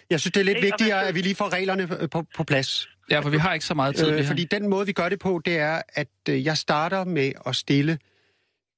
Jeg 0.10 0.19
synes, 0.21 0.31
det 0.33 0.39
er 0.39 0.45
lidt 0.51 0.62
vigtigere, 0.69 0.99
man- 0.99 1.07
at 1.10 1.15
vi 1.15 1.21
lige 1.27 1.36
får 1.36 1.49
reglerne 1.57 1.83
på, 2.13 2.19
på 2.38 2.43
plads. 2.43 2.89
Ja, 3.12 3.20
for 3.20 3.30
vi 3.30 3.38
har 3.38 3.54
ikke 3.54 3.65
så 3.65 3.74
meget 3.74 3.96
tid. 3.96 4.08
Øh, 4.12 4.26
fordi 4.26 4.43
den 4.43 4.70
måde, 4.70 4.86
vi 4.86 4.91
gør 4.91 5.10
det 5.10 5.20
på, 5.20 5.41
det 5.46 5.58
er, 5.58 5.82
at 5.93 6.08
øh, 6.30 6.46
jeg 6.46 6.58
starter 6.58 7.04
med 7.04 7.32
at 7.46 7.56
stille 7.56 8.00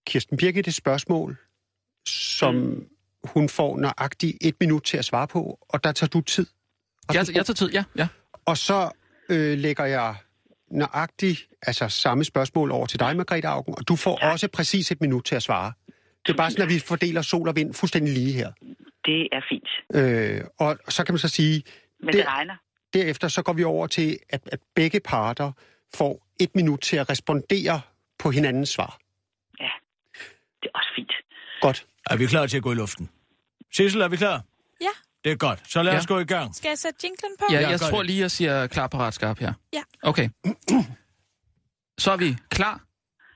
Kirsten 0.07 0.37
Birgit 0.37 0.67
et 0.67 0.73
spørgsmål, 0.75 1.37
som 2.07 2.55
Mm. 2.55 2.85
hun 3.23 3.49
får 3.49 3.77
nøjagtigt 3.77 4.37
et 4.41 4.55
minut 4.59 4.83
til 4.83 4.97
at 4.97 5.05
svare 5.05 5.27
på, 5.27 5.59
og 5.69 5.83
der 5.83 5.91
tager 5.91 6.09
du 6.09 6.21
tid. 6.21 6.45
Og, 7.07 7.15
Jeg, 7.15 7.25
jeg 7.35 7.45
tager 7.45 7.53
tid, 7.55 7.71
ja. 7.71 7.83
ja. 7.97 8.07
og 8.45 8.57
så 8.57 8.89
øh, 9.29 9.57
lægger 9.57 9.85
jeg 9.85 10.15
nøjagtigt 10.71 11.47
altså 11.61 11.89
samme 11.89 12.23
spørgsmål 12.23 12.71
over 12.71 12.85
til 12.85 12.99
dig, 12.99 13.15
Margrethe 13.17 13.47
Augen, 13.47 13.75
og 13.77 13.87
du 13.87 13.95
får 13.95 14.19
også 14.21 14.47
præcis 14.47 14.91
et 14.91 15.01
minut 15.01 15.25
til 15.25 15.35
at 15.35 15.43
svare. 15.43 15.73
Det 16.25 16.33
er 16.33 16.37
bare 16.37 16.51
sådan, 16.51 16.63
at 16.63 16.69
vi 16.73 16.79
fordeler 16.79 17.21
sol 17.21 17.47
og 17.47 17.55
vind 17.55 17.73
fuldstændig 17.73 18.13
lige 18.13 18.33
her. 18.33 18.51
Det 19.05 19.27
er 19.31 19.41
fint, 19.49 19.69
Øh, 19.93 20.41
og 20.59 20.77
så 20.89 21.03
kan 21.03 21.13
man 21.13 21.19
så 21.19 21.27
sige, 21.27 21.63
men 21.99 22.07
Det- 22.07 22.13
det, 22.13 22.19
det 22.19 22.27
regner. 22.27 22.53
Derefter 22.93 23.27
så 23.27 23.41
går 23.41 23.53
vi 23.53 23.63
over 23.63 23.87
til, 23.87 24.19
at, 24.29 24.41
at 24.51 24.59
begge 24.75 24.99
parter 24.99 25.51
får 25.95 26.27
et 26.39 26.55
minut 26.55 26.79
til 26.81 26.97
at 26.97 27.09
respondere 27.09 27.81
på 28.19 28.31
hinandens 28.31 28.69
svar. 28.69 28.97
Ja, 29.59 29.69
det 30.61 30.67
er 30.73 30.77
også 30.77 30.89
fint. 30.95 31.11
Godt. 31.61 31.85
Er 32.09 32.15
vi 32.15 32.25
klar 32.25 32.47
til 32.47 32.57
at 32.57 32.63
gå 32.63 32.71
i 32.71 32.75
luften? 32.75 33.09
Sissel, 33.73 34.01
er 34.01 34.07
vi 34.07 34.17
klar? 34.17 34.43
Ja. 34.81 34.87
Det 35.23 35.31
er 35.31 35.35
godt. 35.35 35.71
Så 35.71 35.83
lad 35.83 35.93
Ja. 35.93 35.99
os 35.99 36.07
gå 36.07 36.19
i 36.19 36.23
gang. 36.25 36.55
Skal 36.55 36.69
jeg 36.69 36.77
sætte 36.77 36.99
jinglen 37.03 37.31
på? 37.39 37.45
Ja, 37.51 37.59
jeg 37.69 37.79
gør 37.79 37.87
tror 37.89 37.97
det. 37.97 38.05
lige, 38.05 38.19
jeg 38.19 38.31
siger 38.31 38.67
klar, 38.67 38.87
parat, 38.87 39.13
skarp 39.13 39.39
her. 39.39 39.53
Ja. 39.73 39.81
Okay. 40.03 40.29
Så 41.97 42.11
er 42.11 42.17
vi 42.17 42.35
klar, 42.49 42.81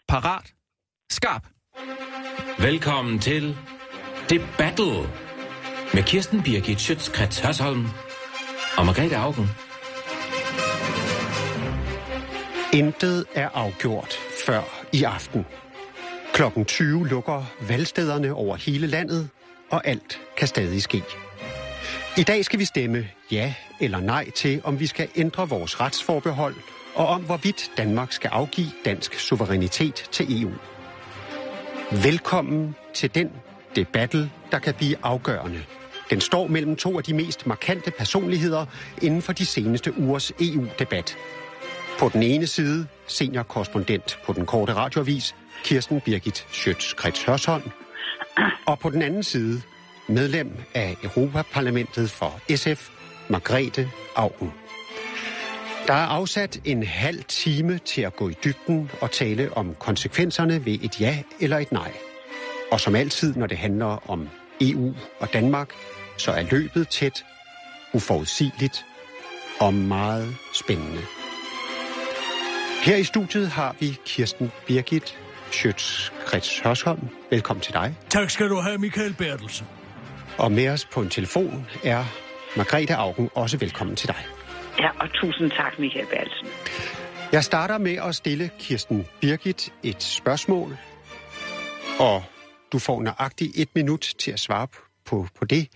parat, 0.07 0.53
skarp. 1.09 1.47
Velkommen 2.59 3.19
til 3.19 3.57
The 4.29 4.47
Battle 4.57 5.09
med 5.93 6.03
Kirsten 6.03 6.43
Birgit 6.43 6.81
Schøtzgrads 6.81 7.39
Hørsholm 7.39 7.85
og 8.77 8.85
Margrethe 8.85 9.17
Augen. 9.17 9.49
Intet 12.73 13.25
er 13.35 13.49
afgjort 13.53 14.19
før 14.45 14.61
i 14.93 15.03
aften. 15.03 15.45
Klokken 16.33 16.65
20 16.65 17.07
lukker 17.07 17.43
valgstederne 17.67 18.33
over 18.33 18.55
hele 18.55 18.87
landet, 18.87 19.29
og 19.71 19.87
alt 19.87 20.21
kan 20.37 20.47
stadig 20.47 20.81
ske. 20.81 21.03
I 22.17 22.23
dag 22.23 22.45
skal 22.45 22.59
vi 22.59 22.65
stemme 22.65 23.07
ja 23.31 23.53
eller 23.79 23.99
nej 23.99 24.29
til, 24.29 24.61
om 24.63 24.79
vi 24.79 24.87
skal 24.87 25.07
ændre 25.15 25.49
vores 25.49 25.81
retsforbehold, 25.81 26.55
og 26.95 27.07
om 27.07 27.21
hvorvidt 27.21 27.71
Danmark 27.77 28.11
skal 28.11 28.29
afgive 28.33 28.71
dansk 28.85 29.19
suverænitet 29.19 29.95
til 30.11 30.41
EU. 30.41 30.51
Velkommen 31.91 32.75
til 32.93 33.15
den 33.15 33.31
debattel, 33.75 34.31
der 34.51 34.59
kan 34.59 34.73
blive 34.73 34.95
afgørende. 35.03 35.63
Den 36.09 36.21
står 36.21 36.47
mellem 36.47 36.75
to 36.75 36.97
af 36.97 37.03
de 37.03 37.13
mest 37.13 37.47
markante 37.47 37.91
personligheder 37.91 38.65
inden 39.01 39.21
for 39.21 39.33
de 39.33 39.45
seneste 39.45 39.93
ugers 39.97 40.31
EU-debat. 40.41 41.17
På 41.99 42.09
den 42.13 42.23
ene 42.23 42.47
side 42.47 42.87
seniorkorrespondent 43.07 44.19
på 44.25 44.33
den 44.33 44.45
korte 44.45 44.73
radioavis, 44.73 45.35
Kirsten 45.63 46.01
Birgit 46.01 46.47
Schøtz-Krets 46.51 47.25
Hørsholm. 47.25 47.69
Og 48.65 48.79
på 48.79 48.89
den 48.89 49.01
anden 49.01 49.23
side 49.23 49.61
medlem 50.07 50.51
af 50.73 50.95
Europaparlamentet 51.03 52.09
for 52.09 52.39
SF, 52.55 52.89
Margrethe 53.29 53.91
Augen. 54.15 54.53
Der 55.87 55.93
er 55.93 56.07
afsat 56.07 56.61
en 56.65 56.83
halv 56.83 57.23
time 57.23 57.77
til 57.77 58.01
at 58.01 58.15
gå 58.15 58.29
i 58.29 58.33
dybden 58.43 58.91
og 59.01 59.11
tale 59.11 59.57
om 59.57 59.75
konsekvenserne 59.79 60.65
ved 60.65 60.79
et 60.81 61.01
ja 61.01 61.17
eller 61.39 61.57
et 61.57 61.71
nej. 61.71 61.91
Og 62.71 62.79
som 62.79 62.95
altid, 62.95 63.35
når 63.35 63.47
det 63.47 63.57
handler 63.57 64.09
om 64.09 64.29
EU 64.61 64.93
og 65.19 65.33
Danmark, 65.33 65.69
så 66.17 66.31
er 66.31 66.41
løbet 66.51 66.87
tæt, 66.87 67.25
uforudsigeligt 67.93 68.85
og 69.59 69.73
meget 69.73 70.35
spændende. 70.53 71.01
Her 72.83 72.95
i 72.95 73.03
studiet 73.03 73.47
har 73.47 73.75
vi 73.79 73.97
Kirsten 74.05 74.51
Birgit 74.67 75.17
Schøtz-Krets 75.51 76.63
Hørsholm. 76.63 77.09
Velkommen 77.29 77.61
til 77.61 77.73
dig. 77.73 77.95
Tak 78.09 78.29
skal 78.29 78.49
du 78.49 78.55
have, 78.55 78.77
Michael 78.77 79.13
Bertelsen. 79.13 79.67
Og 80.37 80.51
med 80.51 80.69
os 80.69 80.85
på 80.85 81.01
en 81.01 81.09
telefon 81.09 81.67
er 81.83 82.05
Margrethe 82.57 82.95
Augen. 82.95 83.29
Også 83.35 83.57
velkommen 83.57 83.95
til 83.95 84.07
dig. 84.07 84.25
Ja, 84.79 84.89
og 84.99 85.09
tusind 85.13 85.51
tak, 85.51 85.79
Michael 85.79 86.05
Bertelsen. 86.05 86.47
Jeg 87.31 87.43
starter 87.43 87.77
med 87.77 87.97
at 88.07 88.15
stille 88.15 88.49
Kirsten 88.59 89.07
Birgit 89.21 89.73
et 89.83 90.03
spørgsmål, 90.03 90.77
og 91.99 92.23
du 92.73 92.79
får 92.79 93.01
nøjagtigt 93.01 93.51
et 93.55 93.69
minut 93.75 94.15
til 94.19 94.31
at 94.31 94.39
svare 94.39 94.67
på, 95.05 95.27
på 95.35 95.45
det. 95.45 95.67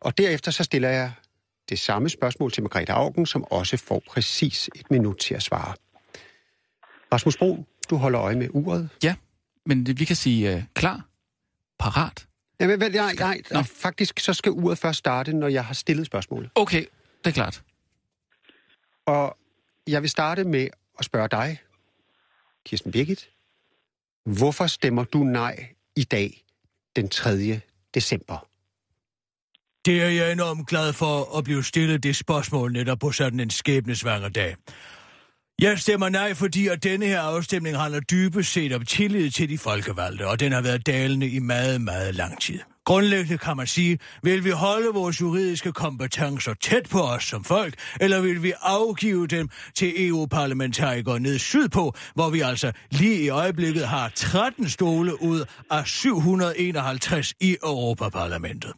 Og 0.00 0.18
derefter 0.18 0.50
så 0.50 0.64
stiller 0.64 0.88
jeg 0.88 1.12
det 1.68 1.78
samme 1.78 2.08
spørgsmål 2.08 2.52
til 2.52 2.62
Margrethe 2.62 2.92
Augen, 2.92 3.26
som 3.26 3.44
også 3.44 3.76
får 3.76 4.02
præcis 4.08 4.70
et 4.74 4.90
minut 4.90 5.18
til 5.18 5.34
at 5.34 5.42
svare. 5.42 5.74
Rasmus 7.12 7.36
Brun, 7.36 7.66
du 7.90 7.96
holder 7.96 8.20
øje 8.20 8.36
med 8.36 8.48
uret. 8.50 8.88
Ja, 9.02 9.14
men 9.66 9.98
vi 9.98 10.04
kan 10.04 10.16
sige 10.16 10.56
uh, 10.56 10.62
klar, 10.74 11.08
parat, 11.78 12.26
Jamen, 12.60 12.80
vel, 12.80 12.92
jeg, 12.92 13.14
jeg, 13.18 13.40
jeg, 13.50 13.66
faktisk 13.66 14.20
så 14.20 14.32
skal 14.32 14.52
uret 14.52 14.78
først 14.78 14.98
starte, 14.98 15.32
når 15.32 15.48
jeg 15.48 15.64
har 15.64 15.74
stillet 15.74 16.06
spørgsmålet. 16.06 16.50
Okay, 16.54 16.84
det 17.24 17.30
er 17.30 17.30
klart. 17.30 17.62
Og 19.06 19.36
jeg 19.86 20.02
vil 20.02 20.10
starte 20.10 20.44
med 20.44 20.68
at 20.98 21.04
spørge 21.04 21.28
dig, 21.28 21.58
Kirsten 22.64 22.92
Birgit. 22.92 23.30
Hvorfor 24.24 24.66
stemmer 24.66 25.04
du 25.04 25.18
nej 25.18 25.74
i 25.96 26.04
dag, 26.04 26.44
den 26.96 27.08
3. 27.08 27.60
december? 27.94 28.48
Det 29.84 30.02
er 30.02 30.08
jeg 30.08 30.32
enormt 30.32 30.68
glad 30.68 30.92
for 30.92 31.38
at 31.38 31.44
blive 31.44 31.64
stillet 31.64 32.02
det 32.02 32.16
spørgsmål 32.16 32.72
netop 32.72 32.98
på 32.98 33.12
sådan 33.12 33.40
en 33.40 33.50
skæbnesvanger 33.50 34.28
dag. 34.28 34.56
Jeg 35.58 35.78
stemmer 35.78 36.08
nej, 36.08 36.34
fordi 36.34 36.68
at 36.68 36.82
denne 36.82 37.06
her 37.06 37.20
afstemning 37.20 37.76
handler 37.78 38.00
dybest 38.00 38.52
set 38.52 38.72
om 38.72 38.84
tillid 38.84 39.30
til 39.30 39.48
de 39.48 39.58
folkevalgte, 39.58 40.26
og 40.26 40.40
den 40.40 40.52
har 40.52 40.60
været 40.62 40.86
dalende 40.86 41.28
i 41.28 41.38
meget, 41.38 41.80
meget 41.80 42.14
lang 42.14 42.40
tid. 42.40 42.60
Grundlæggende 42.84 43.38
kan 43.38 43.56
man 43.56 43.66
sige, 43.66 43.98
vil 44.22 44.44
vi 44.44 44.50
holde 44.50 44.88
vores 44.94 45.20
juridiske 45.20 45.72
kompetencer 45.72 46.54
tæt 46.54 46.88
på 46.90 47.00
os 47.00 47.24
som 47.24 47.44
folk, 47.44 47.74
eller 48.00 48.20
vil 48.20 48.42
vi 48.42 48.52
afgive 48.62 49.26
dem 49.26 49.48
til 49.74 50.08
EU-parlamentarikere 50.08 51.20
ned 51.20 51.38
sydpå, 51.38 51.94
hvor 52.14 52.30
vi 52.30 52.40
altså 52.40 52.72
lige 52.90 53.22
i 53.22 53.28
øjeblikket 53.28 53.88
har 53.88 54.12
13 54.14 54.68
stole 54.68 55.22
ud 55.22 55.44
af 55.70 55.86
751 55.86 57.34
i 57.40 57.56
Europaparlamentet. 57.62 58.72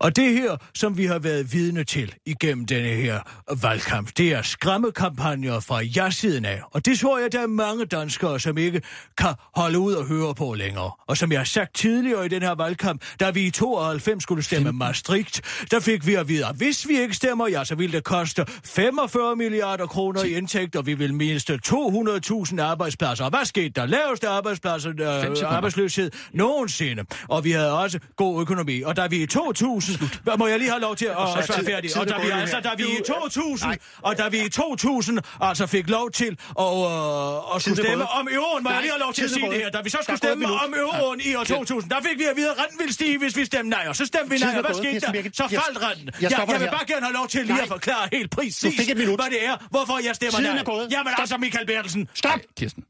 Og 0.00 0.16
det 0.16 0.32
her, 0.32 0.56
som 0.74 0.98
vi 0.98 1.06
har 1.06 1.18
været 1.18 1.52
vidne 1.52 1.84
til 1.84 2.14
igennem 2.26 2.66
denne 2.66 2.88
her 2.88 3.20
valgkamp, 3.62 4.10
det 4.16 4.32
er 4.32 4.42
skræmmekampagner 4.42 5.60
fra 5.60 5.82
ja-siden 5.82 6.44
af. 6.44 6.60
Og 6.70 6.86
det 6.86 6.98
tror 6.98 7.18
jeg, 7.18 7.32
der 7.32 7.40
er 7.40 7.46
mange 7.46 7.84
danskere, 7.84 8.40
som 8.40 8.58
ikke 8.58 8.82
kan 9.18 9.34
holde 9.56 9.78
ud 9.78 9.92
og 9.92 10.04
høre 10.04 10.34
på 10.34 10.54
længere. 10.54 10.90
Og 11.06 11.16
som 11.16 11.32
jeg 11.32 11.40
har 11.40 11.44
sagt 11.44 11.74
tidligere 11.74 12.26
i 12.26 12.28
den 12.28 12.42
her 12.42 12.54
valgkamp, 12.54 13.02
da 13.20 13.30
vi 13.30 13.46
i 13.46 13.50
92 13.50 14.22
skulle 14.22 14.42
stemme 14.42 14.72
Maastricht, 14.72 15.40
der 15.70 15.80
fik 15.80 16.06
vi 16.06 16.14
at 16.14 16.28
vide, 16.28 16.46
at 16.46 16.56
hvis 16.56 16.88
vi 16.88 17.00
ikke 17.00 17.14
stemmer, 17.14 17.48
ja, 17.48 17.64
så 17.64 17.74
ville 17.74 17.96
det 17.96 18.04
koste 18.04 18.44
45 18.64 19.36
milliarder 19.36 19.86
kroner 19.86 20.24
i 20.24 20.34
indtægt, 20.34 20.76
og 20.76 20.86
vi 20.86 20.94
vil 20.94 21.14
miste 21.14 21.58
200.000 21.66 22.60
arbejdspladser. 22.60 23.24
Og 23.24 23.30
hvad 23.30 23.44
skete 23.44 23.68
der? 23.68 23.86
Laveste 23.86 24.28
arbejdspladser, 24.28 24.90
øh, 24.90 25.54
arbejdsløshed 25.54 26.10
nogensinde. 26.32 27.04
Og 27.28 27.44
vi 27.44 27.50
havde 27.50 27.78
også 27.78 27.98
god 28.16 28.40
økonomi. 28.40 28.82
Og 28.82 28.96
da 28.96 29.06
vi 29.06 29.22
i 29.22 29.26
2000 29.26 29.87
2000. 29.96 30.38
Må 30.38 30.46
jeg 30.46 30.58
lige 30.58 30.70
have 30.70 30.80
lov 30.80 30.96
til 30.96 31.06
at 31.06 31.16
så 31.46 31.54
er 31.58 31.62
færdig? 31.72 31.90
Og 32.00 32.08
da 32.08 32.14
er 32.14 32.22
vi, 32.24 32.30
altså, 32.30 32.60
da 32.60 32.70
vi 32.76 32.82
i 32.82 32.98
Du- 32.98 33.12
2000, 33.12 33.68
Nej. 33.68 33.78
og 33.98 34.18
da 34.18 34.28
vi 34.28 34.38
i 34.46 34.48
2000 34.48 35.18
altså 35.40 35.66
fik 35.66 35.88
lov 35.90 36.10
til 36.10 36.32
at, 36.58 36.64
øh, 36.64 37.54
at 37.54 37.62
skulle 37.62 37.76
stemme 37.84 38.04
om 38.18 38.28
euroen, 38.36 38.62
må 38.64 38.70
jeg 38.70 38.80
lige 38.80 38.92
have 38.92 39.00
lov 39.00 39.12
til 39.12 39.24
at 39.24 39.30
sige 39.30 39.50
det 39.50 39.58
her. 39.62 39.70
Da 39.70 39.80
vi 39.80 39.90
så 39.90 39.98
skulle 40.02 40.16
stemme 40.16 40.46
om 40.46 40.74
euroen 40.82 41.20
i 41.24 41.34
år 41.34 41.44
2000, 41.44 41.90
der 41.90 42.00
fik 42.08 42.18
vi 42.18 42.24
at 42.24 42.36
vide, 42.36 42.50
at 42.50 42.58
renten 42.62 42.78
ville 42.78 42.92
stige, 42.92 43.18
hvis 43.18 43.36
vi 43.36 43.44
stemte 43.44 43.70
nej. 43.70 43.84
Og 43.88 43.96
så 43.96 44.06
stemte 44.06 44.30
vi 44.30 44.38
nej, 44.38 44.54
og 44.58 44.64
hvad 44.66 44.74
skete 44.74 45.00
der? 45.00 45.30
Så 45.32 45.48
faldt 45.48 45.78
renten. 45.82 46.10
jeg 46.22 46.30
Ja, 46.30 46.38
jeg 46.52 46.60
vil 46.60 46.68
bare 46.78 46.86
gerne 46.86 47.04
have 47.06 47.14
lov 47.14 47.28
til 47.28 47.46
lige 47.46 47.62
at 47.62 47.68
forklare 47.68 48.08
helt 48.12 48.30
præcis, 48.30 48.76
hvad 49.20 49.30
det 49.30 49.46
er, 49.46 49.66
hvorfor 49.70 49.98
jeg 50.06 50.14
stemmer 50.14 50.40
nej. 50.40 50.88
Jamen 50.90 51.12
altså, 51.18 51.36
Michael 51.36 51.66
Bertelsen. 51.66 52.08
Stop! 52.14 52.40
Kirsten. 52.58 52.84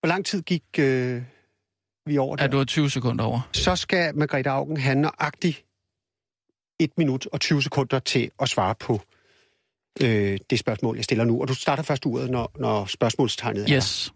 Hvor 0.00 0.06
lang 0.08 0.26
tid 0.26 0.42
gik 0.42 0.62
øh, 0.78 1.22
vi 2.06 2.18
over 2.18 2.36
Ja, 2.38 2.44
der? 2.44 2.50
du 2.50 2.56
har 2.58 2.64
20 2.64 2.90
sekunder 2.90 3.24
over. 3.24 3.40
Så 3.52 3.76
skal 3.76 4.16
Margrethe 4.16 4.50
Augen 4.50 4.76
have 4.76 4.94
nøjagtigt 4.94 5.64
1 6.80 6.98
minut 6.98 7.26
og 7.26 7.40
20 7.40 7.62
sekunder 7.62 7.98
til 7.98 8.30
at 8.40 8.48
svare 8.48 8.74
på 8.74 9.00
øh, 10.02 10.38
det 10.50 10.58
spørgsmål, 10.58 10.96
jeg 10.96 11.04
stiller 11.04 11.24
nu. 11.24 11.40
Og 11.40 11.48
du 11.48 11.54
starter 11.54 11.82
først 11.82 12.06
uret, 12.06 12.30
når, 12.30 12.52
når 12.58 12.86
spørgsmålstegnet 12.86 13.62
er 13.62 13.76
Yes. 13.76 14.12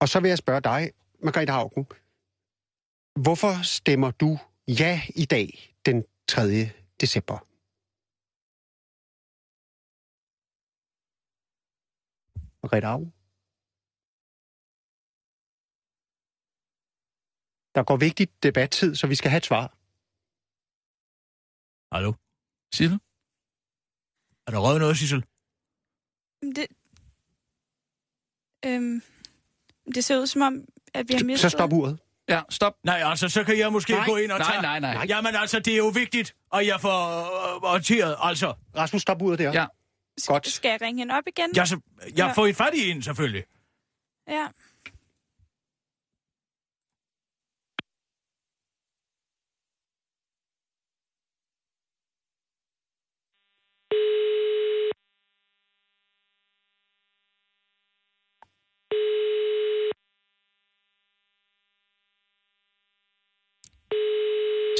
Og 0.00 0.08
så 0.08 0.20
vil 0.20 0.28
jeg 0.28 0.38
spørge 0.38 0.60
dig, 0.60 0.90
Margrethe 1.22 1.52
Augen. 1.52 1.86
Hvorfor 3.24 3.62
stemmer 3.62 4.10
du 4.10 4.38
ja 4.68 5.00
i 5.16 5.24
dag, 5.24 5.76
den 5.86 6.04
3. 6.28 6.42
december? 7.00 7.38
Margrethe 12.62 12.88
Augen? 12.88 13.12
Der 17.74 17.82
går 17.82 17.96
vigtigt 17.96 18.42
debattid, 18.42 18.94
så 18.94 19.06
vi 19.06 19.14
skal 19.14 19.30
have 19.30 19.38
et 19.38 19.46
svar. 19.46 19.81
Hallo? 21.92 22.12
Sissel? 22.74 22.98
Er 24.46 24.50
der 24.50 24.58
røget 24.58 24.80
noget, 24.80 24.98
Sissel? 24.98 25.24
Det, 26.56 26.66
øhm, 28.64 29.02
det 29.94 30.04
ser 30.04 30.18
ud 30.18 30.26
som 30.26 30.42
om, 30.42 30.64
at 30.94 31.08
vi 31.08 31.14
har 31.14 31.24
mistet... 31.24 31.50
Så 31.50 31.56
stop 31.56 31.72
uret. 31.72 31.98
Ja, 32.28 32.42
stop. 32.50 32.72
Nej, 32.84 33.02
altså, 33.04 33.28
så 33.28 33.44
kan 33.44 33.58
jeg 33.58 33.72
måske 33.72 33.92
Nej, 33.92 34.06
gå 34.06 34.16
ind 34.16 34.32
og 34.32 34.38
nej, 34.38 34.50
tage... 34.50 34.62
nej, 34.62 34.80
nej. 34.80 35.06
Jamen 35.08 35.34
altså, 35.34 35.58
det 35.60 35.72
er 35.72 35.76
jo 35.76 35.88
vigtigt, 35.88 36.36
at 36.54 36.66
jeg 36.66 36.80
får 36.80 37.20
øh, 37.56 37.62
orienteret, 37.62 38.16
altså. 38.20 38.54
Rasmus, 38.76 39.02
stop 39.02 39.22
uret 39.22 39.38
der. 39.38 39.52
Ja. 39.52 39.66
Godt. 40.26 40.46
Skal 40.48 40.68
jeg 40.68 40.80
ringe 40.82 41.00
hende 41.00 41.14
op 41.14 41.24
igen? 41.26 41.50
Jeg, 41.56 41.68
så, 41.68 41.80
jeg 42.06 42.16
Ja. 42.16 42.32
får 42.32 42.46
et 42.46 42.56
fat 42.56 42.74
i 42.74 42.90
en, 42.90 43.02
selvfølgelig. 43.02 43.44
Ja. 44.28 44.46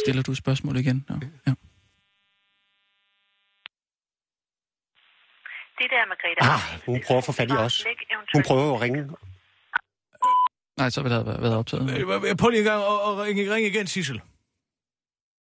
Stiller 0.05 0.23
du 0.23 0.35
spørgsmål 0.35 0.77
igen? 0.77 1.07
Ja. 1.11 1.15
ja. 1.47 1.55
Det 5.79 5.91
der 5.91 5.99
er 6.05 6.07
Margrethe 6.13 6.41
Ah, 6.55 6.81
hun 6.87 7.03
prøver 7.07 7.19
at 7.19 7.25
få 7.25 7.33
fat 7.33 7.51
i 7.51 7.53
os. 7.53 7.85
Hun 8.35 8.43
prøver 8.47 8.75
at 8.75 8.81
ringe. 8.81 9.11
Nej, 10.77 10.91
så 10.91 11.03
vil 11.03 11.11
der 11.11 11.25
have 11.25 11.43
været 11.43 11.57
optaget. 11.57 11.91
Øh, 11.91 12.37
Prøv 12.37 12.49
lige 12.51 12.59
en 12.61 12.65
gang 12.65 12.83
at, 12.83 12.93
at 13.09 13.19
ringe, 13.25 13.55
ringe 13.55 13.69
igen, 13.69 13.87
Sissel. 13.87 14.21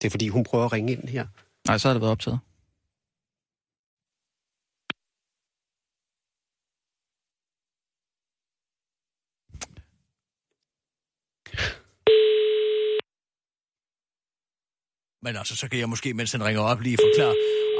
Det 0.02 0.08
er 0.08 0.12
fordi, 0.12 0.28
hun 0.28 0.44
prøver 0.44 0.66
at 0.66 0.74
ringe 0.74 0.92
ind 0.94 1.10
her. 1.10 1.28
Nej, 1.68 1.78
så 1.78 1.88
har 1.88 1.94
det 1.94 2.02
været 2.02 2.12
optaget. 2.12 2.40
Men 15.28 15.36
altså, 15.42 15.54
så 15.62 15.66
kan 15.70 15.78
jeg 15.84 15.90
måske, 15.94 16.14
mens 16.20 16.32
han 16.36 16.44
ringer 16.48 16.62
op, 16.72 16.80
lige 16.88 16.98
forklare. 17.06 17.36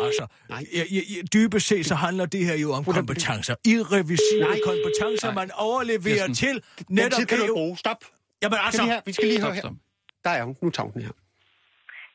Altså, 0.06 0.24
Nej. 0.54 0.64
jeg, 0.78 0.86
jeg, 0.96 1.04
jeg, 1.14 1.22
dybest 1.36 1.66
set 1.72 1.86
så 1.92 1.96
handler 2.06 2.26
det 2.36 2.42
her 2.50 2.58
jo 2.66 2.70
om 2.78 2.84
kompetencer. 2.98 3.56
Irreversible 3.74 4.48
Nej. 4.52 4.60
kompetencer, 4.70 5.28
Nej. 5.32 5.40
man 5.42 5.50
overleverer 5.68 6.28
Kirsten. 6.28 6.36
til 6.44 6.56
Den 6.88 6.96
netop 7.00 7.18
tid 7.20 7.26
kan 7.32 7.38
du 7.40 7.48
bruge. 7.60 7.78
Stop. 7.84 8.02
Jamen 8.44 8.60
altså, 8.68 8.82
vi, 8.84 8.88
her? 8.92 9.00
vi 9.06 9.14
skal 9.18 9.28
lige 9.32 9.42
høre 9.46 9.56
Stop, 9.58 9.72
her. 9.72 9.78
Der 10.26 10.30
er 10.40 10.44
hun. 10.48 10.56
Nu 10.64 10.70
tager 10.76 10.86
hun 10.88 10.94
den 10.98 11.02
her. 11.08 11.14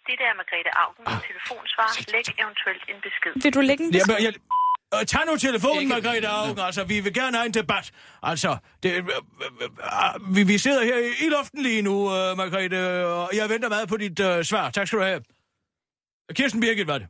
Det 0.07 0.15
der 0.21 0.27
er 0.33 0.37
Margrethe 0.41 0.73
Augen 0.83 1.05
Ah. 1.11 1.19
telefonsvar. 1.31 1.89
Læg 2.15 2.27
eventuelt 2.43 2.83
en 2.93 2.99
besked. 3.07 3.33
Vil 3.45 3.53
du 3.59 3.61
lægge 3.71 3.83
en 3.87 3.91
Jamen, 3.99 4.17
besked? 4.17 4.25
jeg, 4.27 4.33
øh, 4.95 5.07
tag 5.07 5.21
nu 5.27 5.37
telefonen, 5.37 5.81
Ikke- 5.83 5.89
Margrethe 5.95 6.29
Augen. 6.29 6.59
Altså, 6.59 6.85
vi 6.85 7.01
vil 7.01 7.15
gerne 7.15 7.37
have 7.37 7.47
en 7.47 7.55
debat. 7.55 7.93
Altså, 8.23 8.57
det, 8.83 8.91
øh, 8.93 8.97
øh, 8.99 9.05
øh, 9.63 10.37
vi, 10.37 10.43
vi 10.43 10.59
sidder 10.59 10.85
her 10.85 10.99
i, 10.99 11.27
i 11.27 11.29
luften 11.29 11.63
lige 11.63 11.83
nu, 11.83 11.95
øh, 12.15 12.37
Margrethe, 12.37 13.07
og 13.07 13.31
jeg 13.37 13.49
venter 13.49 13.69
meget 13.69 13.89
på 13.89 13.97
dit 13.97 14.21
øh, 14.21 14.45
svar. 14.45 14.71
Tak 14.71 14.87
skal 14.87 14.99
du 14.99 15.05
have. 15.05 15.23
Kirsten 16.33 16.61
Birgit, 16.61 16.87
var 16.87 16.99
det? 16.99 17.09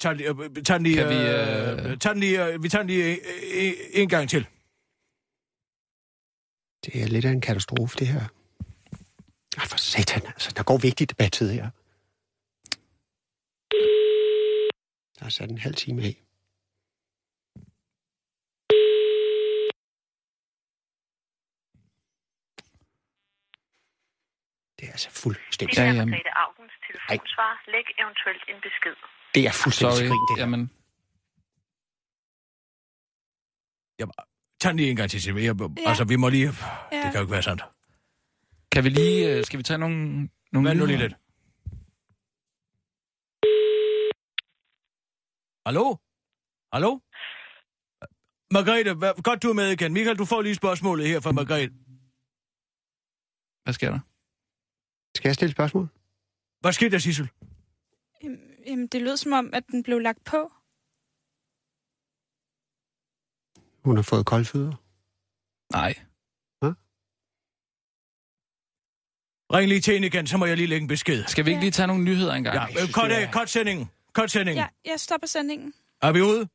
Tag, 0.00 0.20
øh, 0.20 0.62
tag 0.64 0.74
den 0.76 0.82
lige, 0.82 0.96
Kan 0.96 1.08
vi, 1.08 1.14
øh, 1.14 1.98
tag 1.98 2.12
den 2.12 2.20
lige, 2.20 2.46
øh, 2.46 2.62
vi 2.62 2.68
tager 2.68 2.82
den 2.82 2.90
lige 2.90 3.18
øh, 3.54 3.72
en 3.92 4.08
gang 4.08 4.30
til. 4.30 4.46
Det 6.84 7.02
er 7.02 7.06
lidt 7.06 7.24
af 7.24 7.30
en 7.30 7.40
katastrofe, 7.40 7.96
det 7.98 8.06
her. 8.06 8.20
Ej, 9.58 9.64
for 9.66 9.78
satan, 9.78 10.22
altså. 10.26 10.50
Der 10.56 10.62
går 10.62 10.78
vigtig 10.78 11.10
debattid 11.10 11.50
her. 11.52 11.70
Der 15.20 15.26
er 15.26 15.30
sat 15.30 15.50
en 15.50 15.58
halv 15.58 15.74
time 15.74 16.02
af. 16.02 16.22
Det 24.78 24.84
er 24.88 24.92
altså 24.92 25.10
fuldstændig, 25.22 25.76
Det 25.76 25.82
er 25.82 25.86
jamen. 25.86 26.10
Margrethe 26.10 26.32
Augens 26.44 26.72
telefonsvar. 26.86 27.50
Læg 27.74 27.86
eventuelt 28.02 28.42
en 28.52 28.58
besked. 28.66 28.96
det 29.34 29.42
er 29.50 29.52
fuldstændig 29.62 29.96
Sorry. 29.96 30.06
skrin, 30.06 30.22
det 30.28 30.36
her. 30.36 30.42
Jamen, 34.00 34.12
Tag 34.60 34.68
den 34.70 34.76
lige 34.76 34.90
en 34.90 34.96
gang 34.96 35.10
til, 35.10 35.22
Silvia. 35.22 35.44
Ja. 35.44 35.88
Altså, 35.90 36.04
vi 36.04 36.16
må 36.16 36.28
lige... 36.28 36.46
Det 36.46 36.54
Ja. 36.92 37.02
kan 37.02 37.14
jo 37.14 37.20
ikke 37.20 37.32
være 37.32 37.42
sandt. 37.42 37.62
kan 38.72 38.84
vi 38.84 38.88
lige... 38.88 39.36
øh, 39.38 39.44
Skal 39.44 39.58
vi 39.58 39.62
tage 39.62 39.78
nogle... 39.78 40.28
nogle 40.52 40.68
Vent 40.68 40.80
nu 40.80 40.86
lige 40.86 40.98
lidt. 40.98 41.14
Hallo? 45.66 45.96
Hallo? 46.72 46.90
Margrethe, 48.52 48.94
hvad, 48.94 49.22
godt 49.22 49.42
du 49.42 49.48
er 49.48 49.52
med 49.52 49.70
igen. 49.70 49.92
Michael, 49.92 50.18
du 50.18 50.24
får 50.24 50.42
lige 50.42 50.54
spørgsmålet 50.54 51.06
her 51.08 51.20
fra 51.20 51.32
Margrethe. 51.32 51.74
Hvad 53.64 53.74
sker 53.74 53.90
der? 53.90 54.00
Skal 55.16 55.28
jeg 55.28 55.34
stille 55.34 55.52
spørgsmål? 55.52 55.88
Hvad 56.60 56.72
skete 56.72 56.90
der, 56.90 56.98
Sissel? 56.98 57.28
Jamen, 58.66 58.86
det 58.86 59.02
lød 59.02 59.16
som 59.16 59.32
om, 59.32 59.50
at 59.52 59.66
den 59.66 59.82
blev 59.82 59.98
lagt 59.98 60.24
på. 60.24 60.52
Hun 63.84 63.96
har 63.96 64.02
fået 64.02 64.26
koldfødder. 64.26 64.74
Nej. 65.72 65.94
Ring 69.52 69.68
lige 69.68 69.80
til 69.80 69.94
hende 69.94 70.06
igen, 70.06 70.26
så 70.26 70.36
må 70.36 70.46
jeg 70.46 70.56
lige 70.56 70.66
lægge 70.66 70.82
en 70.82 70.88
besked. 70.88 71.24
Skal 71.26 71.44
vi 71.44 71.50
ikke 71.50 71.60
lige 71.60 71.70
tage 71.70 71.86
nogle 71.86 72.04
nyheder 72.04 72.34
engang? 72.34 72.72
Ja, 72.72 72.82
øh, 72.82 72.92
kort 72.92 73.10
af, 73.10 73.32
kort 73.32 73.50
sendingen. 73.50 73.90
Kort 74.14 74.30
sendingen. 74.30 74.56
Ja, 74.84 74.90
jeg 74.90 75.00
stopper 75.00 75.26
sendingen. 75.26 75.74
Er 76.02 76.12
vi 76.12 76.20
ude? 76.20 76.48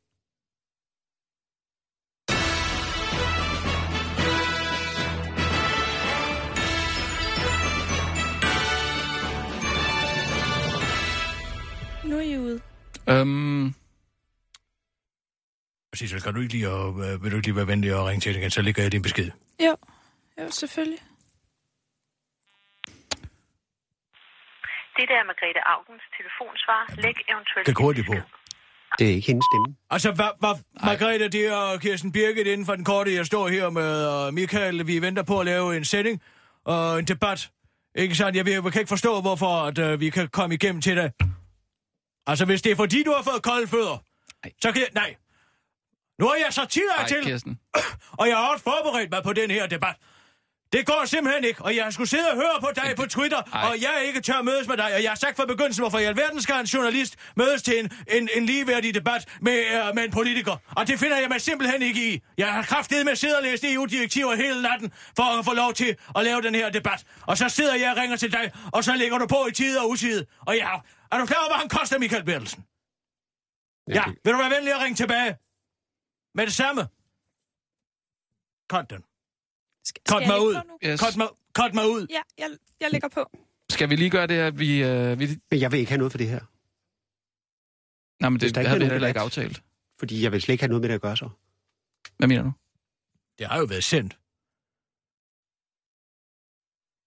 Nu 12.09 12.17
er 12.17 12.21
I 12.21 12.37
ude. 12.37 12.61
Øhm, 13.09 13.73
Sissel, 15.93 16.21
kan 16.21 16.33
du 16.33 16.41
ikke 16.41 16.53
lige, 16.53 16.69
øh, 16.69 17.23
vil 17.23 17.31
du 17.31 17.35
ikke 17.35 17.47
lige 17.47 17.55
være 17.55 17.67
venlig 17.67 17.95
og 17.95 18.05
ringe 18.05 18.21
til 18.21 18.29
hende 18.29 18.39
igen, 18.39 18.51
så 18.51 18.61
lægger 18.61 18.81
jeg 18.81 18.91
din 18.91 19.01
besked. 19.01 19.31
Jo, 19.65 19.75
jo, 20.41 20.51
selvfølgelig. 20.51 20.99
Det 24.97 25.05
der 25.09 25.17
er 25.21 25.25
Margrethe 25.31 25.61
Augens 25.73 26.05
telefonsvar. 26.17 26.81
Læg 27.05 27.17
eventuelt... 27.33 27.67
Læg 27.67 27.77
hurtigt 27.85 28.07
på. 28.07 28.15
Det 28.99 29.09
er 29.09 29.13
ikke 29.17 29.27
hendes 29.27 29.45
stemme. 29.49 29.75
Altså, 29.89 30.11
hvad, 30.11 30.31
hvad, 30.39 30.55
Margrethe, 30.83 31.27
det 31.29 31.45
er 31.47 31.77
Kirsten 31.77 32.11
Birgit 32.11 32.47
inden 32.47 32.65
for 32.65 32.75
den 32.75 32.85
korte, 32.85 33.13
jeg 33.13 33.25
står 33.25 33.47
her 33.47 33.69
med 33.69 34.31
Michael. 34.31 34.87
Vi 34.87 35.01
venter 35.01 35.23
på 35.23 35.39
at 35.39 35.45
lave 35.45 35.77
en 35.77 35.85
sending 35.85 36.21
og 36.65 36.99
en 36.99 37.05
debat. 37.05 37.49
Ikke 37.95 38.15
sandt? 38.15 38.37
Jeg, 38.37 38.47
jeg 38.47 38.63
kan 38.63 38.81
ikke 38.81 38.89
forstå, 38.89 39.21
hvorfor 39.21 39.51
at, 39.67 39.77
uh, 39.77 39.99
vi 39.99 40.09
kan 40.09 40.27
komme 40.27 40.55
igennem 40.55 40.81
til 40.81 40.97
det. 40.97 41.11
Altså, 42.27 42.45
hvis 42.45 42.61
det 42.61 42.71
er 42.71 42.75
fordi, 42.75 43.03
du 43.03 43.11
har 43.11 43.23
fået 43.23 43.43
kolde 43.43 43.67
fødder, 43.67 43.97
Ej. 44.43 44.51
så 44.61 44.71
kan 44.71 44.81
jeg... 44.81 44.89
Nej. 44.93 45.15
Nu 46.19 46.27
har 46.27 46.35
jeg 46.35 46.53
så 46.53 46.65
tid 46.65 46.89
ej, 46.97 47.07
til, 47.07 47.23
Kirsten. 47.23 47.59
og 48.19 48.27
jeg 48.27 48.37
har 48.37 48.51
også 48.51 48.63
forberedt 48.63 49.11
mig 49.11 49.23
på 49.23 49.33
den 49.33 49.51
her 49.51 49.67
debat. 49.67 49.95
Det 50.73 50.85
går 50.85 51.05
simpelthen 51.05 51.43
ikke, 51.43 51.61
og 51.61 51.75
jeg 51.75 51.93
skulle 51.93 52.09
sidde 52.09 52.29
og 52.31 52.35
høre 52.35 52.57
på 52.61 52.69
dig 52.75 52.93
på 52.95 53.05
Twitter, 53.05 53.41
Ej. 53.53 53.69
og 53.69 53.81
jeg 53.81 54.03
ikke 54.07 54.21
tør 54.21 54.41
mødes 54.41 54.67
med 54.67 54.77
dig, 54.77 54.93
og 54.95 55.03
jeg 55.03 55.11
har 55.11 55.15
sagt 55.15 55.37
fra 55.37 55.45
begyndelsen, 55.45 55.81
hvorfor 55.81 55.99
i 55.99 56.03
alverden 56.03 56.41
skal 56.41 56.59
en 56.59 56.65
journalist 56.65 57.15
mødes 57.35 57.61
til 57.61 57.79
en, 57.79 57.91
en, 58.11 58.29
en 58.35 58.45
ligeværdig 58.45 58.93
debat 58.93 59.29
med, 59.41 59.57
uh, 59.89 59.95
med 59.95 60.03
en 60.03 60.11
politiker. 60.11 60.57
Og 60.75 60.87
det 60.87 60.99
finder 60.99 61.17
jeg 61.17 61.29
mig 61.29 61.41
simpelthen 61.41 61.81
ikke 61.81 62.13
i. 62.13 62.21
Jeg 62.37 62.53
har 62.53 62.63
kraftedet 62.63 63.05
med 63.05 63.11
at 63.11 63.17
sidde 63.17 63.37
og 63.37 63.43
læse 63.43 63.73
EU-direktiver 63.73 64.35
hele 64.35 64.61
natten, 64.61 64.93
for 65.15 65.39
at 65.39 65.45
få 65.45 65.53
lov 65.53 65.73
til 65.73 65.95
at 66.15 66.23
lave 66.23 66.41
den 66.41 66.55
her 66.55 66.69
debat. 66.69 67.05
Og 67.21 67.37
så 67.37 67.49
sidder 67.49 67.75
jeg 67.75 67.91
og 67.91 67.97
ringer 67.97 68.17
til 68.17 68.31
dig, 68.31 68.51
og 68.73 68.83
så 68.83 68.95
lægger 68.95 69.17
du 69.17 69.27
på 69.27 69.47
i 69.49 69.51
tide 69.51 69.81
og 69.81 69.89
utide. 69.89 70.25
Og 70.39 70.55
ja, 70.55 70.69
er 71.11 71.17
du 71.17 71.25
klar 71.25 71.39
over, 71.39 71.49
hvad 71.49 71.59
han 71.59 71.69
koster, 71.69 71.99
Michael 71.99 72.25
Bertelsen? 72.25 72.65
Ja, 73.89 74.03
vil 74.23 74.33
du 74.33 74.37
være 74.37 74.49
venlig 74.49 74.73
at 74.73 74.81
ringe 74.81 74.95
tilbage? 74.95 75.37
Med 76.35 76.45
det 76.45 76.53
samme. 76.53 76.87
Den. 78.89 79.03
Skal, 79.85 80.01
Cut 80.09 80.17
skal 80.21 80.27
mig 80.27 80.35
jeg 80.35 80.43
ud. 80.43 80.55
Yes. 80.85 80.99
Cut 80.99 81.17
mig, 81.17 81.27
cut 81.59 81.73
mig 81.73 81.87
ud. 81.89 82.07
Ja, 82.09 82.21
jeg, 82.37 82.49
jeg 82.79 82.91
lægger 82.91 83.07
på. 83.07 83.37
Skal 83.69 83.89
vi 83.89 83.95
lige 83.95 84.09
gøre 84.09 84.27
det, 84.27 84.35
at 84.39 84.59
vi... 84.59 84.83
Øh, 84.83 85.19
vi 85.19 85.27
Men 85.51 85.59
jeg 85.59 85.71
vil 85.71 85.79
ikke 85.79 85.89
have 85.91 85.97
noget 85.97 86.11
for 86.11 86.17
det 86.17 86.27
her. 86.27 86.39
nej, 88.21 88.29
men 88.29 88.39
det, 88.39 88.41
det 88.41 88.61
ikke 88.61 88.69
havde 88.69 88.81
er 88.83 88.87
vi 88.87 88.91
heller 88.91 89.07
ikke 89.07 89.19
aftalt. 89.19 89.63
Fordi 89.99 90.23
jeg 90.23 90.31
vil 90.31 90.41
slet 90.41 90.53
ikke 90.53 90.61
have 90.61 90.69
noget 90.69 90.81
med 90.81 90.89
det 90.89 90.95
at 90.95 91.01
gøre 91.01 91.17
så. 91.17 91.29
Hvad 92.17 92.27
mener 92.27 92.43
du? 92.43 92.51
Det 93.37 93.47
har 93.47 93.59
jo 93.59 93.65
været 93.65 93.83
sendt. 93.83 94.13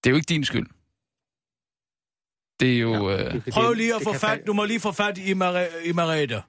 Det 0.05 0.07
er 0.11 0.11
jo 0.11 0.17
ikke 0.17 0.29
din 0.35 0.45
skyld. 0.45 0.67
Det 2.61 2.75
er 2.77 2.79
jo... 2.81 3.11
Ja, 3.11 3.25
Øh, 3.27 3.45
det- 3.45 3.53
Prøv 3.53 3.73
lige 3.73 3.95
at 3.95 4.03
få 4.03 4.13
fat. 4.13 4.47
Du 4.47 4.53
må 4.53 4.65
lige 4.65 4.81
få 4.81 4.93
fat 4.93 5.19
i, 5.19 5.35
Mare, 5.35 5.69
i 5.87 5.93
Marete. 5.93 6.43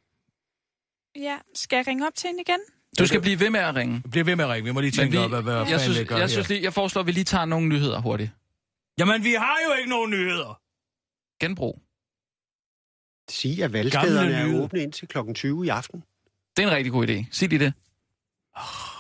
Ja, 1.16 1.40
skal 1.56 1.76
jeg 1.78 1.88
ringe 1.88 2.08
op 2.08 2.16
til 2.16 2.28
hende 2.28 2.42
igen? 2.42 2.60
Du 2.98 3.08
skal 3.08 3.22
blive 3.22 3.40
ved 3.40 3.50
med 3.50 3.60
at 3.60 3.76
ringe. 3.76 4.02
Bliv 4.12 4.26
ved 4.26 4.36
med 4.36 4.46
at 4.46 4.52
ringe. 4.52 4.66
Vi 4.66 4.72
må 4.72 4.80
lige 4.82 4.92
tænke 4.92 5.12
vi, 5.12 5.18
op, 5.18 5.30
hvad, 5.30 5.42
hvad 5.42 5.68
jeg, 5.68 5.82
synes, 5.82 6.08
gør 6.08 6.16
jeg, 6.16 6.24
her. 6.24 6.28
synes 6.28 6.50
lige, 6.50 6.64
jeg 6.64 6.74
foreslår, 6.74 7.00
at 7.00 7.08
vi 7.08 7.12
lige 7.12 7.24
tager 7.24 7.46
nogle 7.46 7.68
nyheder 7.68 8.02
hurtigt. 8.02 8.32
Jamen, 9.00 9.24
vi 9.24 9.34
har 9.34 9.58
jo 9.70 9.76
ikke 9.78 9.90
nogen 9.90 10.12
nyheder. 10.12 10.62
Genbrug. 11.42 11.82
Sige, 13.30 13.64
at 13.64 13.74
valgstederne 13.74 14.34
er 14.34 14.64
åbne 14.64 14.82
indtil 14.84 15.08
kl. 15.08 15.18
20 15.36 15.66
i 15.66 15.70
aften. 15.70 16.04
Det 16.58 16.64
er 16.64 16.68
en 16.68 16.76
rigtig 16.76 16.92
god 16.92 17.08
idé. 17.08 17.26
Sig 17.32 17.50
lige 17.50 17.60
det. 17.60 17.74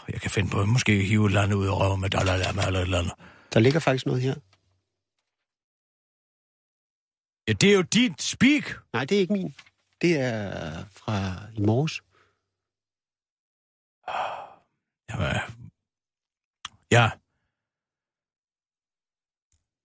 Jeg 0.09 0.21
kan 0.21 0.31
finde 0.31 0.49
på, 0.49 0.61
at 0.61 0.69
måske 0.69 1.03
hive 1.03 1.25
et 1.25 1.29
eller 1.29 1.41
andet 1.41 1.55
ud 1.55 1.67
og 1.67 1.79
røve 1.79 1.97
med 1.97 2.09
Dalai 2.09 2.37
Lama 2.37 2.65
eller 2.65 2.79
et 2.79 2.83
eller 2.83 2.99
andet. 2.99 3.13
Der 3.53 3.59
ligger 3.59 3.79
faktisk 3.79 4.05
noget 4.05 4.21
her. 4.21 4.35
Ja, 7.47 7.53
det 7.53 7.69
er 7.69 7.73
jo 7.73 7.81
dit 7.81 8.21
speak. 8.21 8.77
Nej, 8.93 9.05
det 9.05 9.15
er 9.15 9.19
ikke 9.19 9.33
min. 9.33 9.55
Det 10.01 10.19
er 10.19 10.73
fra 10.91 11.33
i 11.57 11.61
morges. 11.61 12.01
Jamen, 15.09 15.35
ja. 16.91 17.11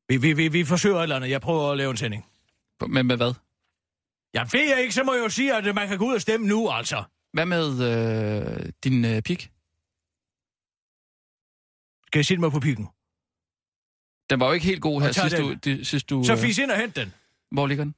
Vi, 0.09 0.17
vi, 0.17 0.33
vi, 0.33 0.49
vi 0.49 0.65
forsøger 0.65 0.97
et 0.99 1.03
eller 1.03 1.17
andet. 1.17 1.31
Jeg 1.31 1.41
prøver 1.41 1.71
at 1.71 1.77
lave 1.77 1.91
en 1.91 1.97
sending. 1.97 2.27
Men 2.87 3.07
med 3.07 3.17
hvad? 3.17 3.35
Jeg 4.35 4.49
ved 4.53 4.69
jeg 4.69 4.81
ikke, 4.83 4.95
så 4.95 5.05
må 5.05 5.15
jeg 5.15 5.25
jo 5.25 5.29
sige, 5.29 5.55
at 5.55 5.75
man 5.75 5.89
kan 5.89 5.99
gå 5.99 6.05
ud 6.05 6.15
og 6.15 6.21
stemme 6.21 6.47
nu, 6.47 6.71
altså. 6.71 7.05
Hvad 7.33 7.47
med 7.47 7.69
øh, 7.69 8.73
din 8.85 9.05
øh, 9.05 9.23
pik? 9.23 9.41
Skal 12.07 12.19
jeg 12.19 12.27
sætte 12.27 12.41
mig 12.41 12.51
på 12.53 12.61
pikken? 12.61 12.89
Den 14.31 14.41
var 14.41 14.47
jo 14.47 14.53
ikke 14.53 14.67
helt 14.67 14.83
god 14.83 15.03
her 15.03 15.13
sidst 15.13 15.37
du, 15.37 15.51
den. 15.51 15.59
de, 15.59 15.85
sidst 15.85 16.11
du... 16.11 16.25
Så 16.25 16.33
øh, 16.33 16.39
fis 16.39 16.59
ind 16.59 16.71
og 16.71 16.79
hent 16.79 16.97
den. 16.97 17.15
Hvor 17.51 17.67
ligger 17.67 17.85
den? 17.85 17.95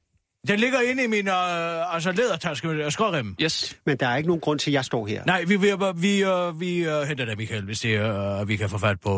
Den 0.47 0.59
ligger 0.59 0.81
inde 0.81 1.03
i 1.03 1.07
min 1.07 1.27
øh, 1.27 1.93
altså 1.95 2.11
lædertaske 2.11 2.85
og 2.85 2.91
skråremmen. 2.93 3.35
Yes. 3.41 3.77
Men 3.85 3.97
der 3.97 4.07
er 4.07 4.15
ikke 4.17 4.27
nogen 4.27 4.41
grund 4.41 4.59
til, 4.59 4.69
at 4.71 4.73
jeg 4.73 4.85
står 4.85 5.07
her. 5.07 5.23
Nej, 5.25 5.43
vi, 5.43 5.55
vi, 5.55 5.71
vi, 5.95 6.23
øh, 6.23 6.59
vi 6.59 6.77
øh, 6.85 7.01
henter 7.01 7.25
det, 7.25 7.37
Michael, 7.37 7.63
hvis 7.63 7.79
det 7.79 7.95
er, 7.95 8.39
øh, 8.41 8.47
vi 8.47 8.55
kan 8.57 8.69
få 8.69 8.77
fat 8.77 8.99
på... 8.99 9.11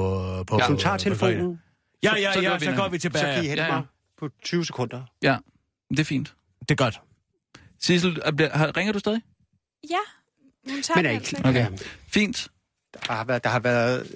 på 0.48 0.56
Hvis 0.58 0.66
du 0.68 0.78
tager 0.78 0.94
på- 0.94 1.04
telefonen, 1.04 1.62
Ja, 2.04 2.16
ja, 2.16 2.34
Så- 2.34 2.40
så 2.40 2.44
ja, 2.50 2.60
så 2.60 2.66
det. 2.66 2.78
går 2.78 2.88
vi 2.90 3.00
så 3.00 3.10
kan 3.10 3.20
I 3.20 3.22
tilbage. 3.22 3.42
hente 3.48 3.64
Ja, 3.64 3.68
ja. 3.68 3.74
mig 3.76 3.84
på 4.20 4.30
20 4.44 4.66
sekunder. 4.66 5.02
Ja, 5.24 5.38
det 5.90 6.00
er 6.00 6.04
fint. 6.04 6.34
Det 6.60 6.72
er 6.72 6.76
godt. 6.76 7.02
Sissel, 7.82 8.20
er- 8.26 8.78
ringer 8.78 8.94
du 8.94 9.00
stadig? 9.00 9.22
Ja, 9.90 9.96
hun 10.72 10.82
tager 10.82 10.96
Men 10.98 11.06
er 11.06 11.10
altså 11.10 11.36
ikke... 11.38 11.50
ikke. 11.50 11.68
Okay. 11.68 11.78
Fint. 12.08 12.48
Der 13.08 13.14
har 13.14 13.24
været, 13.24 13.44
der 13.44 13.50
har 13.50 13.60
været, 13.60 14.08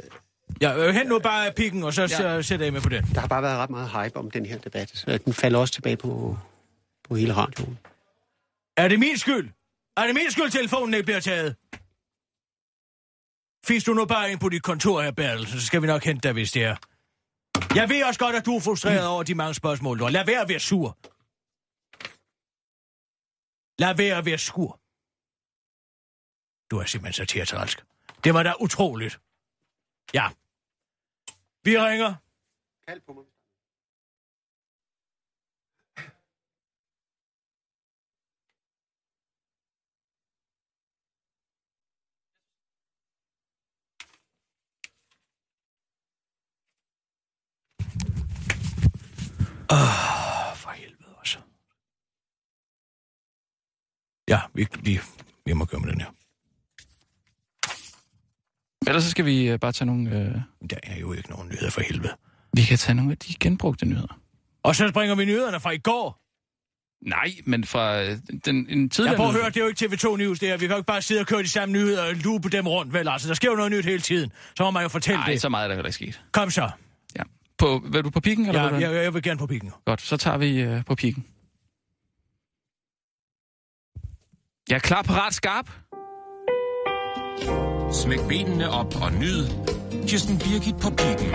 Ja, 0.61 0.87
øh, 0.87 0.93
hent 0.95 1.09
nu 1.09 1.19
bare 1.19 1.51
pikken, 1.51 1.83
og 1.83 1.93
så 1.93 2.01
Ja. 2.19 2.33
ja. 2.35 2.41
sætter 2.41 2.65
jeg 2.65 2.73
med 2.73 2.81
på 2.81 2.89
den. 2.89 3.03
der 3.13 3.19
har 3.19 3.27
bare 3.27 3.41
været 3.43 3.57
ret 3.57 3.69
meget 3.69 3.89
hype 3.89 4.17
om 4.19 4.31
den 4.31 4.45
her 4.45 4.57
debat. 4.57 4.91
Så 4.93 5.17
den 5.25 5.33
falder 5.33 5.59
også 5.59 5.73
tilbage 5.73 5.97
på, 5.97 6.37
på 7.03 7.15
hele 7.15 7.33
radioen. 7.35 7.79
Er 8.77 8.87
det 8.87 8.99
min 8.99 9.17
skyld? 9.17 9.49
Er 9.97 10.05
det 10.05 10.15
min 10.15 10.31
skyld, 10.31 10.51
telefonen 10.51 10.93
ikke 10.93 11.05
bliver 11.05 11.19
taget? 11.19 11.55
Fisk 13.65 13.85
du 13.85 13.93
nu 13.93 14.05
bare 14.05 14.31
ind 14.31 14.39
på 14.39 14.49
dit 14.49 14.63
kontor 14.63 15.01
her, 15.01 15.11
Bertelsen, 15.11 15.59
så 15.59 15.65
skal 15.65 15.81
vi 15.81 15.87
nok 15.87 16.03
hente 16.03 16.27
dig, 16.27 16.33
hvis 16.33 16.51
det 16.51 16.63
er. 16.63 16.75
Jeg 17.75 17.89
ved 17.89 18.03
også 18.03 18.19
godt, 18.19 18.35
at 18.35 18.45
du 18.45 18.55
er 18.55 18.59
frustreret 18.59 19.07
over 19.07 19.23
de 19.23 19.35
mange 19.35 19.53
spørgsmål, 19.53 19.99
du 19.99 20.03
har. 20.03 20.11
Lad 20.11 20.25
være 20.25 20.41
at 20.41 20.49
være 20.49 20.59
sur. 20.59 20.97
Lad 23.79 23.95
være 23.95 24.17
at 24.17 24.25
være 24.25 24.37
sur. 24.37 24.79
Du 26.71 26.77
er 26.77 26.85
simpelthen 26.85 27.13
så 27.13 27.33
teatralsk. 27.33 27.85
Det 28.23 28.33
var 28.33 28.43
da 28.43 28.53
utroligt. 28.59 29.19
Ja. 30.13 30.27
Vi 31.63 31.79
ringer. 31.79 32.15
Kald 32.87 33.01
på 33.01 33.13
mig. 33.13 33.32
Ah, 49.73 50.55
for 50.57 50.69
helvede 50.69 51.09
også. 51.21 51.37
Ja, 54.29 54.39
vi, 54.53 54.67
vi, 54.81 54.99
vi 55.45 55.53
må 55.53 55.65
gøre 55.65 55.81
med 55.81 55.91
den 55.91 56.01
her. 56.01 56.09
Ellers 58.87 59.03
så 59.03 59.09
skal 59.09 59.25
vi 59.25 59.49
øh, 59.49 59.59
bare 59.59 59.71
tage 59.71 59.85
nogle... 59.85 60.09
Øh, 60.09 60.69
Der 60.69 60.77
er 60.83 60.97
jo 60.99 61.13
ikke 61.13 61.29
nogen 61.29 61.49
nyheder 61.49 61.69
for 61.71 61.81
helvede. 61.81 62.13
vi 62.53 62.61
kan 62.61 62.77
tage 62.77 62.95
nogle 62.95 63.11
af 63.11 63.17
de 63.17 63.33
genbrugte 63.39 63.85
nyheder. 63.85 64.19
Og 64.63 64.75
så 64.75 64.87
springer 64.87 65.15
vi 65.15 65.25
nyhederne 65.25 65.59
fra 65.59 65.71
i 65.71 65.77
går. 65.77 66.19
Nej, 67.09 67.31
men 67.45 67.63
fra 67.63 68.01
øh, 68.01 68.17
den, 68.45 68.69
en 68.69 68.89
tidligere... 68.89 69.11
Jeg 69.11 69.17
prøver 69.17 69.29
at 69.29 69.35
høre, 69.35 69.45
det 69.49 69.57
er 69.57 69.61
jo 69.61 69.67
ikke 69.67 69.85
TV2 69.85 70.17
News, 70.17 70.39
det 70.39 70.49
her. 70.49 70.57
Vi 70.57 70.65
kan 70.67 70.69
jo 70.69 70.77
ikke 70.77 70.87
bare 70.87 71.01
sidde 71.01 71.21
og 71.21 71.27
køre 71.27 71.43
de 71.43 71.47
samme 71.47 71.73
nyheder 71.73 72.03
og 72.07 72.13
lupe 72.15 72.49
dem 72.49 72.67
rundt, 72.67 72.93
vel? 72.93 73.07
Altså, 73.09 73.27
der 73.27 73.33
sker 73.33 73.49
jo 73.49 73.55
noget 73.55 73.71
nyt 73.71 73.85
hele 73.85 74.01
tiden. 74.01 74.31
Så 74.57 74.63
må 74.63 74.71
man 74.71 74.83
jo 74.83 74.89
fortælle 74.89 75.19
Nej, 75.19 75.29
det. 75.31 75.41
så 75.41 75.49
meget 75.49 75.63
er 75.63 75.67
der 75.67 75.75
heller 75.75 75.87
ikke 75.89 75.95
sket. 75.95 76.21
Kom 76.31 76.49
så 76.49 76.69
på, 77.63 77.81
vil 77.91 78.03
du 78.03 78.09
på 78.09 78.19
pikken? 78.19 78.45
Eller 78.45 78.63
ja, 78.63 78.69
hvad? 78.69 79.01
Jeg, 79.01 79.13
vil 79.13 79.23
gerne 79.23 79.39
på 79.39 79.47
pikken. 79.47 79.71
Godt, 79.85 80.01
så 80.01 80.17
tager 80.17 80.37
vi 80.37 80.61
øh, 80.61 80.85
på 80.85 80.95
pikken. 80.95 81.25
Jeg 84.69 84.75
er 84.75 84.79
klar, 84.79 85.01
parat, 85.01 85.33
skarp. 85.33 85.69
Smæk 87.93 88.19
benene 88.29 88.69
op 88.69 89.01
og 89.01 89.11
nyd. 89.13 89.47
Kirsten 90.07 90.37
Birgit 90.37 90.75
på 90.81 90.89
pikken. 90.89 91.31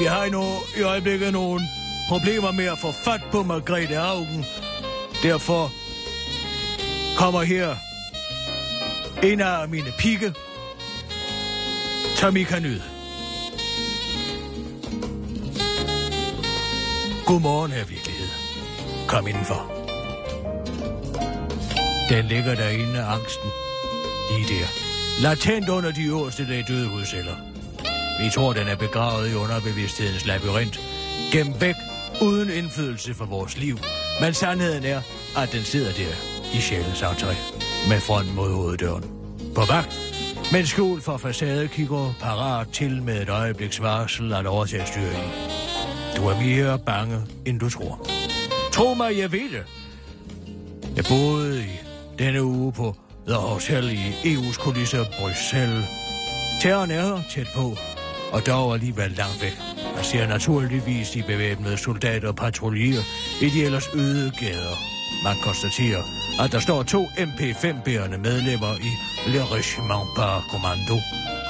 Vi 0.00 0.04
har 0.04 0.24
endnu 0.24 0.42
i 0.78 0.82
øjeblikket 0.82 1.32
nogle 1.32 1.60
problemer 2.08 2.52
med 2.52 2.64
at 2.64 2.78
få 2.78 2.92
fat 2.92 3.20
på 3.32 3.42
Margrethe 3.42 3.98
Augen. 3.98 4.44
Derfor 5.22 5.77
kommer 7.18 7.42
her 7.42 7.76
en 9.22 9.40
af 9.40 9.68
mine 9.68 9.92
pigge, 9.98 10.34
Tommy 12.16 12.44
Kanyde. 12.44 12.82
Godmorgen, 17.26 17.70
her 17.70 17.84
virkelighed. 17.84 18.28
Kom 19.08 19.26
indenfor. 19.26 19.72
Den 22.08 22.24
ligger 22.24 22.54
derinde, 22.54 23.02
angsten. 23.02 23.50
Lige 24.30 24.54
der. 24.54 24.66
Latent 25.22 25.68
under 25.68 25.92
de 25.92 26.04
øverste 26.04 26.44
lag 26.44 26.64
døde 26.68 26.88
hudceller. 26.88 27.36
Vi 28.22 28.30
tror, 28.30 28.52
den 28.52 28.68
er 28.68 28.76
begravet 28.76 29.30
i 29.30 29.34
underbevidsthedens 29.34 30.26
labyrint. 30.26 30.80
Gemt 31.32 31.60
væk, 31.60 31.74
uden 32.22 32.50
indflydelse 32.50 33.14
for 33.14 33.24
vores 33.24 33.56
liv. 33.56 33.78
Men 34.20 34.34
sandheden 34.34 34.84
er, 34.84 35.02
at 35.36 35.52
den 35.52 35.64
sidder 35.64 35.92
der 35.92 36.27
i 36.54 36.60
sjælens 36.60 37.02
aftræ. 37.02 37.34
Med 37.88 38.00
front 38.00 38.34
mod 38.34 38.52
hoveddøren. 38.52 39.04
På 39.54 39.60
vagt. 39.68 40.00
Men 40.52 40.66
skjul 40.66 41.00
for 41.00 41.16
facadekigger, 41.16 42.14
parat 42.20 42.68
til 42.68 43.02
med 43.02 43.22
et 43.22 43.28
øjebliks 43.28 43.82
varsel 43.82 44.32
at 44.32 44.46
overtage 44.46 44.86
styringen. 44.86 45.30
Du 46.16 46.26
er 46.26 46.40
mere 46.40 46.78
bange, 46.78 47.18
end 47.46 47.60
du 47.60 47.70
tror. 47.70 48.08
Tro 48.72 48.94
mig, 48.94 49.18
jeg 49.18 49.32
ved 49.32 49.50
det. 49.50 49.64
Jeg 50.96 51.04
boede 51.08 51.64
i 51.64 51.68
denne 52.18 52.44
uge 52.44 52.72
på 52.72 52.96
The 53.26 53.36
Hotel 53.36 53.90
i 53.90 54.34
EU's 54.34 54.62
kulisser 54.62 55.04
Bruxelles. 55.20 55.84
Terroren 56.60 56.90
er 56.90 57.00
her 57.00 57.22
tæt 57.30 57.46
på, 57.54 57.76
og 58.32 58.46
dog 58.46 58.74
alligevel 58.74 59.10
langt 59.10 59.42
væk. 59.42 59.58
Man 59.94 60.04
ser 60.04 60.26
naturligvis 60.26 61.10
de 61.10 61.22
bevæbnede 61.22 61.76
soldater 61.76 62.32
patruljere 62.32 63.02
i 63.42 63.50
de 63.50 63.64
ellers 63.64 63.88
øde 63.94 64.32
gader. 64.40 64.76
Man 65.24 65.36
konstaterer, 65.42 66.02
at 66.38 66.52
der 66.52 66.60
står 66.60 66.82
to 66.82 67.04
MP5-bærende 67.04 68.18
medlemmer 68.18 68.74
i 68.74 68.90
Le 69.30 69.44
Regiment 69.44 70.08
par 70.16 70.44
Commando 70.50 70.98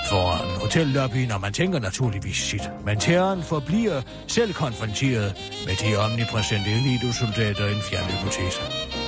foran 0.09 0.61
hotellobbyen, 0.61 1.30
og 1.30 1.41
man 1.41 1.53
tænker 1.53 1.78
naturligvis 1.78 2.36
sit. 2.36 2.70
Men 2.84 2.99
terroren 2.99 3.43
forbliver 3.43 4.03
selv 4.26 4.53
konfronteret 4.55 5.34
med 5.66 5.74
de 5.76 5.97
omnipræsente 5.97 6.70
elitesoldater 6.70 7.66
en 7.66 7.82
fjern 7.91 8.05
hypotese. 8.05 8.61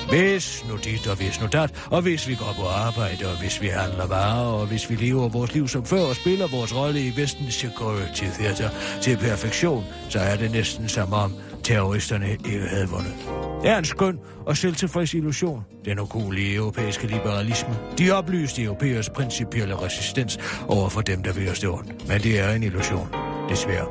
Hvis 0.09 0.65
nu 0.69 0.77
dit 0.77 1.07
og 1.07 1.17
hvis 1.17 1.41
nu 1.41 1.47
dat, 1.47 1.71
og 1.91 2.03
hvis 2.03 2.29
vi 2.29 2.35
går 2.35 2.55
på 2.57 2.67
arbejde, 2.67 3.27
og 3.31 3.39
hvis 3.41 3.63
vi 3.63 3.67
handler 3.67 4.07
varer, 4.07 4.53
og 4.61 4.67
hvis 4.67 4.91
vi 4.91 4.95
lever 4.95 5.29
vores 5.29 5.55
liv 5.55 5.69
som 5.69 5.85
før 5.85 6.03
og 6.03 6.17
spiller 6.17 6.47
vores 6.47 6.77
rolle 6.77 7.07
i 7.07 7.17
Vestens 7.17 7.55
Security 7.55 8.25
Theater 8.39 8.71
til 9.01 9.17
perfektion, 9.17 9.85
så 10.09 10.19
er 10.19 10.37
det 10.37 10.51
næsten 10.51 10.89
som 10.89 11.13
om 11.13 11.35
terroristerne 11.65 12.31
ikke 12.31 12.69
havde 12.69 12.89
vundet. 12.89 13.15
Det 13.63 13.71
er 13.71 13.79
en 13.79 13.85
skøn 13.85 14.19
og 14.47 14.57
selvtilfreds 14.57 15.15
illusion. 15.15 15.65
Den 15.85 15.99
ukulige 16.01 16.55
europæiske 16.55 17.07
liberalisme. 17.07 17.77
De 17.99 18.11
oplyste 18.11 18.63
europæers 18.63 19.11
principielle 19.11 19.77
resistens 19.77 20.39
over 20.69 20.89
for 20.89 21.01
dem, 21.01 21.23
der 21.23 21.33
vil 21.33 21.51
os 21.51 21.59
det 21.59 21.69
ondt. 21.69 22.09
Men 22.09 22.21
det 22.21 22.41
er 22.41 22.51
en 22.51 22.63
illusion. 22.63 23.09
Desværre. 23.49 23.87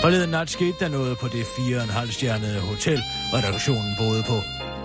Forleden 0.00 0.30
nat 0.30 0.50
skete 0.50 0.74
der 0.80 0.88
noget 0.88 1.18
på 1.18 1.28
det 1.28 1.42
4,5 1.42 2.12
stjernede 2.12 2.60
hotel, 2.60 3.02
redaktionen 3.34 3.94
boede 3.98 4.22
på. 4.22 4.38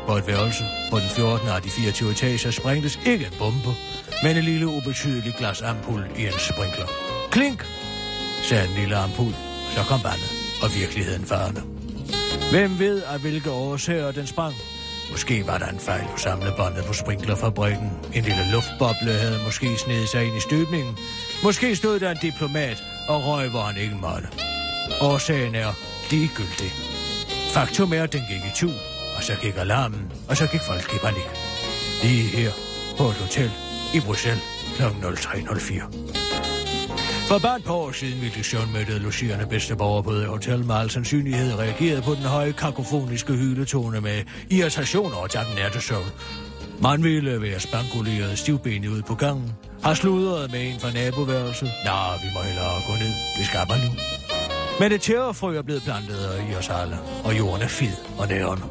På 0.07 0.15
et 0.15 0.27
værelse 0.27 0.63
på 0.91 0.99
den 0.99 1.09
14. 1.09 1.47
af 1.47 1.61
de 1.61 1.69
24 1.69 2.11
etager 2.11 2.51
sprængtes 2.51 2.99
ikke 3.05 3.25
en 3.25 3.33
bombe, 3.39 3.73
men 4.23 4.37
en 4.37 4.43
lille 4.43 4.67
ubetydelig 4.67 5.33
glas 5.37 5.61
ampul 5.61 6.01
i 6.17 6.25
en 6.25 6.39
sprinkler. 6.49 6.87
Klink, 7.31 7.65
sagde 8.43 8.67
en 8.69 8.75
lille 8.79 8.95
ampul. 8.95 9.33
Så 9.75 9.81
kom 9.89 9.99
vandet, 10.03 10.38
og 10.63 10.75
virkeligheden 10.75 11.25
farne. 11.25 11.63
Hvem 12.51 12.79
ved 12.79 13.01
af 13.01 13.19
hvilke 13.19 13.51
årsager 13.51 14.11
den 14.11 14.27
sprang? 14.27 14.55
Måske 15.11 15.47
var 15.47 15.57
der 15.57 15.67
en 15.67 15.79
fejl 15.79 16.05
på 16.11 16.17
samlebåndet 16.17 16.85
på 16.85 16.93
sprinklerfabrikken. 16.93 17.91
En 18.13 18.23
lille 18.23 18.51
luftboble 18.51 19.13
havde 19.13 19.39
måske 19.45 19.77
snedet 19.77 20.09
sig 20.09 20.25
ind 20.25 20.35
i 20.37 20.39
støbningen. 20.39 20.97
Måske 21.43 21.75
stod 21.75 21.99
der 21.99 22.11
en 22.11 22.17
diplomat 22.21 22.83
og 23.07 23.25
røg, 23.25 23.49
hvor 23.49 23.61
han 23.61 23.77
ikke 23.77 23.95
måtte. 23.95 24.27
Årsagen 25.01 25.55
er 25.55 25.73
ligegyldig. 26.11 26.71
Faktum 27.53 27.93
er, 27.93 28.03
at 28.03 28.13
den 28.13 28.21
gik 28.29 28.45
i 28.51 28.55
tu, 28.55 28.69
og 29.17 29.23
så 29.23 29.35
gik 29.41 29.57
alarmen, 29.57 30.11
og 30.29 30.37
så 30.37 30.47
gik 30.47 30.61
folk 30.61 30.93
i 30.93 30.97
panik. 30.97 31.29
Lige 32.03 32.23
her 32.23 32.51
på 32.97 33.03
et 33.03 33.15
hotel 33.15 33.51
i 33.93 33.99
Bruxelles 33.99 34.43
kl. 34.75 34.83
03.04. 34.83 36.48
For 37.29 37.39
bare 37.39 37.57
et 37.57 37.63
par 37.63 37.73
år 37.73 37.91
siden 37.91 38.21
ville 38.21 38.43
Sean 38.43 38.73
mødte 38.73 38.99
bedste 39.01 39.45
bedsteborger 39.45 40.01
på 40.01 40.11
et 40.11 40.25
hotel 40.25 40.65
med 40.65 40.75
al 40.75 40.89
sandsynlighed 40.89 41.59
reagerede 41.59 42.01
på 42.01 42.15
den 42.15 42.23
høje 42.23 42.51
kakofoniske 42.51 43.33
hyletone 43.33 44.01
med 44.01 44.23
irritation 44.49 45.13
over 45.13 45.27
takken 45.27 45.55
nattesøvn. 45.55 46.09
Man 46.81 47.03
ville 47.03 47.41
være 47.41 47.59
spankuleret 47.59 48.37
stivbenet 48.37 48.87
ud 48.87 49.01
på 49.01 49.15
gangen, 49.15 49.53
har 49.83 49.93
sludret 49.93 50.51
med 50.51 50.61
en 50.69 50.79
fra 50.79 50.91
naboværelset. 50.91 51.71
Nå, 51.85 51.99
vi 52.23 52.29
må 52.35 52.41
hellere 52.41 52.81
gå 52.87 52.93
ned. 52.93 53.13
Det 53.37 53.45
skaber 53.45 53.75
nu. 53.85 53.89
Men 54.79 54.91
det 54.91 55.01
terrorfrø 55.01 55.57
er 55.57 55.61
blevet 55.61 55.81
plantet 55.81 56.19
i 56.51 56.55
os 56.55 56.69
alle, 56.69 56.97
og 57.23 57.37
jorden 57.37 57.61
er 57.61 57.67
fed 57.67 57.97
og 58.17 58.27
nærende. 58.27 58.63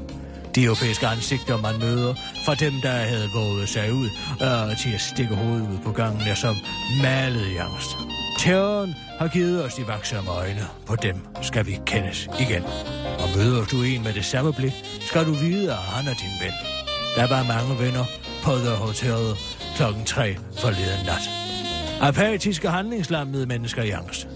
De 0.55 0.65
europæiske 0.65 1.07
ansigter, 1.07 1.57
man 1.57 1.79
møder, 1.81 2.15
fra 2.45 2.55
dem, 2.55 2.73
der 2.83 2.91
havde 2.91 3.29
våget 3.35 3.69
sig 3.69 3.93
ud 3.93 4.09
øh, 4.43 4.79
til 4.79 4.91
at 4.95 5.01
stikke 5.01 5.35
hovedet 5.35 5.69
ud 5.73 5.79
på 5.85 5.93
gangen, 5.93 6.29
er 6.29 6.35
som 6.35 6.57
malet 7.03 7.47
i 7.47 7.57
angst. 7.57 7.97
Terroren 8.39 8.95
har 9.19 9.29
givet 9.29 9.65
os 9.65 9.75
de 9.75 9.87
vaksomme 9.87 10.31
øjne. 10.31 10.67
På 10.87 10.97
dem 10.97 11.17
skal 11.43 11.67
vi 11.67 11.79
kendes 11.87 12.29
igen. 12.41 12.63
Og 13.19 13.29
møder 13.37 13.65
du 13.65 13.83
en 13.83 14.03
med 14.03 14.13
det 14.13 14.25
samme 14.25 14.53
blik, 14.53 14.73
skal 15.01 15.27
du 15.27 15.33
vide, 15.33 15.73
at 15.73 15.79
han 15.79 16.09
er 16.09 16.15
din 16.15 16.37
ven. 16.41 16.53
Der 17.17 17.29
var 17.29 17.43
mange 17.43 17.79
venner 17.85 18.05
på 18.45 18.51
The 18.51 18.77
Hotel 18.77 19.37
klokken 19.77 20.05
3 20.05 20.37
forleden 20.59 21.07
nat. 21.07 21.25
Apatiske 22.01 22.69
handlingslammede 22.69 23.47
mennesker 23.47 23.83
i 23.83 23.91
angst. 23.91 24.29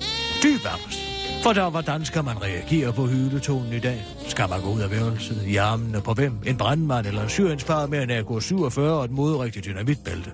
Dyb 0.42 0.66
angst. 0.66 1.01
For 1.42 1.52
der, 1.52 1.70
hvordan 1.70 2.04
skal 2.04 2.24
man 2.24 2.42
reagere 2.42 2.92
på 2.92 3.06
hyletonen 3.06 3.72
i 3.72 3.78
dag? 3.78 4.04
Skal 4.28 4.48
man 4.48 4.60
gå 4.60 4.70
ud 4.70 4.80
af 4.80 4.90
værelset 4.90 5.42
i 5.46 5.56
armene 5.56 6.00
på 6.00 6.12
hvem? 6.12 6.32
En 6.46 6.56
brandmand 6.56 7.06
eller 7.06 7.22
en 7.22 7.28
syrienspar 7.28 7.86
med 7.86 8.02
en 8.02 8.10
AK-47 8.10 8.80
og 8.80 9.04
et 9.04 9.10
modrigtigt 9.10 9.66
dynamitbælte? 9.66 10.30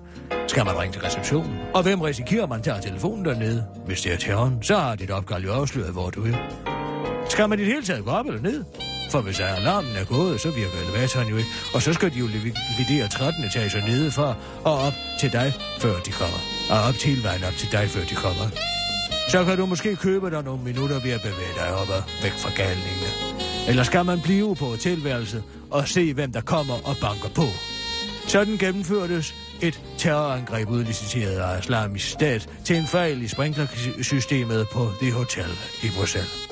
Skal 0.48 0.64
man 0.64 0.78
ringe 0.78 0.92
til 0.92 1.02
receptionen? 1.02 1.58
Og 1.74 1.82
hvem 1.82 2.00
risikerer 2.00 2.46
man 2.46 2.62
tager 2.62 2.80
telefonen 2.80 3.24
dernede? 3.24 3.64
Hvis 3.86 4.00
det 4.00 4.12
er 4.12 4.16
terroren, 4.16 4.62
så 4.62 4.76
har 4.76 4.94
dit 4.94 5.10
opgave 5.10 5.40
jo 5.40 5.52
afsløret, 5.52 5.92
hvor 5.92 6.10
du 6.10 6.24
er. 6.24 6.36
Skal 7.28 7.48
man 7.48 7.58
i 7.58 7.62
det 7.62 7.72
hele 7.72 7.84
taget 7.84 8.04
gå 8.04 8.10
op 8.10 8.26
eller 8.26 8.42
ned? 8.42 8.64
For 9.10 9.20
hvis 9.20 9.40
alarmen 9.40 9.96
er 9.96 10.04
gået, 10.04 10.40
så 10.40 10.50
virker 10.50 10.78
elevatoren 10.88 11.28
jo 11.28 11.36
ikke. 11.36 11.50
Og 11.74 11.82
så 11.82 11.92
skal 11.92 12.10
de 12.10 12.18
jo 12.18 12.26
likvidere 12.26 13.08
13 13.08 13.44
etager 13.44 13.86
nedefra 13.86 14.34
og 14.64 14.78
op 14.78 14.92
til 15.20 15.32
dig, 15.32 15.52
før 15.80 15.94
de 16.06 16.10
kommer. 16.10 16.38
Og 16.70 16.78
op 16.88 16.94
til 16.94 17.22
vejen 17.22 17.44
op 17.44 17.52
til 17.52 17.72
dig, 17.72 17.88
før 17.88 18.04
de 18.04 18.14
kommer. 18.14 18.77
Så 19.28 19.44
kan 19.44 19.56
du 19.58 19.66
måske 19.66 19.96
købe 19.96 20.30
dig 20.30 20.42
nogle 20.42 20.62
minutter 20.64 21.00
ved 21.00 21.10
at 21.10 21.20
bevæge 21.20 21.54
dig 21.56 21.74
op 21.74 21.88
og 21.88 22.02
væk 22.22 22.32
fra 22.32 22.50
galningene. 22.56 23.10
Eller 23.68 23.82
skal 23.82 24.04
man 24.04 24.20
blive 24.20 24.56
på 24.56 24.64
hotelværelset 24.64 25.42
og 25.70 25.88
se, 25.88 26.14
hvem 26.14 26.32
der 26.32 26.40
kommer 26.40 26.74
og 26.74 26.96
banker 27.00 27.28
på? 27.34 27.46
Sådan 28.26 28.56
gennemførtes 28.56 29.34
et 29.62 29.80
terrorangreb 29.98 30.68
udliciteret 30.70 31.36
af 31.36 31.60
islamisk 31.60 32.08
stat 32.10 32.48
til 32.64 32.76
en 32.76 32.86
fejl 32.86 33.22
i 33.22 33.28
sprinklersystemet 33.28 34.66
på 34.72 34.90
The 35.02 35.12
Hotel 35.12 35.50
i 35.82 35.88
Bruxelles. 35.96 36.48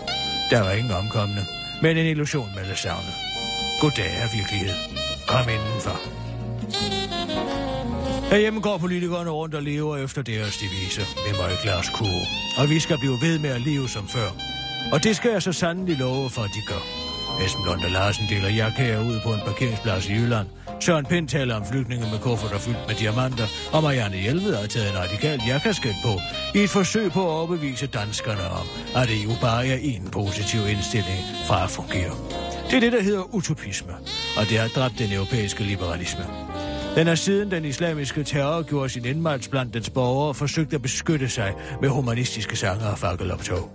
Der 0.51 0.61
var 0.61 0.70
ingen 0.70 0.93
omkomne, 0.93 1.47
men 1.83 1.97
en 1.97 2.07
illusion 2.07 2.49
med 2.55 2.77
savnet. 2.77 3.14
Goddag 3.81 4.14
er 4.22 4.37
virkelighed. 4.37 4.74
Kom 5.29 5.49
indenfor. 5.49 6.01
Herhjemme 8.37 8.61
går 8.61 8.78
politikerne 8.78 9.30
rundt 9.30 9.55
og 9.55 9.62
lever 9.62 9.97
efter 9.97 10.22
deres 10.22 10.57
devise. 10.57 11.01
Vi 11.01 11.32
må 11.39 11.49
ikke 11.49 11.66
lade 11.66 11.78
os 11.78 11.91
kue. 11.91 12.22
Og 12.59 12.70
vi 12.70 12.78
skal 12.80 12.99
blive 12.99 13.18
ved 13.20 13.39
med 13.39 13.51
at 13.51 13.61
leve 13.61 13.89
som 13.89 14.09
før. 14.09 14.28
Og 14.93 15.05
det 15.05 15.16
skal 15.16 15.30
jeg 15.30 15.43
så 15.43 15.53
sandelig 15.53 15.97
love 15.99 16.30
for, 16.30 16.43
at 16.43 16.51
de 16.55 16.62
gør. 16.68 16.82
Esben 17.45 17.64
Lunde 17.64 17.89
Larsen 17.89 18.26
deler 18.28 18.49
jakker 18.49 19.01
ud 19.01 19.20
på 19.24 19.30
en 19.34 19.41
parkeringsplads 19.47 20.09
i 20.09 20.12
Jylland. 20.12 20.47
Søren 20.80 21.07
Pind 21.07 21.28
taler 21.28 21.55
om 21.55 21.64
flygtninge 21.72 22.07
med 22.12 22.18
kufferter 22.18 22.59
fyldt 22.59 22.84
med 22.89 22.95
diamanter, 22.95 23.47
og 23.72 23.82
Marianne 23.82 24.16
Hjelved 24.16 24.57
har 24.57 24.66
taget 24.66 24.91
en 24.91 24.99
radikal 24.99 25.41
jakkasket 25.47 25.95
på, 26.05 26.12
i 26.59 26.62
et 26.62 26.70
forsøg 26.70 27.12
på 27.12 27.22
at 27.28 27.32
overbevise 27.39 27.87
danskerne 27.87 28.47
om, 28.61 28.66
at 28.97 29.09
det 29.09 29.24
jo 29.24 29.30
bare 29.41 29.66
er 29.66 29.78
en 29.82 30.09
positiv 30.12 30.61
indstilling 30.68 31.20
fra 31.49 31.64
at 31.64 31.70
fungere. 31.70 32.14
Det 32.70 32.76
er 32.76 32.80
det, 32.80 32.93
der 32.93 33.03
hedder 33.03 33.34
utopisme, 33.34 33.93
og 34.39 34.45
det 34.49 34.59
har 34.59 34.68
dræbt 34.68 34.99
den 34.99 35.12
europæiske 35.12 35.64
liberalisme. 35.64 36.24
Den 36.97 37.07
har 37.07 37.15
siden 37.15 37.51
den 37.51 37.65
islamiske 37.65 38.25
terror 38.25 38.63
gjorde 38.63 38.89
sin 38.89 39.05
indmarch 39.05 39.51
blandt 39.51 39.75
dens 39.75 39.91
borgere 39.91 40.35
forsøgt 40.35 40.75
at 40.75 40.83
beskytte 40.83 41.29
sig 41.29 41.55
med 41.81 41.89
humanistiske 41.89 42.57
sanger 42.57 42.87
og 42.87 42.99
fakkeloptog. 42.99 43.71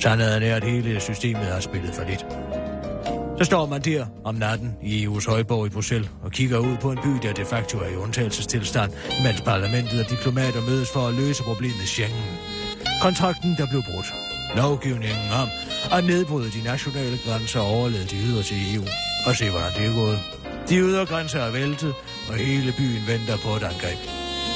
Sandheden 0.00 0.42
er, 0.42 0.56
at 0.56 0.64
hele 0.64 1.00
systemet 1.00 1.44
har 1.44 1.60
spillet 1.60 1.94
for 1.94 2.04
lidt. 2.04 2.26
Så 3.38 3.44
står 3.44 3.66
man 3.66 3.80
der 3.80 4.06
om 4.24 4.34
natten 4.34 4.76
i 4.82 5.06
EU's 5.06 5.30
højborg 5.30 5.66
i 5.66 5.70
Bruxelles 5.70 6.10
og 6.22 6.30
kigger 6.30 6.58
ud 6.58 6.76
på 6.76 6.90
en 6.90 6.98
by, 7.04 7.08
der 7.22 7.32
de 7.32 7.44
facto 7.44 7.78
er 7.78 7.88
i 7.88 7.96
undtagelsestilstand, 7.96 8.90
mens 9.24 9.40
parlamentet 9.40 10.00
og 10.04 10.10
diplomater 10.10 10.60
mødes 10.60 10.90
for 10.92 11.00
at 11.08 11.14
løse 11.14 11.42
problemet 11.42 11.88
Schengen. 11.88 12.24
Kontrakten, 13.02 13.54
der 13.58 13.66
blev 13.70 13.82
brudt. 13.82 14.14
Lovgivningen 14.56 15.30
om 15.42 15.48
at 15.98 16.04
nedbryde 16.04 16.50
de 16.50 16.62
nationale 16.64 17.18
grænser 17.26 17.60
og 17.60 17.66
overlade 17.66 18.04
de 18.04 18.16
ydre 18.26 18.42
til 18.42 18.56
EU. 18.74 18.84
Og 19.26 19.36
se, 19.36 19.50
hvordan 19.50 19.72
det 19.76 19.86
er 19.86 19.94
gået. 20.00 20.18
De 20.68 20.76
ydre 20.76 21.06
grænser 21.06 21.40
er 21.40 21.50
væltet, 21.50 21.94
og 22.30 22.36
hele 22.36 22.72
byen 22.78 23.02
venter 23.12 23.36
på 23.44 23.50
et 23.58 23.64
angreb. 23.70 24.00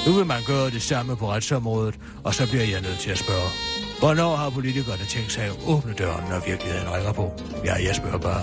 Nu 0.07 0.11
vil 0.19 0.27
man 0.27 0.43
gøre 0.47 0.71
det 0.71 0.83
samme 0.83 1.17
på 1.17 1.27
retsområdet, 1.33 1.95
og 2.25 2.35
så 2.35 2.43
bliver 2.51 2.65
jeg 2.65 2.81
nødt 2.81 2.99
til 2.99 3.11
at 3.11 3.19
spørge. 3.19 3.51
Hvornår 3.99 4.37
har 4.37 4.51
politikerne 4.51 5.05
tænkt 5.15 5.33
sig 5.33 5.45
at 5.45 5.57
åbne 5.67 5.93
døren, 5.93 6.25
når 6.31 6.41
virkeligheden 6.51 6.89
ringer 6.95 7.13
på? 7.13 7.27
Ja, 7.65 7.75
jeg 7.87 7.95
spørger 8.01 8.19
bare. 8.19 8.43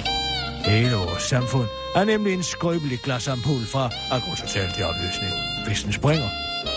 Hele 0.72 0.96
vores 0.96 1.24
samfund 1.24 1.68
er 1.96 2.04
nemlig 2.04 2.34
en 2.34 2.44
skrøbelig 2.44 3.00
glasampul 3.06 3.64
fra 3.74 3.86
at 4.14 4.22
i 4.80 4.84
opløsning. 4.90 5.34
Hvis 5.68 5.84
den 5.84 5.94
springer, 5.94 6.30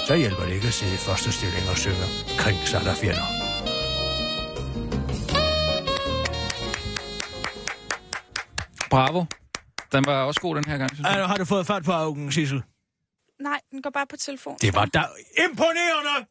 så 0.07 0.17
hjælper 0.17 0.45
det 0.47 0.55
ikke 0.55 0.67
at 0.67 0.75
sidde 0.75 0.95
i 0.95 0.97
første 0.97 1.33
stilling 1.33 1.69
og 1.71 1.77
synge 1.77 2.07
kring 2.39 2.59
sig 2.73 2.81
der 2.85 2.95
fjender. 2.95 3.27
Bravo. 8.91 9.25
Den 9.93 10.07
var 10.07 10.25
også 10.25 10.41
god 10.41 10.57
den 10.57 10.65
her 10.65 10.79
gang, 10.79 10.91
synes 10.95 11.09
jeg. 11.09 11.29
Har 11.29 11.37
du 11.37 11.45
fået 11.45 11.67
fat 11.67 11.85
på 11.85 11.93
augen, 11.93 12.33
Sissel? 12.33 12.63
Nej, 13.41 13.61
den 13.71 13.83
går 13.83 13.91
bare 13.91 14.07
på 14.07 14.17
telefon. 14.17 14.57
Det 14.61 14.75
var 14.75 14.85
da 14.85 15.05
imponerende! 15.49 16.27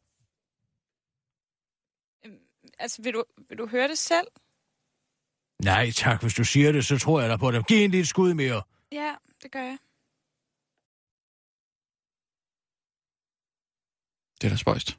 Altså, 2.80 3.02
vil 3.02 3.14
du, 3.14 3.24
vil 3.50 3.58
du 3.58 3.68
høre 3.68 3.88
det 3.88 3.98
selv? 3.98 4.28
Nej 5.64 5.92
tak, 5.92 6.22
hvis 6.22 6.34
du 6.34 6.44
siger 6.44 6.72
det, 6.72 6.86
så 6.86 6.98
tror 7.00 7.22
jeg 7.22 7.30
da 7.30 7.38
på 7.38 7.52
det. 7.52 7.68
Giv 7.68 7.86
en 7.86 7.92
lille 7.92 8.06
skud 8.06 8.34
mere. 8.34 8.62
Ja, 8.92 9.16
det 9.44 9.52
gør 9.52 9.60
jeg. 9.60 9.78
Det 14.42 14.48
er 14.48 14.50
da 14.50 14.58
spøjst. 14.58 14.98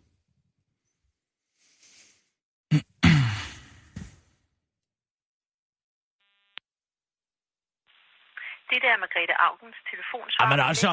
Det 8.75 8.83
der 8.83 8.93
er 8.97 9.01
Margrethe 9.05 9.35
Augens 9.47 9.77
telefonsvar. 9.91 10.41
Jamen 10.45 10.61
altså, 10.71 10.91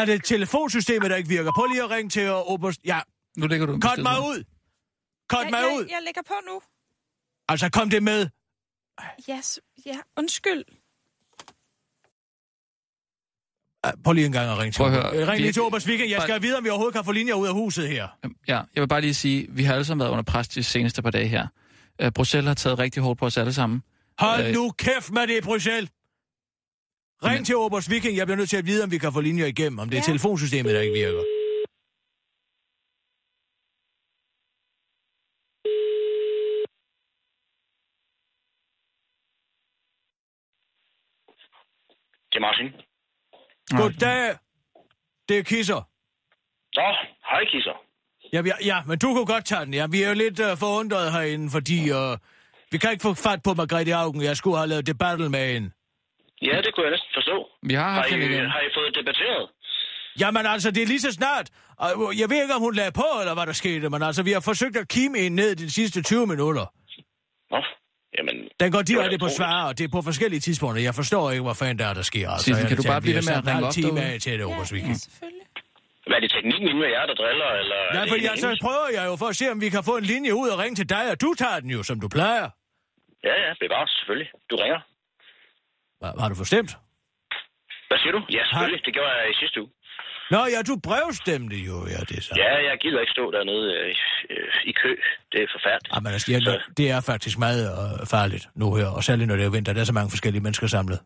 er 0.00 0.04
det 0.04 0.24
telefonsystemet, 0.24 1.10
der 1.10 1.16
ikke 1.16 1.28
virker? 1.28 1.50
Prøv 1.58 1.66
lige 1.66 1.82
at 1.82 1.90
ringe 1.90 2.10
til 2.10 2.30
Oberst... 2.32 2.80
Ja, 2.84 3.00
Nu 3.36 3.46
lægger 3.46 3.66
du 3.66 3.72
besked 3.76 4.02
mig 4.02 4.18
ud! 4.30 4.44
Cut 5.32 5.44
jeg, 5.44 5.50
mig 5.50 5.58
jeg, 5.58 5.76
ud! 5.76 5.84
jeg 5.90 6.00
lægger 6.06 6.22
på 6.32 6.34
nu. 6.50 6.60
Altså, 7.48 7.70
kom 7.70 7.90
det 7.90 8.02
med. 8.02 8.28
Ja, 9.28 9.40
s- 9.40 9.60
ja 9.86 9.96
undskyld. 10.16 10.64
Prøv 14.04 14.12
lige 14.12 14.26
en 14.26 14.32
gang 14.32 14.50
at 14.50 14.58
ringe 14.58 14.72
til 14.72 14.78
Prøv 14.78 14.86
at 14.86 14.92
høre. 14.92 15.26
Ring 15.26 15.36
lige 15.40 15.46
Vi- 15.46 15.52
til 15.52 15.62
Oberst 15.62 15.86
Weekend. 15.88 16.10
Jeg 16.10 16.22
skal 16.22 16.32
Bare- 16.32 16.42
vide, 16.42 16.56
om 16.58 16.64
vi 16.64 16.68
overhovedet 16.68 16.94
kan 16.94 17.04
få 17.04 17.12
linjer 17.12 17.34
ud 17.34 17.46
af 17.46 17.52
huset 17.54 17.88
her. 17.88 18.08
Ja, 18.48 18.54
jeg 18.74 18.80
vil 18.82 18.88
bare 18.88 19.00
lige 19.00 19.14
sige, 19.14 19.46
vi 19.50 19.62
har 19.64 19.72
alle 19.74 19.84
sammen 19.84 20.00
været 20.04 20.10
under 20.10 20.22
pres 20.24 20.48
de 20.48 20.62
seneste 20.64 21.02
par 21.02 21.10
dage 21.10 21.26
her. 21.28 21.46
Uh, 22.02 22.08
Bruxelles 22.14 22.48
har 22.48 22.54
taget 22.54 22.78
rigtig 22.78 23.02
hårdt 23.02 23.18
på 23.18 23.26
os 23.26 23.36
alle 23.36 23.52
sammen. 23.52 23.82
Hold 24.18 24.46
Øh, 24.46 24.52
nu 24.54 24.70
kæft 24.70 25.10
med 25.10 25.26
det, 25.26 25.44
Bruxelles! 25.44 25.90
Ring 27.24 27.34
Men- 27.34 27.44
til 27.44 27.56
Oberst 27.56 27.90
Viking. 27.90 28.16
Jeg 28.16 28.26
bliver 28.26 28.36
nødt 28.36 28.50
til 28.50 28.56
at 28.56 28.66
vide, 28.66 28.84
om 28.84 28.90
vi 28.90 28.98
kan 28.98 29.12
få 29.12 29.20
linjer 29.20 29.46
igennem. 29.46 29.78
Om 29.78 29.88
det 29.90 29.96
er 29.96 30.00
Ja. 30.02 30.06
telefonsystemet, 30.12 30.74
der 30.74 30.80
ikke 30.80 30.94
virker. 30.94 31.22
Det 42.30 42.36
er 42.36 42.40
Martin. 42.40 42.68
Goddag! 43.80 44.38
Det 45.28 45.38
er 45.38 45.42
Kisser. 45.42 45.80
Nå, 46.76 46.86
hej 47.30 47.44
Kisser. 47.52 47.76
Ja, 48.32 48.42
ja, 48.46 48.54
ja, 48.64 48.82
men 48.86 48.98
du 48.98 49.06
kunne 49.14 49.26
godt 49.26 49.44
tage 49.46 49.64
den. 49.64 49.74
Ja, 49.74 49.86
vi 49.86 50.02
er 50.02 50.08
jo 50.08 50.14
lidt 50.14 50.40
uh, 50.40 50.58
forundret 50.58 51.12
herinde, 51.12 51.50
fordi 51.50 51.78
uh, 51.90 52.18
vi 52.70 52.78
kan 52.78 52.90
ikke 52.92 53.02
få 53.02 53.14
fat 53.14 53.40
på 53.42 53.54
Margrethe 53.54 53.94
Augen. 53.94 54.22
Jeg 54.22 54.36
skulle 54.36 54.56
have 54.56 54.66
lavet 54.68 54.86
debattel 54.86 55.30
med 55.30 55.52
hende. 55.52 55.70
Ja, 56.42 56.56
det 56.64 56.70
kunne 56.74 56.84
jeg 56.86 56.90
næsten 56.96 57.10
forstå. 57.18 57.36
Vi 57.62 57.74
har 57.74 57.82
Har 57.88 57.92
haft 57.94 58.08
I, 58.08 58.12
hende 58.12 58.26
igen. 58.26 58.50
har 58.50 58.60
I 58.60 58.70
fået 58.78 58.94
debatteret? 59.00 59.46
Jamen 60.20 60.46
altså, 60.46 60.70
det 60.70 60.82
er 60.82 60.86
lige 60.86 61.00
så 61.00 61.12
snart. 61.12 61.46
Og 61.78 61.88
Jeg 62.20 62.26
ved 62.30 62.42
ikke, 62.42 62.54
om 62.54 62.60
hun 62.60 62.74
lagde 62.74 62.92
på, 62.92 63.06
eller 63.20 63.34
hvad 63.34 63.46
der 63.46 63.52
skete, 63.52 63.90
men 63.90 64.02
altså, 64.02 64.22
vi 64.22 64.32
har 64.32 64.40
forsøgt 64.40 64.76
at 64.76 64.88
kime 64.88 65.18
hende 65.18 65.36
ned 65.36 65.56
de 65.56 65.70
sidste 65.70 66.02
20 66.02 66.26
minutter. 66.26 66.66
Nå, 67.50 67.60
jamen... 68.18 68.36
Den 68.60 68.72
går 68.72 68.82
direkte 68.82 69.18
på 69.18 69.28
svar, 69.28 69.58
og 69.68 69.78
det 69.78 69.84
er 69.84 69.88
på 69.98 70.02
forskellige 70.02 70.40
tidspunkter. 70.40 70.82
Jeg 70.82 70.94
forstår 70.94 71.30
ikke, 71.30 71.42
hvad 71.42 71.54
fanden 71.54 71.78
der 71.78 71.86
er, 71.86 71.94
der 71.94 72.02
sker. 72.12 72.30
Altså, 72.30 72.44
Sissel, 72.44 72.68
kan 72.68 72.76
du 72.76 72.82
bare 72.92 73.00
blive 73.00 73.14
ved 73.16 73.22
med 73.28 73.34
har 73.34 73.42
at 73.42 73.46
ringe 73.46 73.66
op 73.66 73.72
derude? 73.74 74.18
til 74.18 74.32
det, 74.32 74.38
Ja, 74.38 74.56
ja, 74.56 74.64
selvfølgelig. 74.64 75.46
Hvad 76.08 76.16
er 76.16 76.20
det 76.20 76.30
teknikken 76.36 76.68
inde 76.70 76.80
med 76.84 76.90
jer, 76.96 77.06
der 77.10 77.14
driller, 77.22 77.50
eller... 77.62 77.76
er 77.76 77.94
Nej, 77.94 78.16
en 78.16 78.22
jeg, 78.28 78.34
så 78.44 78.48
prøver 78.66 78.88
jeg 78.98 79.04
jo 79.10 79.14
for 79.22 79.26
at 79.32 79.36
se, 79.40 79.44
om 79.54 79.60
vi 79.60 79.68
kan 79.76 79.82
få 79.90 79.94
en 80.02 80.04
linje 80.12 80.32
ud 80.34 80.48
og 80.48 80.58
ringe 80.62 80.76
til 80.80 80.88
dig, 80.88 81.04
og 81.12 81.20
du 81.20 81.34
tager 81.42 81.60
den 81.60 81.70
jo, 81.76 81.82
som 81.82 81.96
du 82.00 82.08
plejer. 82.08 82.46
Ja, 83.28 83.34
ja, 83.44 83.50
bevares, 83.62 83.90
selvfølgelig. 83.98 84.30
Du 84.50 84.56
ringer. 84.62 84.80
Har 86.02 86.28
du 86.28 86.34
forstemt? 86.34 86.70
Hvad 87.88 87.98
siger 88.02 88.12
du? 88.16 88.20
Ja, 88.36 88.42
selvfølgelig. 88.48 88.82
Det 88.86 88.94
gjorde 88.94 89.10
jeg 89.10 89.30
i 89.34 89.36
sidste 89.42 89.56
uge. 89.62 89.70
Nå 90.30 90.40
ja, 90.54 90.60
du 90.70 90.74
brevstemte 90.88 91.56
jo, 91.56 91.76
ja, 91.94 92.00
det 92.08 92.16
er 92.18 92.24
så. 92.28 92.32
Ja, 92.36 92.52
jeg 92.68 92.76
gider 92.82 93.00
ikke 93.00 93.14
stå 93.18 93.30
dernede 93.30 93.66
øh, 93.78 93.94
øh, 94.30 94.48
i 94.70 94.72
kø. 94.82 94.92
Det 95.32 95.38
er 95.44 95.48
forfærdeligt. 95.56 95.94
Jamen, 95.94 96.12
altså, 96.12 96.32
jeg, 96.32 96.40
det 96.76 96.90
er 96.90 97.00
faktisk 97.00 97.38
meget 97.38 97.62
øh, 97.72 98.06
farligt 98.14 98.44
nu 98.60 98.74
her, 98.74 98.86
og 98.96 99.04
særligt 99.04 99.28
når 99.28 99.36
det 99.36 99.44
er 99.44 99.50
vinter. 99.50 99.72
Der 99.72 99.80
er 99.80 99.84
så 99.84 99.92
mange 99.98 100.10
forskellige 100.10 100.42
mennesker 100.42 100.66
samlet. 100.66 100.98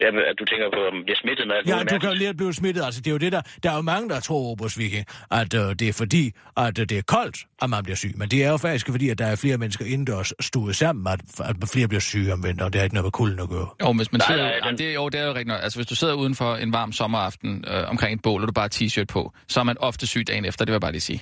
Ja, 0.00 0.10
men, 0.10 0.20
du 0.38 0.44
tænker 0.44 0.70
på, 0.74 0.80
om 0.90 0.94
vi 0.98 1.02
bliver 1.02 1.16
smittet 1.22 1.46
med 1.48 1.54
alt 1.56 1.68
Ja, 1.68 1.78
du 1.94 1.98
kan 1.98 2.08
jo 2.08 2.14
lige 2.14 2.34
blive 2.34 2.52
smittet. 2.54 2.82
Altså, 2.84 3.00
det 3.00 3.06
er 3.06 3.12
jo 3.12 3.18
det 3.18 3.32
der... 3.32 3.42
Der 3.62 3.70
er 3.70 3.76
jo 3.76 3.82
mange, 3.82 4.08
der 4.08 4.20
tror, 4.20 4.50
Obers 4.52 4.78
Viking, 4.78 5.04
at 5.30 5.54
øh, 5.54 5.60
det 5.80 5.88
er 5.88 5.92
fordi, 5.92 6.24
at 6.56 6.78
øh, 6.78 6.86
det 6.90 6.98
er 6.98 7.02
koldt, 7.16 7.36
at 7.62 7.70
man 7.70 7.82
bliver 7.84 7.96
syg. 7.96 8.12
Men 8.16 8.28
det 8.28 8.44
er 8.44 8.50
jo 8.50 8.56
faktisk 8.56 8.86
fordi, 8.90 9.08
at 9.10 9.18
der 9.18 9.26
er 9.26 9.36
flere 9.36 9.58
mennesker 9.58 9.84
indendørs 9.84 10.32
stuet 10.40 10.76
sammen, 10.76 11.06
at, 11.14 11.20
at 11.50 11.56
flere 11.74 11.88
bliver 11.88 12.00
syge 12.00 12.32
om 12.32 12.44
vinteren. 12.44 12.72
Det 12.72 12.78
har 12.78 12.84
ikke 12.84 12.94
noget 12.94 13.04
med 13.08 13.12
kulden 13.20 13.40
at 13.40 13.48
gøre. 13.48 13.68
Jo, 13.82 13.92
hvis 13.92 14.12
man 14.12 14.18
Nej, 14.20 14.26
sidder, 14.30 14.44
nej, 14.50 14.58
nej, 14.60 14.68
den- 14.68 14.78
det, 14.78 14.86
er- 14.90 14.94
jo, 14.94 15.08
det 15.08 15.20
er 15.20 15.26
jo 15.26 15.34
rigtigt. 15.34 15.58
Altså, 15.64 15.78
hvis 15.78 15.86
du 15.86 15.94
sidder 15.96 16.14
uden 16.14 16.34
for 16.34 16.50
en 16.56 16.72
varm 16.72 16.92
sommeraften 16.92 17.64
øh, 17.68 17.90
omkring 17.92 18.12
et 18.16 18.22
bål, 18.22 18.42
og 18.42 18.48
du 18.48 18.52
bare 18.52 18.68
har 18.72 18.74
t-shirt 18.78 19.06
på, 19.16 19.32
så 19.48 19.60
er 19.60 19.64
man 19.64 19.76
ofte 19.78 20.06
syg 20.06 20.26
dagen 20.28 20.44
efter, 20.44 20.64
det 20.64 20.70
vil 20.72 20.74
jeg 20.74 20.80
bare 20.80 20.92
lige 20.92 21.00
sige. 21.10 21.20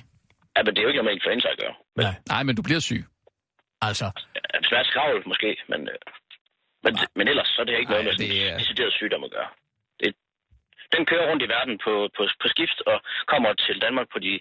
Ja, 0.57 0.63
men 0.63 0.69
det 0.73 0.77
er 0.77 0.81
jo 0.81 0.87
ikke 0.87 0.97
noget 0.97 1.09
med 1.09 1.15
influenza 1.19 1.47
at 1.47 1.57
gøre. 1.63 1.73
Nej, 2.03 2.13
Nej, 2.29 2.43
men 2.43 2.55
du 2.55 2.61
bliver 2.61 2.79
syg. 2.79 3.01
altså... 3.81 4.05
Ja, 4.35 4.41
svært 4.69 4.85
skravl 4.91 5.23
måske, 5.27 5.49
men, 5.69 5.81
øh, 5.81 5.97
men, 6.85 6.93
men 7.17 7.25
ellers 7.31 7.47
så 7.53 7.57
er 7.61 7.65
det 7.67 7.75
ikke 7.79 7.91
noget 7.91 8.03
Ej, 8.03 8.07
med 8.07 8.13
sådan 8.15 8.29
det 8.29 8.51
er- 8.51 8.57
decideret 8.61 8.93
sygdom 8.99 9.23
at 9.27 9.31
gøre. 9.37 9.49
Det, 9.99 10.09
den 10.95 11.01
kører 11.09 11.25
rundt 11.29 11.43
i 11.45 11.49
verden 11.55 11.75
på, 11.85 11.93
på, 12.17 12.21
på 12.41 12.47
skift 12.53 12.79
og 12.91 12.97
kommer 13.31 13.49
til 13.65 13.75
Danmark 13.85 14.07
på 14.13 14.19
de, 14.25 14.31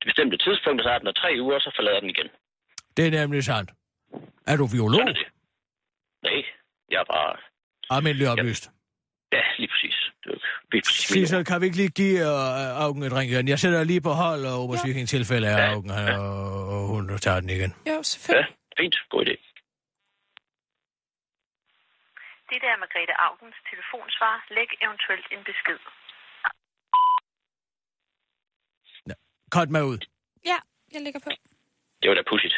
de 0.00 0.04
bestemte 0.10 0.36
tidspunkter, 0.46 0.82
så 0.84 0.90
er 0.94 0.98
den 0.98 1.06
der 1.10 1.16
tre 1.22 1.30
uger, 1.44 1.58
så 1.66 1.70
forlader 1.76 2.00
den 2.00 2.10
igen. 2.14 2.28
Det 2.96 3.02
er 3.06 3.10
nemlig 3.20 3.44
sandt. 3.44 3.70
Er 4.50 4.56
du 4.60 4.64
biolog? 4.74 4.98
Sådan 5.00 5.08
er 5.08 5.18
det. 5.22 5.28
Nej, 6.26 6.38
jeg 6.92 7.00
er 7.04 7.08
bare... 7.16 7.36
Almindelig 7.90 8.28
oplyst. 8.28 8.64
Ja, 9.32 9.42
lige 9.58 9.68
præcis. 9.72 9.96
Det 10.24 10.30
er 10.30 10.30
jo 10.30 10.34
ikke 10.34 10.46
lige 10.72 10.82
præcis 10.82 11.06
Sissel, 11.06 11.44
kan 11.44 11.60
vi 11.60 11.64
ikke 11.66 11.76
lige 11.76 11.88
give 12.02 12.20
uh, 12.20 12.82
Augen 12.84 13.02
et 13.02 13.12
ring 13.12 13.30
igen? 13.30 13.48
Jeg 13.48 13.58
sætter 13.58 13.84
lige 13.84 14.00
på 14.00 14.10
hold, 14.10 14.42
og 14.46 14.54
Obers 14.62 14.84
Ja. 14.86 15.04
Tilfælde 15.04 15.46
er 15.48 15.70
Augen, 15.70 15.90
og, 15.90 16.68
og 16.74 16.80
hun 16.92 17.18
tager 17.18 17.40
den 17.40 17.50
igen. 17.50 17.74
Ja, 17.86 18.02
selvfølgelig. 18.02 18.54
fint. 18.78 18.96
God 19.10 19.26
idé. 19.26 19.34
Det 22.54 22.62
der 22.62 22.72
er 22.76 22.80
Margrethe 22.84 23.14
Augens 23.26 23.58
telefonsvar. 23.70 24.34
Læg 24.56 24.70
eventuelt 24.86 25.26
en 25.34 25.42
besked. 25.50 25.78
Cut 29.54 29.70
mig 29.76 29.84
ud. 29.92 29.98
Ja, 30.50 30.58
jeg 30.92 31.00
lægger 31.02 31.20
på. 31.24 31.30
Det 32.00 32.08
var 32.10 32.14
da 32.14 32.22
pudsigt. 32.30 32.56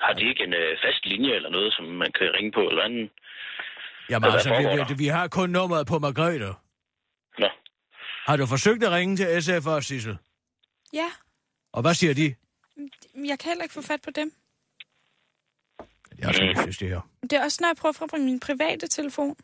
Har 0.00 0.12
de 0.12 0.22
ikke 0.30 0.42
en 0.44 0.54
øh, 0.54 0.78
fast 0.84 1.02
linje 1.06 1.32
eller 1.38 1.50
noget, 1.50 1.72
som 1.76 1.84
man 1.84 2.12
kan 2.12 2.26
ringe 2.36 2.52
på, 2.52 2.60
eller 2.70 2.82
anden? 2.82 3.10
Jamen 4.10 4.30
altså, 4.32 4.50
vi, 4.58 4.64
vi, 4.88 4.94
vi 5.04 5.06
har 5.06 5.28
kun 5.28 5.50
nummeret 5.50 5.86
på 5.86 5.98
Margrethe. 5.98 6.52
Nå. 7.38 7.48
Har 8.28 8.36
du 8.36 8.46
forsøgt 8.46 8.82
at 8.84 8.92
ringe 8.92 9.16
til 9.16 9.42
SF 9.42 9.66
også, 9.66 9.88
Sissel? 9.88 10.18
Ja, 10.92 11.08
Og 11.72 11.80
hvad 11.82 11.94
siger 11.94 12.14
de? 12.14 12.26
jeg 13.30 13.38
kan 13.38 13.48
heller 13.50 13.62
ikke 13.66 13.74
få 13.74 13.82
fat 13.82 14.02
på 14.04 14.10
dem. 14.10 14.32
Jeg 16.18 16.34
skal 16.34 16.56
synes, 16.62 16.78
det 16.78 16.88
her. 16.88 17.00
Det 17.22 17.32
er 17.32 17.42
også, 17.44 17.58
når 17.60 17.68
jeg 17.68 17.76
prøver 17.80 17.92
fra 17.92 18.16
min 18.16 18.40
private 18.40 18.86
telefon. 18.88 19.36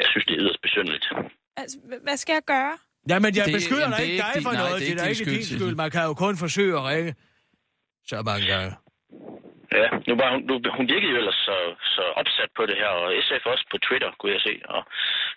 Jeg 0.00 0.06
synes, 0.10 0.24
det 0.26 0.34
er 0.34 0.40
yderst 0.44 0.62
besynderligt. 0.62 1.06
Altså, 1.56 1.76
h- 1.90 2.02
hvad 2.06 2.16
skal 2.16 2.32
jeg 2.32 2.42
gøre? 2.54 2.74
Jamen, 3.10 3.30
jeg 3.36 3.44
Det- 3.46 3.54
beskylder 3.58 3.82
jamen, 3.86 3.98
dig 3.98 4.06
ikke 4.12 4.24
dig 4.34 4.42
for 4.46 4.52
nej, 4.52 4.62
noget. 4.62 4.80
det 4.80 4.88
er 4.90 4.94
Det 4.94 5.04
er 5.04 5.12
ikke 5.14 5.24
din 5.34 5.42
skyld, 5.44 5.58
skyld. 5.60 5.74
Man 5.84 5.90
kan 5.94 6.02
jo 6.10 6.14
kun 6.24 6.34
forsøge 6.44 6.72
at 6.78 6.84
ringe 6.90 7.12
så 8.10 8.16
mange 8.30 8.46
gange. 8.52 8.70
Ja, 9.78 9.86
nu 10.08 10.12
var 10.20 10.28
hun, 10.32 10.40
nu, 10.48 10.54
hun 10.78 10.86
virkede 10.94 11.10
jo 11.14 11.18
ellers 11.22 11.40
så, 11.48 11.56
så 11.96 12.02
opsat 12.20 12.50
på 12.58 12.62
det 12.70 12.76
her, 12.82 12.90
og 13.02 13.06
SF 13.26 13.44
også 13.52 13.64
på 13.72 13.78
Twitter, 13.86 14.10
kunne 14.18 14.32
jeg 14.36 14.42
se. 14.48 14.54
Og, 14.74 14.80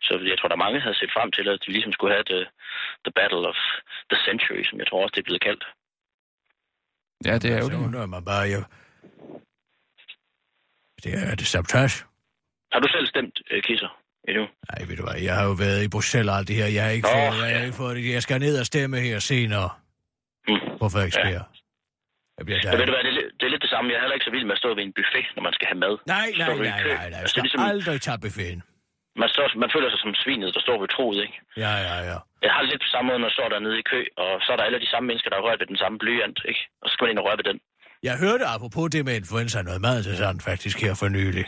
så 0.06 0.12
jeg 0.32 0.38
tror, 0.38 0.50
der 0.54 0.64
mange 0.66 0.80
havde 0.86 0.98
set 1.02 1.12
frem 1.18 1.30
til, 1.38 1.46
at 1.54 1.60
de 1.66 1.72
ligesom 1.76 1.94
skulle 1.94 2.14
have 2.18 2.28
the, 2.34 2.42
the 3.06 3.14
Battle 3.20 3.44
of 3.52 3.60
the 4.12 4.18
Century, 4.28 4.62
som 4.70 4.76
jeg 4.82 4.88
tror 4.88 5.00
også, 5.04 5.14
det 5.16 5.22
er 5.24 5.30
blevet 5.30 5.46
kaldt. 5.50 5.64
Ja, 7.26 7.34
det 7.38 7.52
er 7.52 7.58
jo 7.58 7.64
Så 7.64 7.70
det. 7.70 7.78
undrer 7.86 8.06
man 8.06 8.26
bare, 8.26 8.46
jo. 8.56 8.62
Det 11.04 11.12
er 11.32 11.36
det 11.36 11.48
sabotage. 11.48 12.06
Har 12.74 12.80
du 12.80 12.88
selv 12.96 13.08
stemt, 13.08 13.36
øh, 13.52 13.64
Kisser, 13.64 13.92
endnu? 14.28 14.44
Nej, 14.70 14.80
ved 14.88 14.96
du 14.98 15.04
hvad, 15.04 15.18
jeg 15.28 15.36
har 15.40 15.46
jo 15.46 15.52
været 15.66 15.84
i 15.84 15.90
Bruxelles 15.96 16.34
alt 16.38 16.48
det 16.48 16.56
her. 16.56 16.66
Jeg 16.78 16.84
har 16.84 16.92
ikke, 16.92 17.08
Nå, 17.08 17.14
fået, 17.14 17.24
jeg 17.24 17.34
har 17.56 17.60
ja. 17.60 17.64
ikke 17.66 17.78
fået 17.84 17.96
det. 17.96 18.14
Jeg 18.14 18.22
skal 18.24 18.40
ned 18.40 18.60
og 18.60 18.66
stemme 18.66 18.98
her 19.00 19.20
senere. 19.20 19.70
Mm. 20.48 20.56
på 20.82 20.86
Frederiksberg. 20.94 21.32
Ja. 21.38 21.44
Jeg 22.38 22.44
bliver 22.46 22.60
Ja, 22.64 22.72
ved 22.80 22.86
du 22.90 22.94
hvad, 22.96 23.04
det, 23.08 23.12
er, 23.14 23.18
lidt- 23.20 23.34
det 23.40 23.46
er 23.46 23.52
lidt 23.56 23.62
det 23.66 23.70
samme. 23.70 23.86
Jeg 23.92 23.98
er 23.98 24.02
heller 24.06 24.14
ikke 24.18 24.26
så 24.30 24.32
vild 24.32 24.46
med 24.46 24.56
at 24.58 24.62
stå 24.64 24.70
ved 24.78 24.84
en 24.84 24.94
buffet, 24.98 25.26
når 25.36 25.44
man 25.48 25.54
skal 25.58 25.68
have 25.72 25.80
mad. 25.86 25.94
Nej, 26.16 26.28
nej, 26.38 26.48
nej, 26.48 26.58
nej, 26.58 26.84
nej. 26.84 27.08
Jeg 27.14 27.20
Altså, 27.22 27.28
skal 27.32 27.44
det 27.44 27.50
er 27.54 27.58
ligesom, 27.58 27.62
aldrig 27.74 28.02
tage 28.08 28.20
buffeten. 28.26 28.62
Man, 29.22 29.30
står, 29.34 29.46
man 29.64 29.72
føler 29.76 29.90
sig 29.90 30.00
som 30.06 30.14
svinet, 30.24 30.50
der 30.56 30.62
står 30.68 30.78
ved 30.84 30.90
troet, 30.96 31.18
ikke? 31.26 31.38
Ja, 31.64 31.74
ja, 31.88 31.96
ja. 32.10 32.18
Jeg 32.46 32.52
har 32.56 32.64
lidt 32.72 32.82
på 32.86 32.90
samme 32.94 33.06
måde, 33.10 33.20
når 33.22 33.30
jeg 33.30 33.38
står 33.40 33.50
dernede 33.56 33.78
i 33.82 33.86
kø, 33.92 34.02
og 34.24 34.32
så 34.44 34.48
er 34.54 34.58
der 34.58 34.66
alle 34.68 34.80
de 34.86 34.90
samme 34.94 35.06
mennesker, 35.10 35.30
der 35.30 35.38
har 35.40 35.46
rørt 35.48 35.60
ved 35.62 35.68
den 35.74 35.80
samme 35.84 35.98
blyant, 36.02 36.40
ikke? 36.52 36.62
Og 36.82 36.86
så 36.88 36.92
skal 36.94 37.04
man 37.04 37.12
ind 37.12 37.20
og 37.22 37.26
røre 37.28 37.38
ved 37.42 37.48
den. 37.52 37.60
Jeg 38.08 38.16
hørte 38.24 38.46
apropos 38.54 38.88
det 38.96 39.02
med 39.08 39.16
influenza 39.22 39.58
noget 39.62 39.82
meget 39.88 39.98
interessant 40.02 40.40
faktisk 40.50 40.78
her 40.86 40.94
for 41.02 41.08
nylig. 41.18 41.46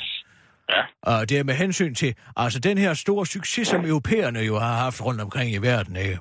Ja. 0.73 0.83
Og 1.11 1.29
det 1.29 1.35
er 1.39 1.43
med 1.43 1.53
hensyn 1.63 1.93
til, 1.95 2.11
altså 2.43 2.59
den 2.59 2.77
her 2.77 2.93
store 2.93 3.25
succes, 3.25 3.67
som 3.67 3.85
europæerne 3.85 4.39
jo 4.39 4.55
har 4.65 4.75
haft 4.85 5.05
rundt 5.05 5.21
omkring 5.21 5.47
i 5.57 5.57
verden, 5.57 5.95
ikke? 5.95 6.17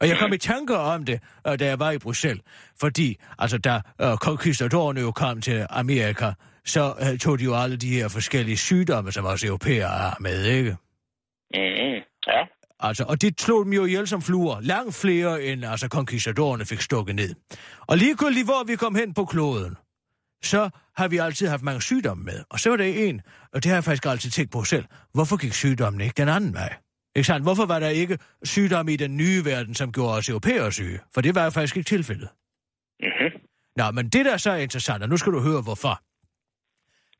Og 0.00 0.08
jeg 0.08 0.16
kom 0.18 0.32
i 0.32 0.38
tanker 0.38 0.76
om 0.76 1.04
det, 1.04 1.20
øh, 1.46 1.58
da 1.58 1.66
jeg 1.66 1.78
var 1.78 1.90
i 1.90 1.98
Bruxelles. 1.98 2.42
Fordi, 2.80 3.16
altså 3.38 3.58
da 3.58 3.80
uh, 4.04 4.16
konkistadorerne 4.16 5.00
jo 5.00 5.10
kom 5.12 5.40
til 5.40 5.66
Amerika, 5.70 6.32
så 6.66 6.94
uh, 7.00 7.18
tog 7.18 7.38
de 7.38 7.44
jo 7.44 7.54
alle 7.54 7.76
de 7.76 7.88
her 7.88 8.08
forskellige 8.08 8.56
sygdomme, 8.56 9.12
som 9.12 9.24
også 9.24 9.46
europæere 9.46 9.88
har 9.88 10.16
med, 10.20 10.44
ikke? 10.44 10.76
Mm-hmm. 11.54 12.02
Ja. 12.26 12.44
Altså, 12.80 13.04
og 13.08 13.22
det 13.22 13.40
slog 13.40 13.64
dem 13.64 13.72
jo 13.72 13.84
ihjel 13.84 14.08
som 14.08 14.22
fluer. 14.22 14.60
Langt 14.60 14.94
flere, 14.94 15.42
end 15.42 15.64
altså, 15.64 15.88
konkistadorerne 15.88 16.64
fik 16.64 16.80
stukket 16.80 17.14
ned. 17.14 17.34
Og 17.86 17.98
ligegyldigt, 17.98 18.46
hvor 18.46 18.64
vi 18.66 18.76
kom 18.76 18.94
hen 18.94 19.14
på 19.14 19.24
kloden, 19.24 19.76
så 20.42 20.70
har 20.96 21.08
vi 21.08 21.18
altid 21.18 21.48
haft 21.48 21.62
mange 21.62 21.82
sygdomme 21.82 22.24
med. 22.24 22.44
Og 22.50 22.60
så 22.60 22.70
var 22.70 22.76
der 22.76 22.84
en, 22.84 23.20
og 23.52 23.62
det 23.62 23.70
har 23.70 23.76
jeg 23.76 23.84
faktisk 23.84 24.06
altid 24.06 24.30
tænkt 24.30 24.52
på 24.52 24.64
selv. 24.64 24.84
Hvorfor 25.14 25.36
gik 25.36 25.52
sygdommen 25.52 26.00
ikke 26.00 26.14
den 26.16 26.28
anden 26.28 26.54
vej? 26.54 26.74
Ikke 27.16 27.26
sandt? 27.26 27.44
Hvorfor 27.44 27.66
var 27.66 27.78
der 27.78 27.88
ikke 27.88 28.18
sygdomme 28.44 28.92
i 28.92 28.96
den 28.96 29.16
nye 29.16 29.44
verden, 29.44 29.74
som 29.74 29.92
gjorde 29.92 30.16
os 30.16 30.28
europæere 30.28 30.72
syge? 30.72 31.00
For 31.14 31.20
det 31.20 31.34
var 31.34 31.44
jo 31.44 31.50
faktisk 31.50 31.76
ikke 31.76 31.88
tilfældet. 31.88 32.28
Mm-hmm. 33.00 33.40
Nå, 33.76 33.90
men 33.90 34.08
det 34.08 34.24
der 34.24 34.36
så 34.36 34.50
er 34.50 34.56
interessant, 34.56 35.02
og 35.02 35.08
nu 35.08 35.16
skal 35.16 35.32
du 35.32 35.40
høre 35.40 35.62
hvorfor. 35.62 36.02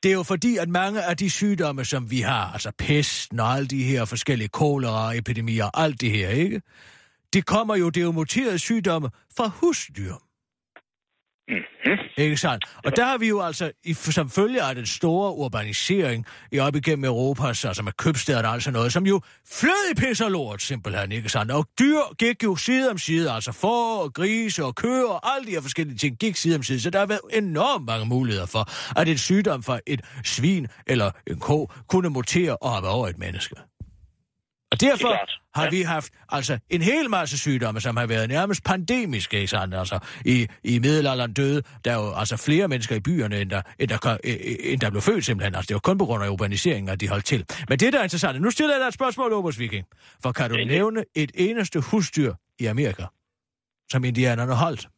Det 0.02 0.08
er 0.08 0.12
jo 0.12 0.22
fordi, 0.22 0.56
at 0.56 0.68
mange 0.68 1.02
af 1.02 1.16
de 1.16 1.30
sygdomme, 1.30 1.84
som 1.84 2.10
vi 2.10 2.20
har, 2.20 2.52
altså 2.52 2.72
pesten 2.78 3.40
og 3.40 3.46
alle 3.46 3.68
de 3.68 3.84
her 3.84 4.04
forskellige 4.04 4.48
kolera-epidemier, 4.48 5.70
alt 5.74 6.00
det 6.00 6.10
her, 6.10 6.28
ikke? 6.28 6.62
Det 7.32 7.46
kommer 7.46 7.76
jo, 7.76 7.90
det 7.90 8.00
er 8.00 8.04
jo 8.04 8.12
muterede 8.12 8.58
sygdomme 8.58 9.10
fra 9.36 9.48
husdyr. 9.48 10.14
Mm-hmm. 11.48 11.98
Ikke 12.16 12.36
sandt? 12.36 12.64
Og 12.84 12.96
der 12.96 13.04
har 13.04 13.18
vi 13.18 13.28
jo 13.28 13.40
altså, 13.40 13.72
i, 13.84 13.94
som 13.94 14.30
følge 14.30 14.62
af 14.62 14.74
den 14.74 14.86
store 14.86 15.34
urbanisering 15.36 16.26
i 16.52 16.58
op 16.58 16.76
igennem 16.76 17.04
Europa, 17.04 17.46
altså 17.46 17.82
med 17.84 17.92
købsteder 17.92 18.42
og 18.42 18.52
alt 18.52 18.62
sådan 18.62 18.74
noget, 18.74 18.92
som 18.92 19.06
jo 19.06 19.20
flød 19.52 19.92
i 19.92 19.94
pis 19.94 20.20
og 20.20 20.30
lort, 20.30 20.62
simpelthen, 20.62 21.12
ikke 21.12 21.28
sandt? 21.28 21.52
Og 21.52 21.66
dyr 21.78 22.14
gik 22.18 22.44
jo 22.44 22.56
side 22.56 22.90
om 22.90 22.98
side, 22.98 23.30
altså 23.30 23.52
får 23.52 24.02
og 24.02 24.14
grise 24.14 24.64
og 24.64 24.74
køer 24.74 25.08
og 25.08 25.34
alle 25.34 25.46
de 25.46 25.50
her 25.50 25.60
forskellige 25.60 25.98
ting 25.98 26.18
gik 26.18 26.36
side 26.36 26.56
om 26.56 26.62
side, 26.62 26.80
så 26.80 26.90
der 26.90 26.98
har 26.98 27.06
været 27.06 27.20
enormt 27.32 27.84
mange 27.84 28.06
muligheder 28.06 28.46
for, 28.46 28.98
at 29.00 29.08
en 29.08 29.18
sygdom 29.18 29.62
fra 29.62 29.80
et 29.86 30.00
svin 30.24 30.66
eller 30.86 31.10
en 31.26 31.38
ko 31.38 31.70
kunne 31.88 32.10
mutere 32.10 32.56
og 32.56 32.70
hoppe 32.70 32.88
over 32.88 33.08
et 33.08 33.18
menneske. 33.18 33.54
Og 34.72 34.80
derfor 34.80 35.12
har 35.58 35.70
vi 35.70 35.82
haft 35.82 36.12
altså 36.28 36.58
en 36.70 36.82
hel 36.82 37.10
masse 37.10 37.38
sygdomme, 37.38 37.80
som 37.80 37.96
har 37.96 38.06
været 38.06 38.28
nærmest 38.28 38.64
pandemiske, 38.64 39.36
ikke 39.36 39.48
sandt? 39.48 39.74
Altså, 39.74 39.98
i, 40.24 40.48
i 40.64 40.78
middelalderen 40.78 41.32
døde 41.32 41.62
der 41.84 41.90
er 41.92 41.94
jo 41.94 42.14
altså 42.16 42.36
flere 42.36 42.68
mennesker 42.68 42.96
i 42.96 43.00
byerne, 43.00 43.40
end 43.40 43.50
der, 43.50 43.62
end 43.78 43.88
der, 43.88 44.18
øh, 44.24 44.32
øh, 44.32 44.72
end 44.72 44.80
der 44.80 44.90
blev 44.90 45.02
født 45.02 45.24
simpelthen. 45.24 45.54
Altså, 45.54 45.68
det 45.68 45.74
var 45.74 45.80
kun 45.80 45.98
på 45.98 46.04
grund 46.04 46.24
af 46.24 46.28
urbaniseringen, 46.28 46.88
at 46.88 47.00
de 47.00 47.08
holdt 47.08 47.24
til. 47.24 47.44
Men 47.68 47.78
det, 47.78 47.92
der 47.92 47.98
er 47.98 48.02
interessant, 48.02 48.40
nu 48.40 48.50
stiller 48.50 48.74
jeg 48.74 48.80
dig 48.80 48.88
et 48.88 48.94
spørgsmål, 48.94 49.32
Obers 49.32 49.58
Viking. 49.58 49.86
For 50.22 50.32
kan 50.32 50.50
du 50.50 50.56
nævne 50.56 51.04
et 51.16 51.32
eneste 51.34 51.80
husdyr 51.90 52.34
i 52.58 52.66
Amerika, 52.66 53.04
som 53.90 54.04
indianerne 54.04 54.54
holdt? 54.54 54.88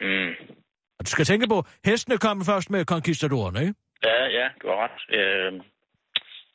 Mm. 0.00 0.32
Og 0.98 1.06
du 1.06 1.10
skal 1.10 1.24
tænke 1.24 1.46
på, 1.48 1.64
hestene 1.84 2.18
kom 2.18 2.44
først 2.44 2.70
med 2.70 2.84
konkistadorerne, 2.84 3.60
ikke? 3.60 3.74
Ja, 4.02 4.24
ja, 4.38 4.46
du 4.62 4.68
har 4.68 4.76
ret. 4.84 4.98
Øh, 5.18 5.52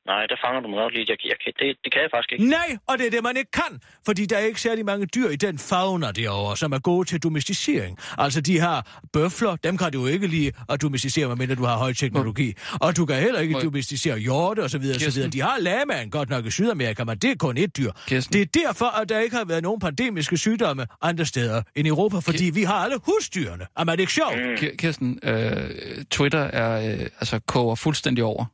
nej, 0.06 0.26
der 0.30 0.36
fanger 0.46 0.62
du 0.62 0.68
mig 0.68 0.92
lige. 0.92 1.06
Jeg, 1.10 1.18
jeg, 1.26 1.36
kan- 1.44 1.54
det, 1.60 1.78
det 1.84 1.92
kan 1.94 2.02
jeg 2.02 2.10
faktisk 2.16 2.32
ikke. 2.32 2.46
Nej, 2.50 2.78
og 2.88 2.98
det 2.98 3.06
er 3.08 3.12
det, 3.12 3.24
man 3.24 3.38
ikke 3.38 3.52
kan. 3.52 3.82
Fordi 4.06 4.26
der 4.26 4.38
er 4.38 4.46
ikke 4.46 4.62
særlig 4.62 4.86
mange 4.86 5.06
dyr 5.06 5.30
i 5.30 5.36
den 5.36 5.58
fauna 5.60 6.12
derovre, 6.12 6.58
som 6.58 6.72
er 6.72 6.80
gode 6.80 7.08
til 7.10 7.24
domesticering. 7.24 7.98
Altså, 8.18 8.42
de 8.42 8.60
har 8.60 9.00
bøfler, 9.14 9.56
dem 9.56 9.78
kan 9.78 9.92
du 9.92 10.00
jo 10.02 10.08
ikke 10.08 10.28
lige 10.28 10.54
at 10.70 10.82
domesticere, 10.82 11.28
medmindre 11.28 11.56
du 11.56 11.64
har 11.64 11.78
høj 11.78 11.94
teknologi. 11.94 12.54
Og 12.82 12.98
du 12.98 13.06
kan 13.06 13.16
heller 13.16 13.40
ikke 13.40 13.54
domesticere 13.64 14.18
hjorte 14.20 14.64
og 14.64 14.70
så 14.70 14.78
videre, 14.78 14.96
og 14.96 15.02
så 15.02 15.06
videre. 15.16 15.30
De 15.32 15.42
har 15.42 15.58
lamaen 15.60 16.10
godt 16.10 16.30
nok 16.30 16.46
i 16.46 16.52
Sydamerika, 16.52 17.04
men 17.04 17.18
det 17.18 17.32
er 17.32 17.36
kun 17.36 17.58
et 17.58 17.78
dyr. 17.78 17.92
Det 18.34 18.42
er 18.42 18.46
derfor, 18.66 18.86
at 19.02 19.10
der 19.10 19.20
ikke 19.20 19.36
har 19.36 19.46
været 19.46 19.64
nogen 19.64 19.80
pandemiske 19.80 20.38
sygdomme 20.38 20.86
andre 21.02 21.26
steder 21.26 21.62
end 21.76 21.88
Europa, 21.88 22.18
fordi 22.18 22.46
vi 22.54 22.64
har 22.64 22.74
alle 22.76 22.98
husdyrene. 23.06 23.66
Jamen, 23.80 23.92
er 23.92 23.96
det 23.96 24.04
ikke 24.04 24.14
sjovt? 24.14 24.34
Ki- 24.60 24.76
Kirsten, 24.76 25.20
øh, 25.24 25.70
Twitter 26.12 26.40
er 26.44 26.94
øh, 26.94 27.00
altså 27.20 27.40
koger 27.48 27.76
fuldstændig 27.76 28.24
over. 28.24 28.46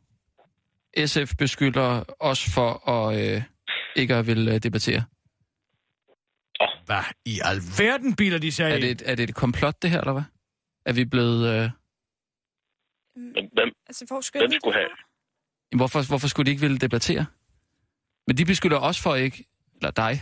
SF 1.06 1.36
beskylder 1.38 2.04
os 2.20 2.54
for 2.56 2.90
at 2.90 3.36
øh, 3.36 3.44
ikke 3.96 4.16
at 4.16 4.28
vil 4.28 4.48
øh, 4.48 4.58
debattere. 4.64 5.04
Hvad 6.86 7.04
i 7.26 7.40
alverden 7.44 8.16
biler 8.16 8.38
de 8.38 8.52
sig 8.52 8.72
Er 8.72 8.80
det, 8.80 8.92
et, 8.92 9.02
er 9.06 9.16
det 9.16 9.30
et 9.30 9.36
komplot, 9.36 9.82
det 9.82 9.90
her, 9.90 10.00
eller 10.02 10.14
hvad? 10.14 10.24
Er 10.86 10.94
vi 10.94 11.06
blevet... 11.06 11.40
Øh... 11.54 11.70
Hvem, 13.54 13.72
Altså, 13.88 14.06
hvor 14.08 14.22
skal 14.22 14.42
hvem 14.42 14.52
skulle 14.62 14.74
have... 14.74 14.90
Jamen, 15.72 15.80
Hvorfor, 15.80 16.08
hvorfor 16.08 16.28
skulle 16.28 16.46
de 16.46 16.52
ikke 16.52 16.62
ville 16.62 16.78
debattere? 16.78 17.26
Men 18.28 18.38
de 18.38 18.46
beskylder 18.46 18.80
os 18.80 19.00
for 19.04 19.16
ikke... 19.16 19.38
Eller 19.76 19.92
dig. 19.92 20.14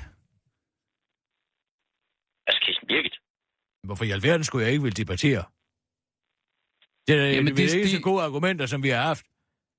Altså, 2.47 2.59
Kirsten 2.65 2.87
Birgit. 2.87 3.15
Hvorfor 3.87 4.05
i 4.05 4.11
alverden 4.11 4.43
skulle 4.43 4.63
jeg 4.65 4.71
ikke 4.73 4.83
vil 4.83 4.97
debattere? 4.97 5.43
Det 7.07 7.15
er 7.15 7.19
Jamen, 7.23 7.35
Jamen, 7.35 7.47
de- 7.47 7.57
det 7.57 7.71
er 7.71 7.75
ikke 7.75 7.87
de- 7.87 7.91
så 7.97 8.01
gode 8.01 8.23
argumenter, 8.23 8.65
som 8.65 8.83
vi 8.83 8.89
har 8.89 9.01
haft. 9.03 9.25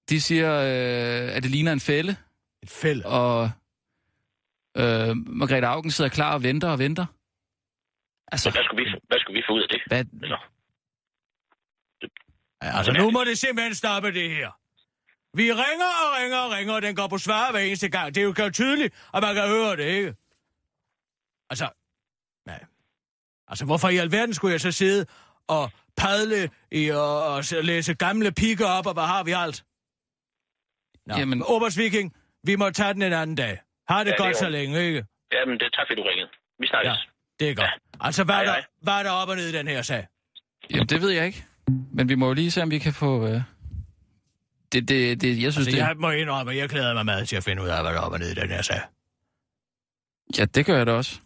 De 0.09 0.21
siger, 0.21 0.53
øh, 0.55 1.37
at 1.37 1.43
det 1.43 1.51
ligner 1.51 1.73
en 1.73 1.81
fælde. 1.81 2.17
Et 2.63 2.71
fælde? 2.71 3.07
Og 3.07 3.51
øh, 4.77 5.17
Margrethe 5.17 5.67
Augen 5.67 5.91
sidder 5.91 6.11
klar 6.11 6.35
og 6.35 6.43
venter 6.43 6.69
og 6.69 6.79
venter. 6.79 7.07
Altså, 8.33 8.51
Hvad 8.51 8.65
skulle 8.65 8.85
vi, 8.85 8.91
hvad 9.09 9.19
skulle 9.21 9.37
vi 9.39 9.45
få 9.49 9.53
ud 9.53 9.63
af 9.63 9.69
det? 9.69 9.81
Hvad? 9.87 10.05
Eller, 10.23 10.39
Altså, 12.61 12.93
nu 12.93 13.11
må 13.11 13.25
det 13.25 13.39
simpelthen 13.39 13.75
stoppe 13.75 14.13
det 14.13 14.31
her. 14.31 14.51
Vi 15.37 15.53
ringer 15.53 15.91
og 16.05 16.23
ringer 16.23 16.39
og 16.39 16.51
ringer, 16.53 16.75
og 16.75 16.83
den 16.83 16.97
går 16.97 17.07
på 17.09 17.19
svar 17.19 17.51
hver 17.51 17.61
eneste 17.61 17.89
gang. 17.89 18.15
Det 18.15 18.21
er 18.21 18.25
jo 18.25 18.35
godt 18.37 18.55
tydeligt, 18.55 18.95
og 19.13 19.21
man 19.21 19.35
kan 19.35 19.49
høre 19.49 19.77
det, 19.77 19.85
ikke? 19.85 20.15
Altså, 21.51 21.69
nej. 22.47 22.65
Altså, 23.49 23.65
hvorfor 23.65 23.89
i 23.89 23.97
alverden 23.97 24.35
skulle 24.35 24.53
jeg 24.53 24.61
så 24.61 24.73
sidde 24.73 25.07
og 25.47 25.71
padle 25.97 26.51
i 26.73 26.89
og, 26.89 27.27
og 27.27 27.45
læse 27.63 27.95
gamle 27.95 28.33
piker 28.33 28.67
op, 28.67 28.87
og 28.87 28.93
hvad 28.93 29.03
har 29.03 29.25
vi 29.25 29.33
alt? 29.33 29.65
Nå, 31.09 31.15
Jamen-. 31.19 31.43
Obers 31.47 31.79
Viking, 31.79 32.13
vi 32.45 32.57
må 32.57 32.71
tage 32.71 32.95
den 32.95 33.03
en 33.03 33.13
anden 33.13 33.37
dag. 33.37 33.59
Har 33.89 34.05
det 34.05 34.11
Ja, 34.11 34.15
ja, 34.15 34.17
det 34.17 34.19
godt 34.19 34.37
så 34.37 34.49
længe, 34.49 34.87
ikke? 34.87 35.05
jamen, 35.33 35.59
det, 35.59 35.69
tak 35.75 35.87
fordi 35.89 36.01
du 36.03 36.07
ringede. 36.09 36.29
Vi 36.61 36.67
snakkes. 36.67 36.89
Ja, 36.91 36.97
det 37.45 37.51
er 37.51 37.55
godt. 37.55 37.71
Altså, 38.01 38.25
hvad 38.25 38.35
er, 38.35 38.39
Hej, 38.39 38.45
der, 38.47 38.53
hej. 38.53 38.65
hvad 38.83 38.95
er 38.95 39.03
der 39.03 39.11
op 39.11 39.29
og 39.29 39.37
ned 39.37 39.49
i 39.49 39.53
den 39.53 39.69
her 39.69 39.83
sag? 39.83 40.07
jamen, 40.71 40.87
det 40.87 41.03
ved 41.03 41.11
jeg 41.11 41.27
ikke. 41.27 41.45
Men 41.93 42.09
vi 42.09 42.15
må 42.15 42.27
jo 42.27 42.33
lige 42.33 42.51
se, 42.51 42.63
om 42.63 42.71
vi 42.71 42.79
kan 42.79 42.93
få... 42.93 43.27
Øh... 43.29 43.41
Det, 44.73 44.89
det, 44.89 45.21
det, 45.21 45.29
jeg 45.43 45.53
synes, 45.53 45.57
Altså, 45.57 45.71
det... 45.71 45.77
jeg 45.89 45.95
må 45.99 46.11
indrømme, 46.11 46.53
at 46.53 46.59
jeg 46.59 46.69
glæder 46.69 46.95
mig 46.95 47.05
meget 47.05 47.29
til 47.29 47.37
at 47.37 47.45
finde 47.45 47.63
ud 47.63 47.69
af, 47.69 47.83
hvad 47.83 47.93
der 47.93 47.99
er 47.99 48.03
op 48.03 48.13
og 48.13 48.19
ned 48.19 48.31
i 48.31 48.35
den 48.35 48.49
her 48.49 48.63
sag. 48.63 48.81
Ja, 50.39 50.45
det 50.45 50.67
gør 50.67 50.77
jeg 50.77 50.87
da 50.87 50.93
også. 50.93 51.21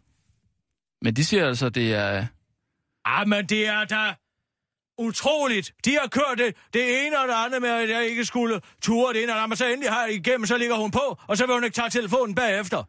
Men 1.02 1.14
de 1.16 1.24
siger 1.24 1.46
altså, 1.48 1.68
det 1.68 1.94
er... 1.94 2.26
Ah, 3.04 3.28
men 3.28 3.46
det 3.46 3.66
er 3.66 3.84
da 3.84 4.14
utroligt. 5.02 5.74
De 5.84 5.90
har 6.00 6.08
kørt 6.08 6.38
det, 6.38 6.56
det 6.74 7.06
ene 7.06 7.18
og 7.18 7.28
det 7.28 7.34
andet 7.34 7.62
med, 7.62 7.70
at 7.70 7.90
jeg 7.90 8.06
ikke 8.06 8.24
skulle 8.24 8.60
ture 8.82 9.14
det 9.14 9.22
ene 9.22 9.32
og 9.32 9.36
det 9.36 9.42
andet. 9.42 9.58
Så 9.58 9.66
endelig 9.66 9.90
har 9.90 10.04
jeg 10.04 10.14
igennem, 10.14 10.46
så 10.46 10.56
ligger 10.56 10.76
hun 10.76 10.90
på, 10.90 11.18
og 11.28 11.36
så 11.36 11.46
vil 11.46 11.54
hun 11.54 11.64
ikke 11.64 11.74
tage 11.74 11.90
telefonen 11.90 12.34
bagefter. 12.34 12.82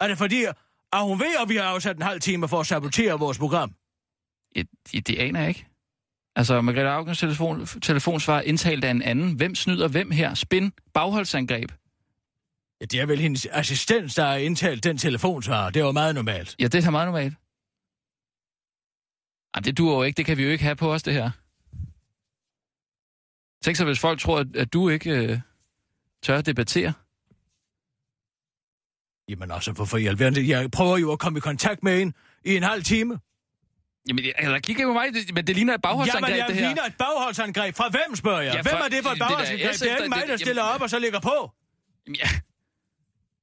Er 0.00 0.08
det 0.08 0.18
fordi, 0.18 0.44
at 0.92 1.02
hun 1.02 1.20
ved, 1.20 1.34
at 1.42 1.48
vi 1.48 1.56
har 1.56 1.64
afsat 1.64 1.96
en 1.96 2.02
halv 2.02 2.20
time 2.20 2.48
for 2.48 2.60
at 2.60 2.66
sabotere 2.66 3.18
vores 3.18 3.38
program? 3.38 3.74
Ja, 4.56 4.62
det, 4.92 5.08
det 5.08 5.18
aner 5.18 5.40
jeg 5.40 5.48
ikke. 5.48 5.66
Altså, 6.36 6.60
Margrethe 6.60 6.90
Augens 6.90 7.18
telefon, 7.18 7.66
telefonsvar 7.66 8.40
indtalt 8.40 8.84
af 8.84 8.90
en 8.90 9.02
anden. 9.02 9.32
Hvem 9.32 9.54
snyder 9.54 9.88
hvem 9.88 10.10
her? 10.10 10.34
Spin, 10.34 10.72
bagholdsangreb. 10.94 11.72
Ja, 12.80 12.84
det 12.84 13.00
er 13.00 13.06
vel 13.06 13.20
hendes 13.20 13.46
assistent, 13.46 14.16
der 14.16 14.24
har 14.24 14.36
indtalt 14.36 14.84
den 14.84 14.98
telefonsvar. 14.98 15.70
Det 15.70 15.84
var 15.84 15.92
meget 15.92 16.14
normalt. 16.14 16.56
Ja, 16.60 16.66
det 16.66 16.86
er 16.86 16.90
meget 16.90 17.06
normalt. 17.06 17.34
Ej, 19.54 19.60
det 19.60 19.78
duer 19.78 19.94
jo 19.94 20.02
ikke. 20.02 20.16
Det 20.16 20.26
kan 20.26 20.36
vi 20.36 20.42
jo 20.44 20.50
ikke 20.50 20.64
have 20.64 20.76
på 20.76 20.92
os, 20.92 21.02
det 21.02 21.12
her. 21.14 21.30
Tænk 23.64 23.76
så, 23.76 23.84
hvis 23.84 23.98
folk 24.00 24.20
tror, 24.20 24.38
at, 24.38 24.56
at 24.56 24.72
du 24.72 24.88
ikke 24.88 25.10
øh, 25.10 25.38
tør 26.22 26.38
at 26.38 26.46
debattere. 26.46 26.92
Jamen 29.28 29.50
altså, 29.50 29.72
hvorfor 29.72 29.98
i 29.98 30.06
alverden? 30.06 30.46
Jeg 30.48 30.70
prøver 30.70 30.98
jo 30.98 31.12
at 31.12 31.18
komme 31.18 31.36
i 31.36 31.40
kontakt 31.40 31.82
med 31.82 31.98
hende 31.98 32.12
i 32.44 32.56
en 32.56 32.62
halv 32.62 32.82
time. 32.84 33.18
Jamen, 34.08 34.24
altså, 34.36 34.58
kigger 34.62 34.86
på 34.86 34.92
mig, 34.92 35.06
det, 35.14 35.34
men 35.34 35.46
det 35.46 35.54
ligner 35.54 35.74
et 35.74 35.82
bagholdsangreb, 35.82 36.34
Jamen, 36.36 36.46
det 36.48 36.56
her. 36.56 36.66
ligner 36.66 36.82
et 36.82 36.94
bagholdsangreb. 36.98 37.74
Fra 37.74 37.88
hvem, 37.88 38.16
spørger 38.16 38.40
jeg? 38.40 38.52
Ja, 38.52 38.56
Ja, 38.56 38.62
Hvem 38.62 38.70
fra- 38.72 38.84
er 38.84 38.88
det 38.88 39.02
for 39.02 39.10
et 39.10 39.14
det 39.16 39.22
er 39.22 39.26
da 39.26 39.30
bagholdsangreb? 39.30 39.74
SF, 39.74 39.80
Det 39.82 39.90
er 39.90 39.96
der- 39.96 40.02
ikke 40.04 40.08
mig, 40.08 40.20
det- 40.20 40.28
der 40.28 40.36
stiller 40.36 40.62
jamen- 40.64 40.74
op 40.74 40.80
og 40.82 40.90
så 40.90 40.98
ligger 40.98 41.20
på. 41.20 41.50
Jamen, 42.06 42.16
ja, 42.16 42.28